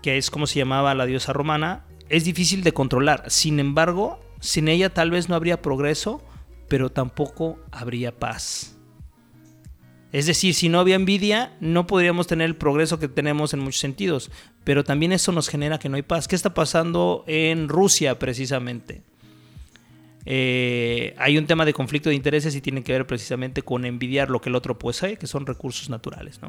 que 0.00 0.16
es 0.16 0.30
como 0.30 0.46
se 0.46 0.60
llamaba 0.60 0.94
la 0.94 1.06
diosa 1.06 1.32
romana, 1.32 1.84
es 2.08 2.24
difícil 2.24 2.62
de 2.62 2.72
controlar. 2.72 3.24
Sin 3.28 3.58
embargo, 3.58 4.20
sin 4.38 4.68
ella 4.68 4.94
tal 4.94 5.10
vez 5.10 5.28
no 5.28 5.34
habría 5.34 5.60
progreso, 5.60 6.22
pero 6.68 6.90
tampoco 6.90 7.58
habría 7.72 8.16
paz. 8.16 8.79
Es 10.12 10.26
decir, 10.26 10.54
si 10.54 10.68
no 10.68 10.80
había 10.80 10.96
envidia, 10.96 11.52
no 11.60 11.86
podríamos 11.86 12.26
tener 12.26 12.46
el 12.46 12.56
progreso 12.56 12.98
que 12.98 13.08
tenemos 13.08 13.54
en 13.54 13.60
muchos 13.60 13.80
sentidos. 13.80 14.30
Pero 14.64 14.82
también 14.82 15.12
eso 15.12 15.30
nos 15.30 15.48
genera 15.48 15.78
que 15.78 15.88
no 15.88 15.96
hay 15.96 16.02
paz. 16.02 16.26
¿Qué 16.26 16.34
está 16.34 16.52
pasando 16.52 17.24
en 17.28 17.68
Rusia 17.68 18.18
precisamente? 18.18 19.02
Eh, 20.26 21.14
hay 21.16 21.38
un 21.38 21.46
tema 21.46 21.64
de 21.64 21.72
conflicto 21.72 22.08
de 22.08 22.16
intereses 22.16 22.54
y 22.54 22.60
tiene 22.60 22.82
que 22.82 22.92
ver 22.92 23.06
precisamente 23.06 23.62
con 23.62 23.84
envidiar 23.84 24.30
lo 24.30 24.40
que 24.40 24.48
el 24.48 24.56
otro 24.56 24.78
posee, 24.78 25.16
que 25.16 25.26
son 25.26 25.46
recursos 25.46 25.88
naturales. 25.88 26.40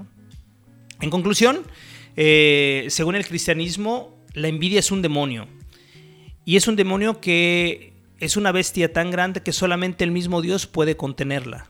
En 0.99 1.09
conclusión, 1.09 1.61
eh, 2.15 2.87
según 2.89 3.15
el 3.15 3.25
cristianismo, 3.25 4.17
la 4.33 4.47
envidia 4.47 4.79
es 4.79 4.91
un 4.91 5.01
demonio. 5.01 5.47
Y 6.45 6.55
es 6.55 6.67
un 6.67 6.75
demonio 6.75 7.21
que 7.21 7.93
es 8.19 8.37
una 8.37 8.51
bestia 8.51 8.91
tan 8.91 9.11
grande 9.11 9.41
que 9.41 9.51
solamente 9.51 10.03
el 10.03 10.11
mismo 10.11 10.41
Dios 10.41 10.67
puede 10.67 10.97
contenerla. 10.97 11.69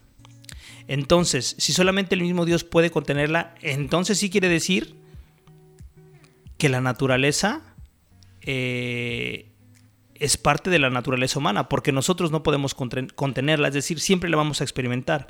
Entonces, 0.91 1.55
si 1.57 1.71
solamente 1.71 2.15
el 2.15 2.21
mismo 2.21 2.43
Dios 2.43 2.65
puede 2.65 2.91
contenerla, 2.91 3.55
entonces 3.61 4.17
sí 4.17 4.29
quiere 4.29 4.49
decir 4.49 4.93
que 6.57 6.67
la 6.67 6.81
naturaleza 6.81 7.61
eh, 8.41 9.53
es 10.15 10.35
parte 10.35 10.69
de 10.69 10.79
la 10.79 10.89
naturaleza 10.89 11.39
humana, 11.39 11.69
porque 11.69 11.93
nosotros 11.93 12.29
no 12.31 12.43
podemos 12.43 12.75
contenerla, 12.75 13.69
es 13.69 13.73
decir, 13.73 14.01
siempre 14.01 14.29
la 14.29 14.35
vamos 14.35 14.59
a 14.59 14.65
experimentar, 14.65 15.27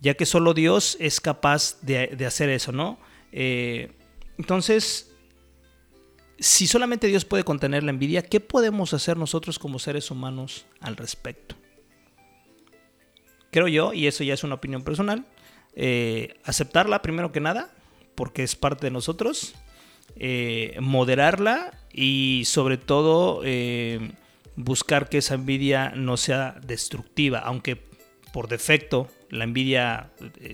ya 0.00 0.14
que 0.14 0.24
solo 0.24 0.54
Dios 0.54 0.96
es 0.98 1.20
capaz 1.20 1.78
de, 1.82 2.16
hacer 2.26 2.48
eso, 2.48 2.72
¿no? 2.72 2.98
Eh, 3.32 3.92
entonces, 4.38 5.12
si 6.38 6.66
solamente 6.66 7.06
Dios 7.06 7.26
puede 7.26 7.44
contener 7.44 7.82
la 7.82 7.90
envidia, 7.90 8.22
¿qué 8.22 8.40
podemos 8.40 8.94
hacer 8.94 9.18
nosotros 9.18 9.58
como 9.58 9.78
seres 9.78 10.10
humanos 10.10 10.64
al 10.80 10.96
respecto? 10.96 11.55
Creo 13.56 13.68
yo, 13.68 13.94
y 13.94 14.06
eso 14.06 14.22
ya 14.22 14.34
es 14.34 14.44
una 14.44 14.56
opinión 14.56 14.82
personal, 14.82 15.24
eh, 15.74 16.34
aceptarla 16.44 17.00
primero 17.00 17.32
que 17.32 17.40
nada, 17.40 17.70
porque 18.14 18.42
es 18.42 18.54
parte 18.54 18.88
de 18.88 18.90
nosotros, 18.90 19.54
eh, 20.16 20.76
moderarla 20.82 21.72
y 21.90 22.42
sobre 22.44 22.76
todo 22.76 23.40
eh, 23.46 24.10
buscar 24.56 25.08
que 25.08 25.16
esa 25.16 25.36
envidia 25.36 25.94
no 25.96 26.18
sea 26.18 26.60
destructiva, 26.66 27.38
aunque 27.38 27.80
por 28.30 28.48
defecto 28.48 29.08
la 29.30 29.44
envidia 29.44 30.10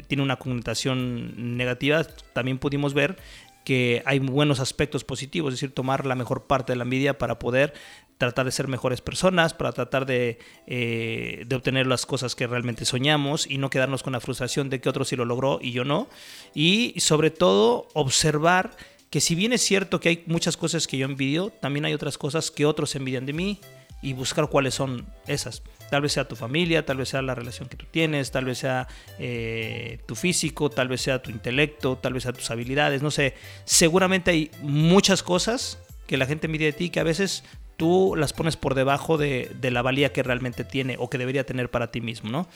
tiene 0.07 0.23
una 0.23 0.37
connotación 0.37 1.57
negativa, 1.57 2.05
también 2.33 2.59
pudimos 2.59 2.95
ver 2.95 3.17
que 3.65 4.05
hay 4.07 4.21
buenos 4.21 4.61
aspectos 4.61 5.03
positivos, 5.03 5.53
es 5.53 5.61
decir, 5.61 5.75
tomar 5.75 6.07
la 6.07 6.15
mejor 6.15 6.45
parte 6.47 6.73
de 6.73 6.77
la 6.77 6.85
envidia 6.85 7.19
para 7.19 7.41
poder 7.41 7.75
tratar 8.27 8.45
de 8.47 8.53
ser 8.53 8.69
mejores 8.69 9.01
personas, 9.01 9.53
para 9.53 9.73
tratar 9.73 10.07
de, 10.07 10.39
eh, 10.67 11.43
de, 11.47 11.57
obtener 11.57 11.87
las 11.87 12.07
cosas 12.07 12.37
que 12.37 12.47
realmente 12.47 12.85
soñamos 12.85 13.51
y 13.51 13.59
no 13.59 13.69
quedarnos 13.69 14.03
con 14.03 14.13
la 14.13 14.21
frustración 14.21 14.71
de 14.71 14.81
que 14.81 14.89
otro 14.89 15.05
sí 15.05 15.17
lo 15.17 15.25
logró 15.25 15.59
y 15.61 15.73
yo 15.73 15.85
no. 15.85 16.09
Y 16.55 16.95
sobre 16.99 17.31
todo 17.31 17.89
observar 17.95 18.77
que 19.11 19.21
si 19.21 19.35
bien 19.35 19.53
es 19.53 19.61
cierto 19.63 19.99
que 19.99 20.09
hay 20.09 20.23
muchas 20.27 20.57
cosas 20.57 20.87
que 20.87 20.99
yo 20.99 21.07
envidio, 21.07 21.51
también 21.51 21.85
hay 21.85 21.95
otras 21.95 22.17
cosas 22.17 22.51
que 22.51 22.65
otros 22.65 22.95
envidian 22.95 23.27
de 23.27 23.33
mí 23.33 23.61
y 24.03 24.13
buscar 24.13 24.49
cuáles 24.49 24.75
son 24.75 25.07
esas. 25.27 25.63
Tal 25.91 26.03
vez 26.03 26.13
sea 26.13 26.27
tu 26.27 26.37
familia, 26.37 26.87
tal 26.87 26.99
vez 26.99 27.09
sea 27.09 27.23
la 27.23 27.35
relación 27.35 27.69
que 27.69 27.77
tú 27.77 27.87
tienes, 27.91 28.31
tal 28.31 28.45
vez 28.45 28.59
sea 28.59 28.87
eh, 29.19 29.99
tu 30.07 30.15
físico, 30.15 30.71
tal 30.71 30.89
vez 30.89 31.01
sea 31.03 31.21
tu 31.21 31.31
intelecto, 31.31 31.99
tal 31.99 32.15
vez 32.15 32.23
sea 32.23 32.33
tus 32.33 32.51
habilidades, 32.51 33.03
no 33.03 33.11
sé. 33.11 33.35
Seguramente 33.65 34.31
hay 34.31 34.51
muchas 34.63 35.23
cosas 35.23 35.79
que 36.07 36.17
la 36.17 36.27
gente 36.27 36.49
mide 36.49 36.67
de 36.67 36.73
ti 36.73 36.91
que 36.91 37.01
a 37.01 37.05
veces 37.05 37.45
tú 37.83 38.15
las 38.17 38.33
pones 38.33 38.57
por 38.57 38.77
debajo 38.77 39.19
de, 39.19 39.51
la 39.61 39.83
valía 39.83 40.13
que 40.13 40.23
realmente 40.23 40.63
tiene 40.63 40.95
o 41.01 41.11
que 41.11 41.19
debería 41.19 41.45
tener 41.45 41.69
para 41.69 41.91
ti 41.91 42.01
mismo, 42.01 42.31
¿no? 42.31 42.49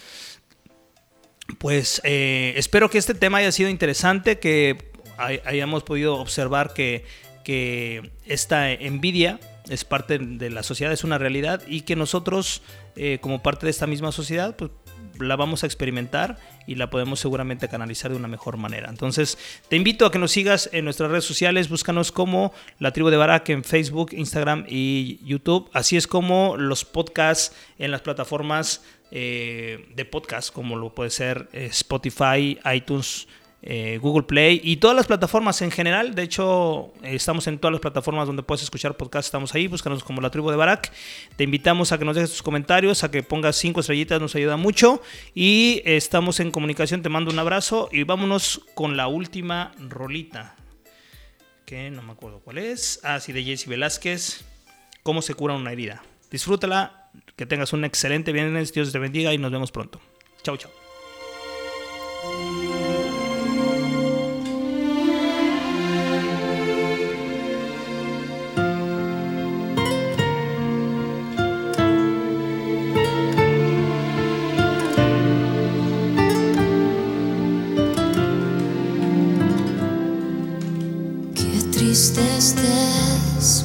Pues 1.58 2.00
eh, 2.04 2.54
espero 2.54 2.88
que 2.90 2.98
este 2.98 3.12
tema 3.12 3.38
haya 3.38 3.50
sido 3.50 3.68
interesante, 3.68 4.38
que 4.38 4.92
hayamos 5.18 5.82
podido 5.82 6.14
observar 6.14 6.74
que, 6.74 7.04
esta 8.24 8.70
envidia 8.70 9.40
es 9.68 9.84
parte 9.84 10.18
de 10.20 10.48
la 10.48 10.62
sociedad, 10.62 10.92
es 10.92 11.02
una 11.02 11.18
realidad 11.18 11.60
y 11.66 11.80
que 11.80 11.96
nosotros 11.96 12.62
eh, 12.94 13.18
como 13.20 13.42
parte 13.42 13.66
de 13.66 13.70
esta 13.70 13.88
misma 13.88 14.12
sociedad 14.12 14.54
pues 14.54 14.70
la 15.20 15.36
vamos 15.36 15.62
a 15.62 15.66
experimentar 15.66 16.38
y 16.66 16.74
la 16.74 16.90
podemos 16.90 17.20
seguramente 17.20 17.68
canalizar 17.68 18.10
de 18.10 18.16
una 18.16 18.28
mejor 18.28 18.56
manera. 18.56 18.88
Entonces 18.88 19.38
te 19.68 19.76
invito 19.76 20.06
a 20.06 20.10
que 20.10 20.18
nos 20.18 20.32
sigas 20.32 20.68
en 20.72 20.84
nuestras 20.84 21.10
redes 21.10 21.24
sociales, 21.24 21.68
búscanos 21.68 22.12
como 22.12 22.52
la 22.78 22.92
tribu 22.92 23.10
de 23.10 23.16
Barak 23.16 23.48
en 23.50 23.64
Facebook, 23.64 24.10
Instagram 24.12 24.64
y 24.68 25.18
YouTube, 25.24 25.70
así 25.72 25.96
es 25.96 26.06
como 26.06 26.56
los 26.56 26.84
podcasts 26.84 27.54
en 27.78 27.90
las 27.90 28.00
plataformas 28.00 28.82
eh, 29.12 29.88
de 29.94 30.04
podcast 30.04 30.52
como 30.52 30.76
lo 30.76 30.92
puede 30.92 31.10
ser 31.10 31.48
eh, 31.52 31.66
Spotify, 31.66 32.58
iTunes, 32.74 33.28
eh, 33.68 33.98
Google 34.00 34.22
Play 34.22 34.60
y 34.62 34.76
todas 34.76 34.96
las 34.96 35.06
plataformas 35.06 35.60
en 35.60 35.72
general. 35.72 36.14
De 36.14 36.22
hecho, 36.22 36.92
estamos 37.02 37.48
en 37.48 37.58
todas 37.58 37.72
las 37.72 37.80
plataformas 37.80 38.28
donde 38.28 38.44
puedes 38.44 38.62
escuchar 38.62 38.96
podcast. 38.96 39.26
Estamos 39.26 39.52
ahí, 39.56 39.66
búscanos 39.66 40.04
como 40.04 40.20
la 40.20 40.30
tribu 40.30 40.50
de 40.50 40.56
Barak. 40.56 40.92
Te 41.34 41.42
invitamos 41.42 41.90
a 41.90 41.98
que 41.98 42.04
nos 42.04 42.14
dejes 42.14 42.30
tus 42.30 42.42
comentarios, 42.44 43.02
a 43.02 43.10
que 43.10 43.24
pongas 43.24 43.56
cinco 43.56 43.80
estrellitas, 43.80 44.20
nos 44.20 44.36
ayuda 44.36 44.56
mucho. 44.56 45.02
Y 45.34 45.82
estamos 45.84 46.38
en 46.38 46.52
comunicación. 46.52 47.02
Te 47.02 47.08
mando 47.08 47.32
un 47.32 47.40
abrazo 47.40 47.88
y 47.90 48.04
vámonos 48.04 48.60
con 48.74 48.96
la 48.96 49.08
última 49.08 49.72
rolita. 49.80 50.54
Que 51.64 51.90
no 51.90 52.02
me 52.02 52.12
acuerdo 52.12 52.38
cuál 52.38 52.58
es. 52.58 53.00
Ah, 53.02 53.18
sí, 53.18 53.32
de 53.32 53.42
Jesse 53.42 53.66
Velázquez. 53.66 54.44
¿Cómo 55.02 55.22
se 55.22 55.34
cura 55.34 55.54
una 55.54 55.72
herida? 55.72 56.04
Disfrútala, 56.30 57.10
que 57.34 57.46
tengas 57.46 57.72
un 57.72 57.84
excelente 57.84 58.30
viernes. 58.30 58.72
Dios 58.72 58.92
te 58.92 59.00
bendiga 59.00 59.34
y 59.34 59.38
nos 59.38 59.50
vemos 59.50 59.72
pronto. 59.72 60.00
Chau, 60.44 60.56
chau. 60.56 60.70
tristezas 81.96 83.64